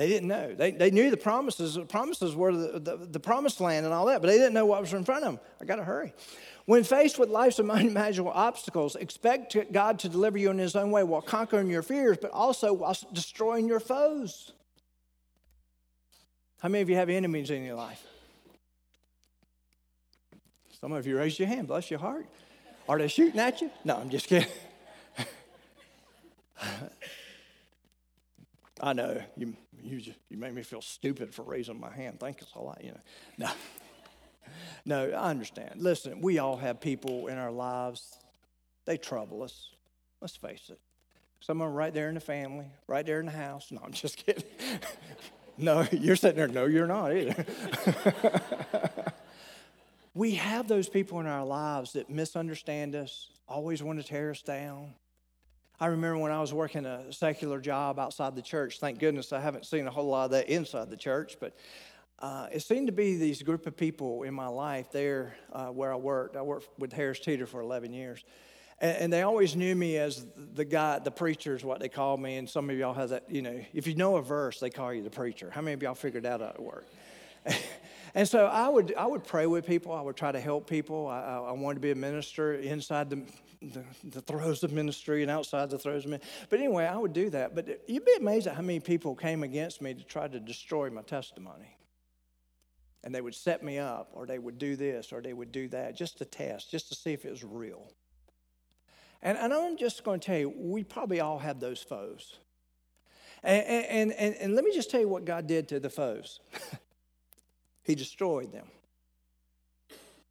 They 0.00 0.08
didn't 0.08 0.28
know. 0.28 0.54
They, 0.54 0.70
they 0.70 0.90
knew 0.90 1.10
the 1.10 1.18
promises. 1.18 1.74
The 1.74 1.84
promises 1.84 2.34
were 2.34 2.56
the, 2.56 2.80
the, 2.80 2.96
the 2.96 3.20
promised 3.20 3.60
land 3.60 3.84
and 3.84 3.94
all 3.94 4.06
that, 4.06 4.22
but 4.22 4.28
they 4.28 4.38
didn't 4.38 4.54
know 4.54 4.64
what 4.64 4.80
was 4.80 4.94
in 4.94 5.04
front 5.04 5.26
of 5.26 5.32
them. 5.32 5.40
I 5.60 5.66
got 5.66 5.76
to 5.76 5.84
hurry. 5.84 6.14
When 6.64 6.84
faced 6.84 7.18
with 7.18 7.28
life's 7.28 7.60
unimaginable 7.60 8.32
obstacles, 8.34 8.96
expect 8.96 9.54
God 9.72 9.98
to 9.98 10.08
deliver 10.08 10.38
you 10.38 10.48
in 10.50 10.56
His 10.56 10.74
own 10.74 10.90
way 10.90 11.02
while 11.04 11.20
conquering 11.20 11.68
your 11.68 11.82
fears, 11.82 12.16
but 12.18 12.30
also 12.30 12.72
while 12.72 12.96
destroying 13.12 13.68
your 13.68 13.78
foes. 13.78 14.54
How 16.60 16.70
many 16.70 16.80
of 16.80 16.88
you 16.88 16.96
have 16.96 17.10
enemies 17.10 17.50
in 17.50 17.62
your 17.62 17.74
life? 17.74 18.02
Some 20.80 20.92
of 20.92 21.06
you 21.06 21.18
raise 21.18 21.38
your 21.38 21.48
hand, 21.48 21.68
bless 21.68 21.90
your 21.90 22.00
heart. 22.00 22.24
Are 22.88 22.96
they 22.96 23.08
shooting 23.08 23.38
at 23.38 23.60
you? 23.60 23.70
No, 23.84 23.98
I'm 23.98 24.08
just 24.08 24.28
kidding. 24.28 24.48
I 28.80 28.94
know 28.94 29.20
you, 29.36 29.54
you, 29.82 30.00
just, 30.00 30.18
you 30.28 30.36
make 30.36 30.54
me 30.54 30.62
feel 30.62 30.80
stupid 30.80 31.34
for 31.34 31.42
raising 31.42 31.78
my 31.78 31.92
hand. 31.92 32.20
Thank 32.20 32.40
you 32.40 32.46
a 32.54 32.60
lot. 32.60 32.82
You 32.82 32.92
know, 32.92 33.00
no. 33.38 33.50
No, 34.84 35.10
I 35.10 35.30
understand. 35.30 35.80
Listen, 35.80 36.20
we 36.20 36.38
all 36.38 36.56
have 36.56 36.80
people 36.80 37.28
in 37.28 37.38
our 37.38 37.52
lives, 37.52 38.18
they 38.84 38.96
trouble 38.96 39.42
us. 39.42 39.68
Let's 40.20 40.36
face 40.36 40.70
it. 40.70 40.78
Some 41.40 41.60
of 41.60 41.68
them 41.68 41.74
right 41.74 41.92
there 41.92 42.08
in 42.08 42.14
the 42.14 42.20
family, 42.20 42.66
right 42.86 43.04
there 43.04 43.20
in 43.20 43.26
the 43.26 43.32
house. 43.32 43.70
No, 43.70 43.80
I'm 43.82 43.92
just 43.92 44.18
kidding. 44.24 44.44
no, 45.58 45.86
you're 45.90 46.16
sitting 46.16 46.36
there, 46.36 46.48
no, 46.48 46.66
you're 46.66 46.86
not 46.86 47.16
either. 47.16 47.46
we 50.14 50.32
have 50.32 50.68
those 50.68 50.88
people 50.88 51.20
in 51.20 51.26
our 51.26 51.44
lives 51.44 51.94
that 51.94 52.10
misunderstand 52.10 52.94
us, 52.94 53.30
always 53.48 53.82
want 53.82 53.98
to 53.98 54.06
tear 54.06 54.30
us 54.30 54.42
down. 54.42 54.94
I 55.82 55.86
remember 55.86 56.18
when 56.18 56.30
I 56.30 56.42
was 56.42 56.52
working 56.52 56.84
a 56.84 57.10
secular 57.10 57.58
job 57.58 57.98
outside 57.98 58.36
the 58.36 58.42
church. 58.42 58.80
Thank 58.80 58.98
goodness 58.98 59.32
I 59.32 59.40
haven't 59.40 59.64
seen 59.64 59.86
a 59.86 59.90
whole 59.90 60.08
lot 60.08 60.26
of 60.26 60.30
that 60.32 60.50
inside 60.50 60.90
the 60.90 60.96
church, 60.96 61.38
but 61.40 61.56
uh, 62.18 62.48
it 62.52 62.60
seemed 62.60 62.88
to 62.88 62.92
be 62.92 63.16
these 63.16 63.42
group 63.42 63.66
of 63.66 63.78
people 63.78 64.24
in 64.24 64.34
my 64.34 64.46
life 64.46 64.92
there 64.92 65.34
uh, 65.54 65.68
where 65.68 65.90
I 65.90 65.96
worked. 65.96 66.36
I 66.36 66.42
worked 66.42 66.68
with 66.78 66.92
Harris 66.92 67.18
Teeter 67.18 67.46
for 67.46 67.62
11 67.62 67.94
years. 67.94 68.22
And, 68.82 69.12
they 69.12 69.22
always 69.22 69.56
knew 69.56 69.74
me 69.74 69.98
as 69.98 70.26
the 70.54 70.64
guy, 70.64 70.98
the 70.98 71.10
preacher 71.10 71.54
is 71.54 71.64
what 71.64 71.80
they 71.80 71.88
called 71.90 72.20
me. 72.20 72.36
And 72.36 72.48
some 72.48 72.70
of 72.70 72.76
y'all 72.78 72.94
have 72.94 73.10
that, 73.10 73.30
you 73.30 73.42
know, 73.42 73.62
if 73.74 73.86
you 73.86 73.94
know 73.94 74.16
a 74.16 74.22
verse, 74.22 74.58
they 74.58 74.70
call 74.70 74.92
you 74.92 75.02
the 75.02 75.10
preacher. 75.10 75.50
How 75.50 75.60
many 75.60 75.74
of 75.74 75.82
y'all 75.82 75.94
figured 75.94 76.22
that 76.22 76.40
out 76.40 76.54
at 76.54 76.62
work? 76.62 76.86
and 78.14 78.26
so 78.26 78.46
I 78.46 78.68
would, 78.68 78.94
I 78.96 79.06
would 79.06 79.24
pray 79.24 79.46
with 79.46 79.66
people. 79.66 79.92
I 79.92 80.00
would 80.00 80.16
try 80.16 80.32
to 80.32 80.40
help 80.40 80.68
people. 80.68 81.08
I, 81.08 81.20
I 81.48 81.52
wanted 81.52 81.74
to 81.74 81.80
be 81.80 81.90
a 81.90 81.94
minister 81.94 82.54
inside 82.54 83.10
the, 83.10 83.22
the, 83.60 83.84
the, 84.04 84.20
throes 84.22 84.62
of 84.62 84.72
ministry 84.72 85.22
and 85.22 85.30
outside 85.30 85.70
the 85.70 85.78
throes 85.78 86.04
of 86.04 86.10
ministry. 86.10 86.32
But 86.48 86.60
anyway, 86.60 86.86
I 86.86 86.96
would 86.96 87.12
do 87.12 87.30
that. 87.30 87.54
But 87.54 87.82
you'd 87.88 88.04
be 88.04 88.14
amazed 88.18 88.46
at 88.46 88.56
how 88.56 88.62
many 88.62 88.80
people 88.80 89.14
came 89.14 89.42
against 89.42 89.82
me 89.82 89.94
to 89.94 90.02
try 90.02 90.28
to 90.28 90.40
destroy 90.40 90.90
my 90.90 91.02
testimony 91.02 91.76
and 93.02 93.14
they 93.14 93.20
would 93.20 93.34
set 93.34 93.62
me 93.62 93.78
up, 93.78 94.10
or 94.12 94.26
they 94.26 94.38
would 94.38 94.58
do 94.58 94.76
this, 94.76 95.12
or 95.12 95.22
they 95.22 95.32
would 95.32 95.52
do 95.52 95.68
that, 95.68 95.96
just 95.96 96.18
to 96.18 96.24
test, 96.24 96.70
just 96.70 96.88
to 96.90 96.94
see 96.94 97.12
if 97.12 97.24
it 97.24 97.30
was 97.30 97.42
real. 97.42 97.90
And, 99.22 99.38
and 99.38 99.52
I'm 99.52 99.76
just 99.76 100.04
going 100.04 100.20
to 100.20 100.26
tell 100.26 100.38
you, 100.38 100.52
we 100.54 100.84
probably 100.84 101.20
all 101.20 101.38
have 101.38 101.60
those 101.60 101.82
foes. 101.82 102.38
And, 103.42 103.64
and, 103.64 104.12
and, 104.12 104.34
and 104.34 104.54
let 104.54 104.64
me 104.64 104.72
just 104.74 104.90
tell 104.90 105.00
you 105.00 105.08
what 105.08 105.24
God 105.24 105.46
did 105.46 105.68
to 105.68 105.80
the 105.80 105.90
foes 105.90 106.40
He 107.82 107.94
destroyed 107.94 108.52
them. 108.52 108.66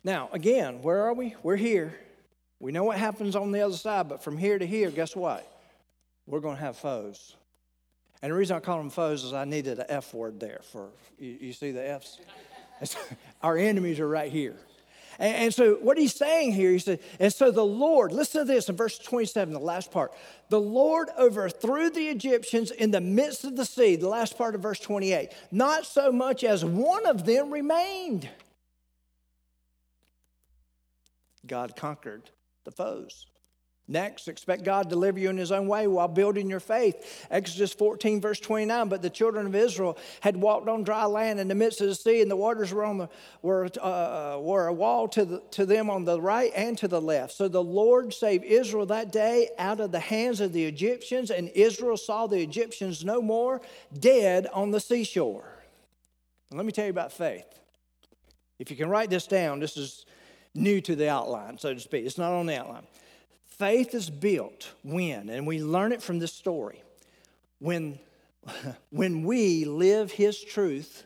Now, 0.03 0.29
again, 0.31 0.81
where 0.81 1.01
are 1.03 1.13
we? 1.13 1.35
We're 1.41 1.55
here. 1.55 1.99
We 2.59 2.71
know 2.71 2.83
what 2.83 2.97
happens 2.97 3.35
on 3.35 3.51
the 3.51 3.61
other 3.61 3.77
side, 3.77 4.09
but 4.09 4.21
from 4.21 4.37
here 4.37 4.59
to 4.59 4.67
here, 4.67 4.91
guess 4.91 5.15
what? 5.15 5.49
We're 6.27 6.41
going 6.41 6.57
to 6.57 6.61
have 6.61 6.77
foes. 6.77 7.35
And 8.21 8.31
the 8.31 8.35
reason 8.35 8.57
I 8.57 8.59
call 8.59 8.77
them 8.77 8.89
foes 8.89 9.23
is 9.23 9.33
I 9.33 9.45
needed 9.45 9.79
an 9.79 9.85
F 9.87 10.13
word 10.13 10.39
there 10.39 10.59
for, 10.71 10.89
you, 11.17 11.37
you 11.39 11.53
see 11.53 11.71
the 11.71 11.89
F's? 11.89 12.19
Our 13.41 13.57
enemies 13.57 13.99
are 13.99 14.07
right 14.07 14.31
here. 14.31 14.57
And, 15.17 15.35
and, 15.35 15.53
so, 15.53 15.75
what 15.75 15.97
he's 15.97 16.15
saying 16.15 16.53
here, 16.53 16.71
he 16.71 16.79
said, 16.79 16.99
and 17.19 17.33
so 17.33 17.51
the 17.51 17.65
Lord, 17.65 18.11
listen 18.11 18.45
to 18.45 18.53
this 18.53 18.69
in 18.69 18.75
verse 18.75 18.97
27, 18.97 19.53
the 19.53 19.59
last 19.59 19.91
part. 19.91 20.13
The 20.49 20.61
Lord 20.61 21.09
overthrew 21.17 21.89
the 21.89 22.07
Egyptians 22.07 22.71
in 22.71 22.91
the 22.91 23.01
midst 23.01 23.43
of 23.43 23.55
the 23.55 23.65
sea, 23.65 23.95
the 23.95 24.07
last 24.07 24.37
part 24.37 24.55
of 24.55 24.61
verse 24.61 24.79
28. 24.79 25.31
Not 25.51 25.85
so 25.85 26.11
much 26.11 26.43
as 26.43 26.63
one 26.63 27.05
of 27.05 27.25
them 27.25 27.51
remained. 27.51 28.29
God 31.45 31.75
conquered 31.75 32.29
the 32.65 32.71
foes. 32.71 33.25
Next, 33.91 34.27
expect 34.27 34.63
God 34.63 34.83
to 34.83 34.89
deliver 34.89 35.17
you 35.17 35.31
in 35.31 35.37
his 35.37 35.51
own 35.51 35.67
way 35.67 35.87
while 35.87 36.07
building 36.07 36.47
your 36.47 36.59
faith. 36.59 37.25
Exodus 37.31 37.73
14, 37.73 38.21
verse 38.21 38.39
29. 38.39 38.87
But 38.87 39.01
the 39.01 39.09
children 39.09 39.47
of 39.47 39.55
Israel 39.55 39.97
had 40.19 40.37
walked 40.37 40.69
on 40.69 40.83
dry 40.83 41.05
land 41.05 41.39
in 41.39 41.47
the 41.47 41.55
midst 41.55 41.81
of 41.81 41.87
the 41.87 41.95
sea, 41.95 42.21
and 42.21 42.29
the 42.29 42.35
waters 42.35 42.71
were, 42.71 42.85
on 42.85 42.99
the, 42.99 43.09
were, 43.41 43.67
uh, 43.81 44.37
were 44.39 44.67
a 44.67 44.73
wall 44.73 45.07
to, 45.07 45.25
the, 45.25 45.41
to 45.51 45.65
them 45.65 45.89
on 45.89 46.05
the 46.05 46.21
right 46.21 46.51
and 46.55 46.77
to 46.77 46.87
the 46.87 47.01
left. 47.01 47.33
So 47.33 47.47
the 47.47 47.63
Lord 47.63 48.13
saved 48.13 48.43
Israel 48.43 48.85
that 48.85 49.11
day 49.11 49.49
out 49.57 49.79
of 49.79 49.91
the 49.91 49.99
hands 49.99 50.39
of 50.39 50.53
the 50.53 50.65
Egyptians, 50.65 51.31
and 51.31 51.49
Israel 51.55 51.97
saw 51.97 52.27
the 52.27 52.39
Egyptians 52.39 53.03
no 53.03 53.23
more, 53.23 53.59
dead 53.99 54.45
on 54.53 54.69
the 54.69 54.79
seashore. 54.79 55.51
And 56.51 56.57
let 56.57 56.65
me 56.67 56.71
tell 56.71 56.85
you 56.85 56.91
about 56.91 57.11
faith. 57.11 57.59
If 58.59 58.69
you 58.69 58.77
can 58.77 58.89
write 58.89 59.09
this 59.09 59.25
down, 59.25 59.59
this 59.59 59.77
is 59.77 60.05
new 60.59 60.81
to 60.81 60.95
the 60.95 61.09
outline, 61.09 61.57
so 61.57 61.73
to 61.73 61.79
speak. 61.79 62.05
It's 62.05 62.17
not 62.17 62.33
on 62.33 62.45
the 62.45 62.59
outline. 62.59 62.87
Faith 63.47 63.93
is 63.93 64.09
built 64.09 64.71
when, 64.83 65.29
and 65.29 65.45
we 65.45 65.61
learn 65.61 65.91
it 65.91 66.01
from 66.01 66.19
this 66.19 66.33
story, 66.33 66.83
when, 67.59 67.99
when 68.89 69.23
we 69.23 69.65
live 69.65 70.11
His 70.11 70.41
truth, 70.41 71.03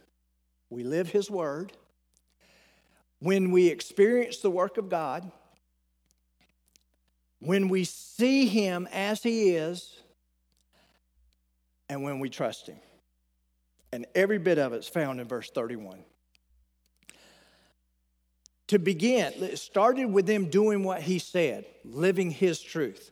we 0.69 0.83
live 0.83 1.09
His 1.09 1.29
word, 1.29 1.73
when 3.19 3.51
we 3.51 3.67
experience 3.67 4.37
the 4.37 4.51
work 4.51 4.77
of 4.77 4.89
God, 4.89 5.31
when 7.39 7.69
we 7.69 7.83
see 7.83 8.47
Him 8.47 8.87
as 8.91 9.23
He 9.23 9.51
is, 9.51 9.99
and 11.89 12.03
when 12.03 12.19
we 12.19 12.29
trust 12.29 12.67
Him. 12.67 12.79
And 13.91 14.05
every 14.15 14.39
bit 14.39 14.57
of 14.57 14.73
it's 14.73 14.87
found 14.87 15.19
in 15.21 15.27
verse 15.27 15.49
31 15.51 16.03
to 18.73 18.79
begin, 18.79 19.31
it 19.39 19.59
started 19.59 20.05
with 20.05 20.25
them 20.25 20.49
doing 20.49 20.83
what 20.83 20.99
he 20.99 21.19
said, 21.19 21.63
living 21.85 22.31
his 22.31 22.59
truth. 22.59 23.11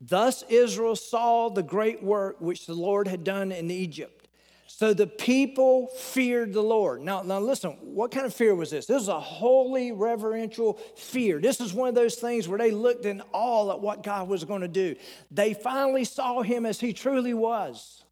Thus 0.00 0.42
Israel 0.48 0.96
saw 0.96 1.48
the 1.48 1.62
great 1.62 2.02
work 2.02 2.40
which 2.40 2.66
the 2.66 2.74
Lord 2.74 3.06
had 3.06 3.22
done 3.22 3.52
in 3.52 3.70
Egypt. 3.70 4.26
So 4.66 4.92
the 4.92 5.06
people 5.06 5.86
feared 5.86 6.52
the 6.52 6.60
Lord. 6.60 7.02
Now, 7.02 7.22
now 7.22 7.38
listen, 7.38 7.78
what 7.82 8.10
kind 8.10 8.26
of 8.26 8.34
fear 8.34 8.52
was 8.56 8.72
this? 8.72 8.86
This 8.86 9.00
is 9.00 9.06
a 9.06 9.20
holy, 9.20 9.92
reverential 9.92 10.72
fear. 10.96 11.38
This 11.38 11.60
is 11.60 11.72
one 11.72 11.88
of 11.88 11.94
those 11.94 12.16
things 12.16 12.48
where 12.48 12.58
they 12.58 12.72
looked 12.72 13.06
in 13.06 13.22
awe 13.30 13.70
at 13.70 13.80
what 13.80 14.02
God 14.02 14.26
was 14.26 14.42
going 14.42 14.62
to 14.62 14.68
do. 14.68 14.96
They 15.30 15.54
finally 15.54 16.04
saw 16.04 16.42
him 16.42 16.66
as 16.66 16.80
he 16.80 16.92
truly 16.92 17.32
was. 17.32 18.02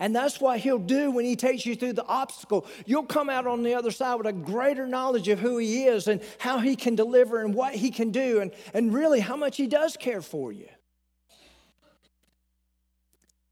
And 0.00 0.14
that's 0.14 0.40
what 0.40 0.60
he'll 0.60 0.78
do 0.78 1.10
when 1.10 1.24
he 1.24 1.34
takes 1.34 1.66
you 1.66 1.74
through 1.74 1.94
the 1.94 2.06
obstacle. 2.06 2.66
You'll 2.86 3.06
come 3.06 3.28
out 3.28 3.46
on 3.46 3.62
the 3.62 3.74
other 3.74 3.90
side 3.90 4.14
with 4.16 4.26
a 4.26 4.32
greater 4.32 4.86
knowledge 4.86 5.28
of 5.28 5.40
who 5.40 5.58
he 5.58 5.84
is 5.84 6.06
and 6.06 6.22
how 6.38 6.58
he 6.58 6.76
can 6.76 6.94
deliver 6.94 7.42
and 7.42 7.54
what 7.54 7.74
he 7.74 7.90
can 7.90 8.10
do 8.10 8.40
and, 8.40 8.52
and 8.72 8.94
really 8.94 9.20
how 9.20 9.36
much 9.36 9.56
he 9.56 9.66
does 9.66 9.96
care 9.96 10.22
for 10.22 10.52
you. 10.52 10.68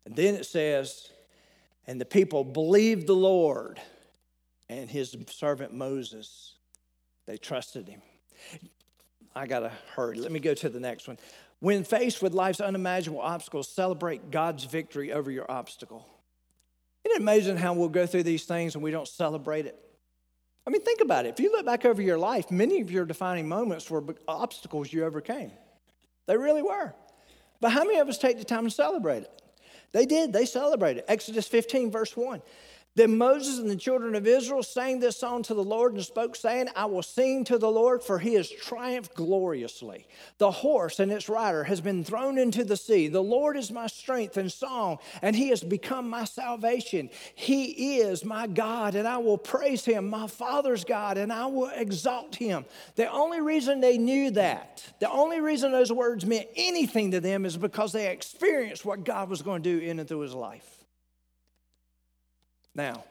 And 0.05 0.15
then 0.15 0.37
it 0.37 0.47
says, 0.47 1.11
and 1.87 2.01
the 2.01 2.05
people 2.05 2.45
believed 2.45 3.09
the 3.09 3.15
Lord 3.15 3.81
and 4.69 4.89
his 4.89 5.17
servant 5.29 5.75
Moses. 5.75 6.55
They 7.27 7.37
trusted 7.37 7.89
him. 7.89 8.03
I 9.35 9.47
got 9.47 9.61
to 9.61 9.73
hurry. 9.95 10.19
Let 10.19 10.33
me 10.33 10.41
go 10.41 10.55
to 10.55 10.69
the 10.69 10.81
next 10.81 11.09
one. 11.09 11.19
When 11.59 11.85
faced 11.85 12.23
with 12.23 12.35
life's 12.35 12.61
unimaginable 12.61 13.21
obstacles, 13.21 13.69
celebrate 13.69 14.31
God's 14.31 14.65
victory 14.65 15.13
over 15.13 15.31
your 15.31 15.51
obstacle. 15.51 16.07
It 17.17 17.23
amazing 17.23 17.57
how 17.57 17.73
we'll 17.73 17.89
go 17.89 18.05
through 18.07 18.25
these 18.25 18.45
things 18.45 18.75
and 18.75 18.85
we 18.85 18.91
don't 18.91 19.09
celebrate 19.09 19.65
it? 19.65 19.75
I 20.67 20.71
mean, 20.71 20.83
think 20.83 21.01
about 21.01 21.25
it. 21.25 21.31
If 21.31 21.41
you 21.41 21.51
look 21.51 21.65
back 21.65 21.87
over 21.87 22.03
your 22.03 22.19
life, 22.19 22.51
many 22.51 22.83
of 22.83 22.91
your 22.91 23.07
defining 23.07 23.49
moments 23.49 23.91
were 23.91 24.05
obstacles 24.29 24.93
you 24.93 25.03
overcame. 25.03 25.51
They 26.27 26.37
really 26.37 26.63
were. 26.63 26.95
But 27.61 27.71
how 27.71 27.85
many 27.85 27.99
of 28.01 28.09
us 28.09 28.19
take 28.19 28.39
the 28.39 28.45
time 28.45 28.65
to 28.65 28.71
celebrate 28.71 29.23
it? 29.23 29.43
They 29.93 30.05
did. 30.05 30.35
They 30.35 30.45
celebrated. 30.45 31.05
Exodus 31.09 31.49
15, 31.49 31.91
verse 31.91 32.15
1. 32.15 32.43
Then 32.97 33.19
Moses 33.19 33.59
and 33.59 33.69
the 33.69 33.77
children 33.77 34.15
of 34.15 34.27
Israel 34.27 34.63
sang 34.63 35.01
this 35.01 35.19
song 35.19 35.43
to 35.45 35.55
the 35.55 35.63
Lord 35.63 35.93
and 35.93 36.03
spoke, 36.03 36.35
saying, 36.35 36.69
I 36.75 36.87
will 36.87 37.03
sing 37.03 37.45
to 37.45 37.59
the 37.59 37.71
Lord, 37.71 38.03
for 38.03 38.19
he 38.19 38.35
has 38.35 38.51
triumphed 38.51 39.15
gloriously. 39.15 40.07
The 40.39 40.51
horse 40.51 40.99
and 40.99 41.13
its 41.13 41.29
rider 41.29 41.65
has 41.65 41.83
been 41.83 42.05
thrown 42.05 42.39
into 42.39 42.65
the 42.65 42.77
sea. 42.77 43.09
The 43.09 43.23
Lord 43.23 43.59
is 43.59 43.71
my 43.71 43.87
strength 43.87 44.39
and 44.39 44.51
song, 44.51 44.99
and 45.21 45.37
he 45.37 45.51
has 45.51 45.63
become 45.63 46.09
my 46.09 46.25
salvation. 46.25 47.11
He 47.35 47.99
is 47.99 48.25
my 48.25 48.47
God, 48.47 48.95
and 48.95 49.07
I 49.07 49.19
will 49.19 49.37
praise 49.37 49.85
him, 49.85 50.09
my 50.09 50.27
Father's 50.27 50.85
God, 50.85 51.19
and 51.19 51.31
I 51.31 51.45
will 51.47 51.71
exalt 51.75 52.35
him. 52.35 52.65
The 52.95 53.13
only 53.13 53.43
reason 53.43 53.83
they 53.83 53.99
knew 53.99 54.31
that, 54.31 54.83
the 55.01 55.11
only 55.11 55.41
reason 55.41 55.71
those 55.71 55.93
words 55.93 56.25
meant 56.25 56.49
anything 56.57 57.11
to 57.11 57.21
them 57.21 57.45
is 57.45 57.59
because 57.59 57.93
they 57.93 58.11
experienced 58.11 58.87
what 58.87 59.05
God 59.05 59.29
was 59.29 59.43
going 59.43 59.63
to 59.63 59.79
do 59.79 59.85
in 59.85 59.99
and 59.99 60.09
through 60.09 60.21
his 60.21 60.33
life. 60.35 60.76
Now, 62.77 63.05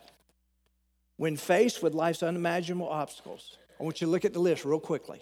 when 1.18 1.36
faced 1.36 1.82
with 1.82 1.95
life's 1.95 2.22
unimaginable 2.22 2.88
obstacles, 2.88 3.57
I 3.80 3.84
want 3.84 3.99
you 3.99 4.05
to 4.05 4.11
look 4.11 4.24
at 4.24 4.34
the 4.34 4.39
list 4.39 4.63
real 4.63 4.80
quickly. 4.80 5.22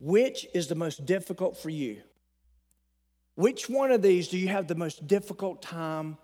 Which 0.00 0.46
is 0.52 0.66
the 0.66 0.74
most 0.74 1.06
difficult 1.06 1.56
for 1.56 1.70
you? 1.70 1.98
Which 3.36 3.68
one 3.68 3.92
of 3.92 4.02
these 4.02 4.28
do 4.28 4.36
you 4.36 4.48
have 4.48 4.66
the 4.66 4.74
most 4.74 5.06
difficult 5.06 5.62
time 5.62 6.18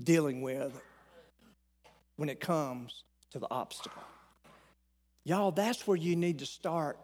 dealing 0.00 0.42
with 0.42 0.80
when 2.16 2.28
it 2.28 2.38
comes 2.38 3.02
to 3.32 3.40
the 3.40 3.48
obstacle? 3.50 4.02
Y'all, 5.24 5.50
that's 5.50 5.86
where 5.88 5.96
you 5.96 6.14
need 6.14 6.38
to 6.38 6.46
start 6.46 6.98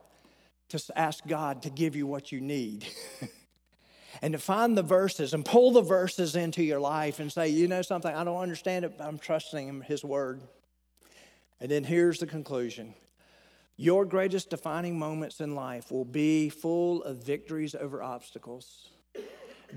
to 0.68 0.80
ask 0.94 1.26
God 1.26 1.62
to 1.62 1.70
give 1.70 1.96
you 1.96 2.06
what 2.06 2.30
you 2.30 2.40
need. 2.40 2.86
and 4.22 4.32
to 4.32 4.38
find 4.38 4.76
the 4.76 4.82
verses 4.82 5.34
and 5.34 5.44
pull 5.44 5.72
the 5.72 5.82
verses 5.82 6.36
into 6.36 6.62
your 6.62 6.80
life 6.80 7.20
and 7.20 7.32
say, 7.32 7.48
you 7.48 7.68
know 7.68 7.82
something, 7.82 8.14
I 8.14 8.24
don't 8.24 8.40
understand 8.40 8.84
it, 8.84 8.98
but 8.98 9.06
I'm 9.06 9.18
trusting 9.18 9.66
him, 9.66 9.80
his 9.80 10.04
word. 10.04 10.40
And 11.60 11.70
then 11.70 11.84
here's 11.84 12.18
the 12.18 12.26
conclusion 12.26 12.94
your 13.80 14.04
greatest 14.04 14.50
defining 14.50 14.98
moments 14.98 15.40
in 15.40 15.54
life 15.54 15.92
will 15.92 16.04
be 16.04 16.48
full 16.48 17.02
of 17.04 17.24
victories 17.24 17.76
over 17.76 18.02
obstacles. 18.02 18.88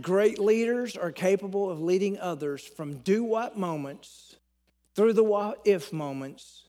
Great 0.02 0.39
leaders 0.39 0.96
are 0.96 1.12
capable 1.12 1.70
of 1.70 1.80
leading 1.80 2.18
others 2.18 2.66
from 2.66 2.98
do 3.00 3.24
what 3.24 3.58
moments 3.58 4.38
through 4.96 5.14
the 5.14 5.24
what 5.24 5.60
if 5.66 5.94
moments, 5.94 6.64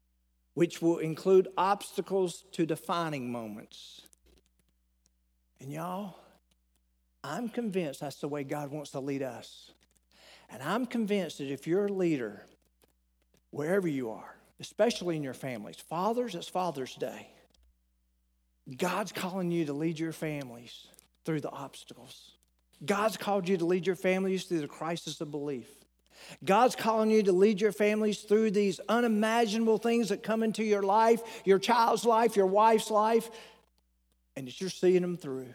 which 0.55 0.83
will 0.83 0.99
include 0.99 1.49
obstacles 1.57 2.45
to 2.53 2.67
defining 2.67 3.33
moments. 3.33 4.03
And 5.61 5.73
y'all, 5.73 6.17
I'm 7.25 7.49
convinced 7.49 8.01
that's 8.01 8.17
the 8.17 8.29
way 8.29 8.45
God 8.45 8.71
wants 8.71 8.91
to 8.93 9.01
lead 9.01 9.23
us. 9.23 9.71
And 10.51 10.63
I'm 10.63 10.87
convinced 10.87 11.39
that 11.39 11.51
if 11.51 11.67
you're 11.67 11.87
a 11.87 11.93
leader, 11.93 12.45
wherever 13.51 13.89
you 13.89 14.11
are, 14.11 14.37
especially 14.61 15.17
in 15.17 15.23
your 15.23 15.35
families, 15.35 15.77
fathers, 15.77 16.35
it's 16.35 16.49
Father's 16.49 16.95
Day. 16.95 17.29
God's 18.77 19.13
calling 19.13 19.51
you 19.51 19.65
to 19.67 19.73
lead 19.73 19.99
your 19.99 20.13
families 20.13 20.87
through 21.25 21.41
the 21.41 21.51
obstacles. 21.51 22.33
God's 22.85 23.17
called 23.17 23.49
you 23.49 23.57
to 23.57 23.65
lead 23.65 23.87
your 23.87 23.97
families 23.97 24.45
through 24.45 24.61
the 24.61 24.69
crisis 24.69 25.21
of 25.21 25.31
belief. 25.31 25.69
God's 26.45 26.77
calling 26.77 27.11
you 27.11 27.23
to 27.25 27.33
lead 27.33 27.61
your 27.61 27.73
families 27.73 28.21
through 28.21 28.53
these 28.53 28.81
unimaginable 28.89 29.79
things 29.79 30.11
that 30.11 30.23
come 30.23 30.43
into 30.43 30.63
your 30.63 30.83
life, 30.83 31.21
your 31.45 31.59
child's 31.59 32.05
life, 32.05 32.37
your 32.37 32.47
wife's 32.47 32.91
life, 32.91 33.31
and 34.37 34.47
that 34.47 34.61
you're 34.61 34.71
seeing 34.71 35.03
them 35.03 35.17
through. 35.17 35.53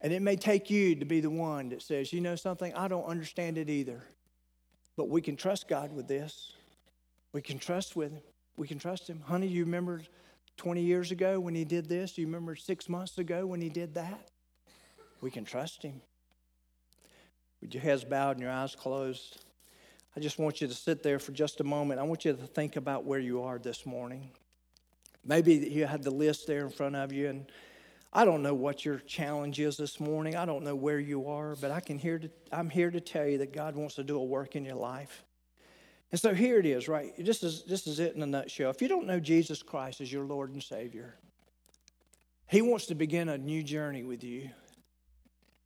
And 0.00 0.12
it 0.12 0.22
may 0.22 0.36
take 0.36 0.70
you 0.70 0.94
to 0.96 1.04
be 1.04 1.20
the 1.20 1.30
one 1.30 1.70
that 1.70 1.82
says, 1.82 2.12
you 2.12 2.20
know 2.20 2.36
something, 2.36 2.74
I 2.74 2.88
don't 2.88 3.04
understand 3.04 3.58
it 3.58 3.70
either. 3.70 4.02
But 4.96 5.08
we 5.08 5.22
can 5.22 5.36
trust 5.36 5.68
God 5.68 5.92
with 5.92 6.08
this. 6.08 6.52
We 7.32 7.42
can 7.42 7.58
trust 7.58 7.96
with 7.96 8.12
him. 8.12 8.22
We 8.56 8.68
can 8.68 8.78
trust 8.78 9.08
him. 9.08 9.20
Honey, 9.26 9.48
you 9.48 9.64
remember 9.64 10.02
20 10.56 10.82
years 10.82 11.10
ago 11.10 11.40
when 11.40 11.54
he 11.54 11.64
did 11.64 11.88
this? 11.88 12.16
You 12.16 12.26
remember 12.26 12.54
six 12.54 12.88
months 12.88 13.18
ago 13.18 13.46
when 13.46 13.60
he 13.60 13.68
did 13.68 13.94
that? 13.94 14.30
We 15.20 15.30
can 15.30 15.44
trust 15.44 15.82
him. 15.82 16.00
With 17.60 17.74
your 17.74 17.82
heads 17.82 18.04
bowed 18.04 18.32
and 18.32 18.40
your 18.40 18.52
eyes 18.52 18.76
closed, 18.76 19.40
I 20.16 20.20
just 20.20 20.38
want 20.38 20.60
you 20.60 20.68
to 20.68 20.74
sit 20.74 21.02
there 21.02 21.18
for 21.18 21.32
just 21.32 21.60
a 21.60 21.64
moment. 21.64 21.98
I 21.98 22.04
want 22.04 22.24
you 22.24 22.32
to 22.32 22.38
think 22.38 22.76
about 22.76 23.04
where 23.04 23.18
you 23.18 23.42
are 23.42 23.58
this 23.58 23.84
morning. 23.84 24.30
Maybe 25.24 25.54
you 25.54 25.86
had 25.86 26.02
the 26.04 26.10
list 26.10 26.46
there 26.46 26.64
in 26.64 26.70
front 26.70 26.94
of 26.94 27.12
you 27.12 27.28
and 27.28 27.46
I 28.14 28.24
don't 28.24 28.42
know 28.42 28.54
what 28.54 28.84
your 28.84 28.98
challenge 28.98 29.58
is 29.58 29.76
this 29.76 29.98
morning. 29.98 30.36
I 30.36 30.44
don't 30.44 30.62
know 30.62 30.76
where 30.76 31.00
you 31.00 31.28
are, 31.28 31.56
but 31.56 31.72
I 31.72 31.80
can 31.80 31.98
hear 31.98 32.20
to, 32.20 32.30
I'm 32.52 32.70
here 32.70 32.90
to 32.90 33.00
tell 33.00 33.26
you 33.26 33.38
that 33.38 33.52
God 33.52 33.74
wants 33.74 33.96
to 33.96 34.04
do 34.04 34.16
a 34.16 34.24
work 34.24 34.54
in 34.54 34.64
your 34.64 34.76
life. 34.76 35.24
And 36.12 36.20
so 36.20 36.32
here 36.32 36.60
it 36.60 36.66
is, 36.66 36.86
right? 36.86 37.12
This 37.18 37.42
is, 37.42 37.64
this 37.64 37.88
is 37.88 37.98
it 37.98 38.14
in 38.14 38.22
a 38.22 38.26
nutshell. 38.26 38.70
If 38.70 38.80
you 38.80 38.86
don't 38.86 39.08
know 39.08 39.18
Jesus 39.18 39.64
Christ 39.64 40.00
as 40.00 40.12
your 40.12 40.24
Lord 40.24 40.52
and 40.52 40.62
Savior, 40.62 41.16
He 42.46 42.62
wants 42.62 42.86
to 42.86 42.94
begin 42.94 43.28
a 43.28 43.36
new 43.36 43.64
journey 43.64 44.04
with 44.04 44.22
you. 44.22 44.48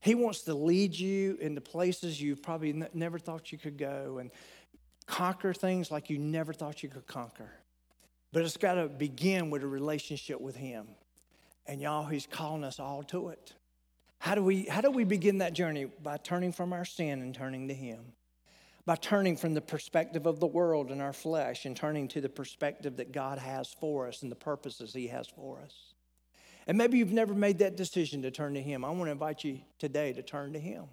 He 0.01 0.15
wants 0.15 0.43
to 0.43 0.55
lead 0.55 0.95
you 0.95 1.37
into 1.43 1.61
places 1.61 2.23
you 2.23 2.35
probably 2.35 2.71
n- 2.71 2.89
never 2.95 3.19
thought 3.19 3.53
you 3.53 3.59
could 3.59 3.77
go 3.77 4.19
and 4.19 4.31
conquer 5.05 5.53
things 5.53 5.91
like 5.91 6.09
you 6.09 6.17
never 6.17 6.55
thought 6.55 6.83
you 6.83 6.89
could 6.89 7.07
conquer. 7.07 7.51
But 8.33 8.43
it's 8.43 8.57
got 8.57 8.75
to 8.75 8.89
begin 8.89 9.51
with 9.51 9.63
a 9.65 9.67
relationship 9.67 10.41
with 10.41 10.57
Him. 10.57 10.87
And 11.69 11.81
y'all, 11.83 12.07
He's 12.07 12.27
calling 12.27 12.65
us 12.65 12.81
all 12.81 13.03
to 13.05 13.29
it. 13.29 13.53
How 14.19 14.35
do 14.35 14.43
we, 14.43 14.65
how 14.65 14.81
do 14.81 14.91
we 14.91 15.05
begin 15.05 15.39
that 15.39 15.53
journey? 15.53 15.85
By 15.85 16.17
turning 16.17 16.51
from 16.51 16.73
our 16.73 16.85
sin 16.85 17.23
and 17.23 17.35
turning 17.35 17.69
to 17.69 17.75
Him. 17.75 18.01
By 18.87 18.97
turning 18.97 19.37
from 19.37 19.53
the 19.53 19.61
perspective 19.61 20.27
of 20.27 20.41
the 20.41 20.47
world 20.47 20.91
and 20.91 21.03
our 21.03 21.13
flesh 21.13 21.67
and 21.67 21.77
turning 21.77 22.09
to 22.09 22.23
the 22.23 22.29
perspective 22.31 22.97
that 22.97 23.13
God 23.13 23.39
has 23.39 23.77
for 23.81 24.09
us 24.09 24.23
and 24.23 24.33
the 24.33 24.37
purposes 24.37 24.95
He 24.95 25.09
has 25.09 25.29
for 25.29 25.61
us. 25.63 25.75
And 26.67 26.77
maybe 26.77 26.99
you've 26.99 27.13
never 27.13 27.35
made 27.35 27.59
that 27.59 27.77
decision 27.77 28.23
to 28.23 28.31
turn 28.31 28.55
to 28.55 28.63
Him. 28.63 28.85
I 28.85 28.91
want 28.91 29.05
to 29.05 29.13
invite 29.13 29.45
you 29.45 29.61
today 29.79 30.15
to 30.15 30.23
turn 30.23 30.55
to 30.55 30.59
Him. 30.59 30.85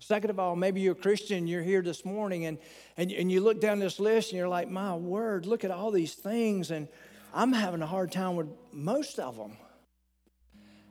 Second 0.00 0.30
of 0.30 0.40
all, 0.40 0.56
maybe 0.56 0.80
you're 0.80 0.92
a 0.92 0.96
Christian, 0.96 1.46
you're 1.46 1.62
here 1.62 1.80
this 1.80 2.04
morning, 2.04 2.46
and, 2.46 2.58
and, 2.96 3.12
and 3.12 3.30
you 3.30 3.40
look 3.40 3.60
down 3.60 3.78
this 3.78 4.00
list 4.00 4.30
and 4.30 4.38
you're 4.38 4.48
like, 4.48 4.68
my 4.68 4.96
word, 4.96 5.46
look 5.46 5.62
at 5.62 5.70
all 5.70 5.92
these 5.92 6.14
things, 6.14 6.72
and 6.72 6.88
I'm 7.32 7.52
having 7.52 7.82
a 7.82 7.86
hard 7.86 8.10
time 8.10 8.34
with 8.34 8.48
most 8.72 9.20
of 9.20 9.36
them. 9.36 9.56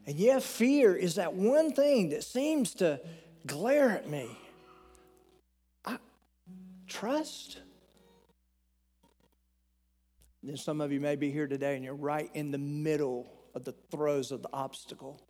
And 0.06 0.18
yet, 0.18 0.41
fear 0.41 0.95
is 0.95 1.16
that 1.16 1.34
one 1.34 1.74
thing 1.74 2.10
that 2.10 2.24
seems 2.24 2.74
to 2.76 2.99
glare 3.45 3.89
at 3.89 4.10
me. 4.10 4.28
I, 5.86 5.97
trust. 6.88 7.60
Then 10.43 10.58
some 10.58 10.82
of 10.82 10.91
you 10.91 10.99
may 10.99 11.16
be 11.16 11.32
here 11.32 11.47
today 11.47 11.76
and 11.76 11.86
you're 11.86 11.93
right 11.93 12.30
in 12.34 12.49
the 12.49 12.58
middle 12.58 13.32
of 13.54 13.64
the 13.64 13.74
throes 13.91 14.32
of 14.32 14.41
the 14.41 14.49
obstacle. 14.52 15.22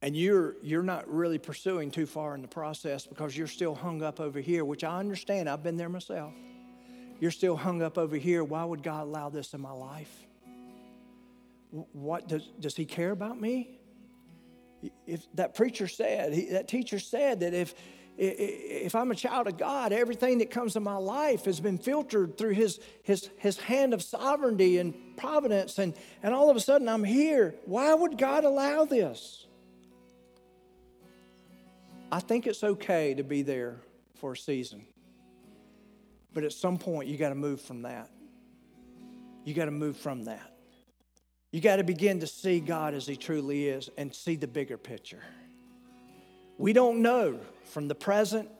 And 0.00 0.16
you're, 0.16 0.54
you're 0.62 0.82
not 0.82 1.12
really 1.12 1.38
pursuing 1.38 1.90
too 1.90 2.06
far 2.06 2.34
in 2.34 2.40
the 2.40 2.48
process 2.48 3.06
because 3.06 3.36
you're 3.36 3.48
still 3.48 3.74
hung 3.74 4.02
up 4.02 4.20
over 4.20 4.40
here, 4.40 4.64
which 4.64 4.84
I 4.84 4.98
understand. 4.98 5.50
I've 5.50 5.62
been 5.62 5.76
there 5.76 5.88
myself. 5.88 6.32
You're 7.20 7.32
still 7.32 7.56
hung 7.56 7.82
up 7.82 7.98
over 7.98 8.16
here. 8.16 8.44
Why 8.44 8.64
would 8.64 8.82
God 8.82 9.02
allow 9.02 9.28
this 9.28 9.54
in 9.54 9.60
my 9.60 9.72
life? 9.72 10.27
What 11.70 12.28
does, 12.28 12.48
does 12.60 12.76
he 12.76 12.84
care 12.84 13.10
about 13.10 13.40
me? 13.40 13.78
If 15.06 15.26
that 15.34 15.54
preacher 15.54 15.88
said, 15.88 16.32
he, 16.32 16.50
that 16.50 16.68
teacher 16.68 16.98
said 16.98 17.40
that 17.40 17.52
if, 17.52 17.74
if 18.16 18.94
I'm 18.94 19.10
a 19.10 19.14
child 19.14 19.46
of 19.48 19.58
God, 19.58 19.92
everything 19.92 20.38
that 20.38 20.50
comes 20.50 20.76
in 20.76 20.82
my 20.82 20.96
life 20.96 21.44
has 21.44 21.60
been 21.60 21.78
filtered 21.78 22.38
through 22.38 22.54
his, 22.54 22.80
his, 23.02 23.30
his 23.38 23.58
hand 23.58 23.94
of 23.94 24.02
sovereignty 24.02 24.78
and 24.78 24.94
providence, 25.16 25.78
and, 25.78 25.94
and 26.22 26.34
all 26.34 26.50
of 26.50 26.56
a 26.56 26.60
sudden 26.60 26.88
I'm 26.88 27.04
here. 27.04 27.54
Why 27.64 27.92
would 27.94 28.18
God 28.18 28.44
allow 28.44 28.84
this? 28.84 29.46
I 32.10 32.20
think 32.20 32.46
it's 32.46 32.64
okay 32.64 33.14
to 33.14 33.22
be 33.22 33.42
there 33.42 33.76
for 34.14 34.32
a 34.32 34.36
season. 34.36 34.86
But 36.32 36.44
at 36.44 36.52
some 36.52 36.78
point, 36.78 37.08
you 37.08 37.16
got 37.16 37.30
to 37.30 37.34
move 37.34 37.60
from 37.60 37.82
that. 37.82 38.10
You 39.44 39.54
got 39.54 39.66
to 39.66 39.70
move 39.70 39.96
from 39.96 40.24
that. 40.24 40.57
You 41.50 41.62
got 41.62 41.76
to 41.76 41.84
begin 41.84 42.20
to 42.20 42.26
see 42.26 42.60
God 42.60 42.92
as 42.94 43.06
He 43.06 43.16
truly 43.16 43.68
is 43.68 43.88
and 43.96 44.14
see 44.14 44.36
the 44.36 44.46
bigger 44.46 44.76
picture. 44.76 45.22
We 46.58 46.72
don't 46.72 47.00
know 47.00 47.38
from 47.64 47.88
the 47.88 47.94
present 47.94 48.50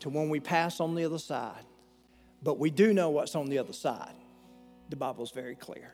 to 0.00 0.08
when 0.08 0.28
we 0.28 0.38
pass 0.38 0.78
on 0.78 0.94
the 0.94 1.04
other 1.04 1.18
side, 1.18 1.64
but 2.42 2.58
we 2.58 2.70
do 2.70 2.92
know 2.92 3.10
what's 3.10 3.34
on 3.34 3.48
the 3.48 3.58
other 3.58 3.72
side. 3.72 4.14
The 4.90 4.96
Bible's 4.96 5.32
very 5.32 5.56
clear. 5.56 5.92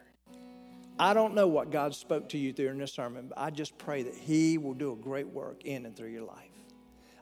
I 0.99 1.15
don't 1.15 1.35
know 1.35 1.47
what 1.47 1.71
God 1.71 1.95
spoke 1.95 2.29
to 2.31 2.39
you 2.39 2.53
during 2.53 2.79
this 2.79 2.93
sermon, 2.93 3.29
but 3.29 3.39
I 3.39 3.51
just 3.51 3.79
pray 3.79 4.03
that 4.03 4.15
He 4.15 4.59
will 4.59 4.75
do 4.75 4.93
a 4.93 4.97
great 4.97 5.29
work 5.29 5.65
in 5.65 5.87
and 5.87 5.97
through 5.97 6.11
your 6.11 6.25
life. 6.25 6.51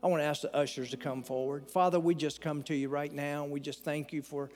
I 0.03 0.09
want 0.09 0.23
to 0.23 0.27
ask 0.27 0.41
the 0.41 0.55
ushers 0.57 0.91
to 0.91 0.97
come 0.97 1.23
forward. 1.23 1.71
Father, 1.71 2.01
we 2.01 2.15
just 2.15 2.41
come 2.41 2.63
to 2.65 2.75
you 2.75 2.89
right 2.89 3.13
now, 3.13 3.45
and 3.45 3.53
we 3.53 3.61
just 3.61 3.85
thank 3.85 4.13
you 4.13 4.23
for 4.23 4.51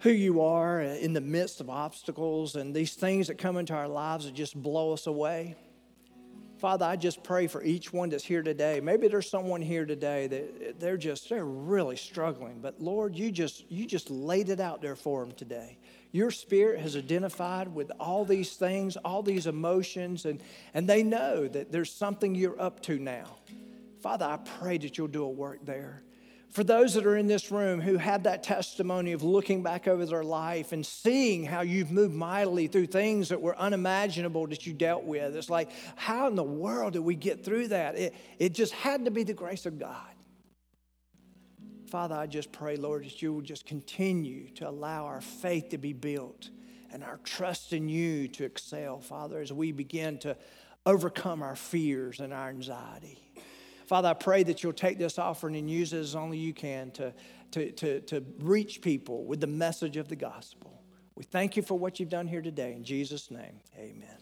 who 0.00 0.10
you 0.10 0.42
are 0.42 0.80
in 0.80 1.12
the 1.12 1.20
midst 1.20 1.60
of 1.60 1.70
obstacles 1.70 2.56
and 2.56 2.74
these 2.74 2.94
things 2.94 3.28
that 3.28 3.38
come 3.38 3.56
into 3.56 3.74
our 3.74 3.88
lives 3.88 4.26
that 4.26 4.34
just 4.34 4.60
blow 4.60 4.92
us 4.92 5.06
away. 5.06 5.56
Father, 6.58 6.86
I 6.86 6.96
just 6.96 7.22
pray 7.22 7.46
for 7.48 7.62
each 7.62 7.92
one 7.92 8.08
that's 8.08 8.24
here 8.24 8.42
today. 8.42 8.80
Maybe 8.80 9.08
there's 9.08 9.28
someone 9.28 9.60
here 9.60 9.84
today 9.84 10.26
that 10.26 10.80
they're 10.80 10.96
just 10.96 11.28
they're 11.28 11.44
really 11.44 11.96
struggling, 11.96 12.60
but 12.60 12.80
Lord, 12.80 13.14
you 13.14 13.30
just 13.30 13.70
you 13.70 13.86
just 13.86 14.10
laid 14.10 14.48
it 14.48 14.58
out 14.58 14.80
there 14.80 14.96
for 14.96 15.22
them 15.22 15.34
today. 15.34 15.78
Your 16.12 16.30
spirit 16.30 16.80
has 16.80 16.96
identified 16.96 17.68
with 17.68 17.92
all 18.00 18.24
these 18.24 18.54
things, 18.54 18.96
all 18.96 19.22
these 19.22 19.46
emotions 19.46 20.24
and 20.24 20.42
and 20.72 20.88
they 20.88 21.02
know 21.02 21.46
that 21.46 21.70
there's 21.70 21.92
something 21.92 22.34
you're 22.34 22.60
up 22.60 22.80
to 22.84 22.98
now. 22.98 23.36
Father, 24.00 24.24
I 24.24 24.38
pray 24.38 24.78
that 24.78 24.96
you'll 24.96 25.08
do 25.08 25.24
a 25.24 25.30
work 25.30 25.58
there 25.64 26.02
for 26.56 26.64
those 26.64 26.94
that 26.94 27.04
are 27.04 27.18
in 27.18 27.26
this 27.26 27.52
room 27.52 27.82
who 27.82 27.98
have 27.98 28.22
that 28.22 28.42
testimony 28.42 29.12
of 29.12 29.22
looking 29.22 29.62
back 29.62 29.86
over 29.86 30.06
their 30.06 30.24
life 30.24 30.72
and 30.72 30.86
seeing 30.86 31.44
how 31.44 31.60
you've 31.60 31.90
moved 31.90 32.14
mightily 32.14 32.66
through 32.66 32.86
things 32.86 33.28
that 33.28 33.42
were 33.42 33.54
unimaginable 33.58 34.46
that 34.46 34.66
you 34.66 34.72
dealt 34.72 35.04
with, 35.04 35.36
it's 35.36 35.50
like, 35.50 35.68
how 35.96 36.28
in 36.28 36.34
the 36.34 36.42
world 36.42 36.94
did 36.94 37.00
we 37.00 37.14
get 37.14 37.44
through 37.44 37.68
that? 37.68 37.94
It, 37.96 38.14
it 38.38 38.54
just 38.54 38.72
had 38.72 39.04
to 39.04 39.10
be 39.10 39.22
the 39.22 39.34
grace 39.34 39.66
of 39.66 39.78
God. 39.78 40.14
Father, 41.90 42.14
I 42.14 42.26
just 42.26 42.50
pray, 42.52 42.76
Lord, 42.76 43.04
that 43.04 43.20
you 43.20 43.34
will 43.34 43.42
just 43.42 43.66
continue 43.66 44.48
to 44.54 44.66
allow 44.66 45.04
our 45.04 45.20
faith 45.20 45.68
to 45.68 45.78
be 45.78 45.92
built 45.92 46.48
and 46.90 47.04
our 47.04 47.18
trust 47.18 47.74
in 47.74 47.90
you 47.90 48.28
to 48.28 48.44
excel, 48.44 49.00
Father, 49.00 49.40
as 49.40 49.52
we 49.52 49.72
begin 49.72 50.16
to 50.20 50.34
overcome 50.86 51.42
our 51.42 51.54
fears 51.54 52.18
and 52.18 52.32
our 52.32 52.48
anxiety. 52.48 53.25
Father, 53.86 54.08
I 54.08 54.14
pray 54.14 54.42
that 54.42 54.62
you'll 54.62 54.72
take 54.72 54.98
this 54.98 55.18
offering 55.18 55.56
and 55.56 55.70
use 55.70 55.92
it 55.92 55.98
as 55.98 56.14
only 56.14 56.38
you 56.38 56.52
can 56.52 56.90
to, 56.92 57.12
to, 57.52 57.70
to, 57.72 58.00
to 58.00 58.24
reach 58.40 58.80
people 58.82 59.24
with 59.24 59.40
the 59.40 59.46
message 59.46 59.96
of 59.96 60.08
the 60.08 60.16
gospel. 60.16 60.82
We 61.14 61.24
thank 61.24 61.56
you 61.56 61.62
for 61.62 61.78
what 61.78 61.98
you've 61.98 62.08
done 62.08 62.26
here 62.26 62.42
today. 62.42 62.72
In 62.72 62.84
Jesus' 62.84 63.30
name, 63.30 63.60
amen. 63.78 64.15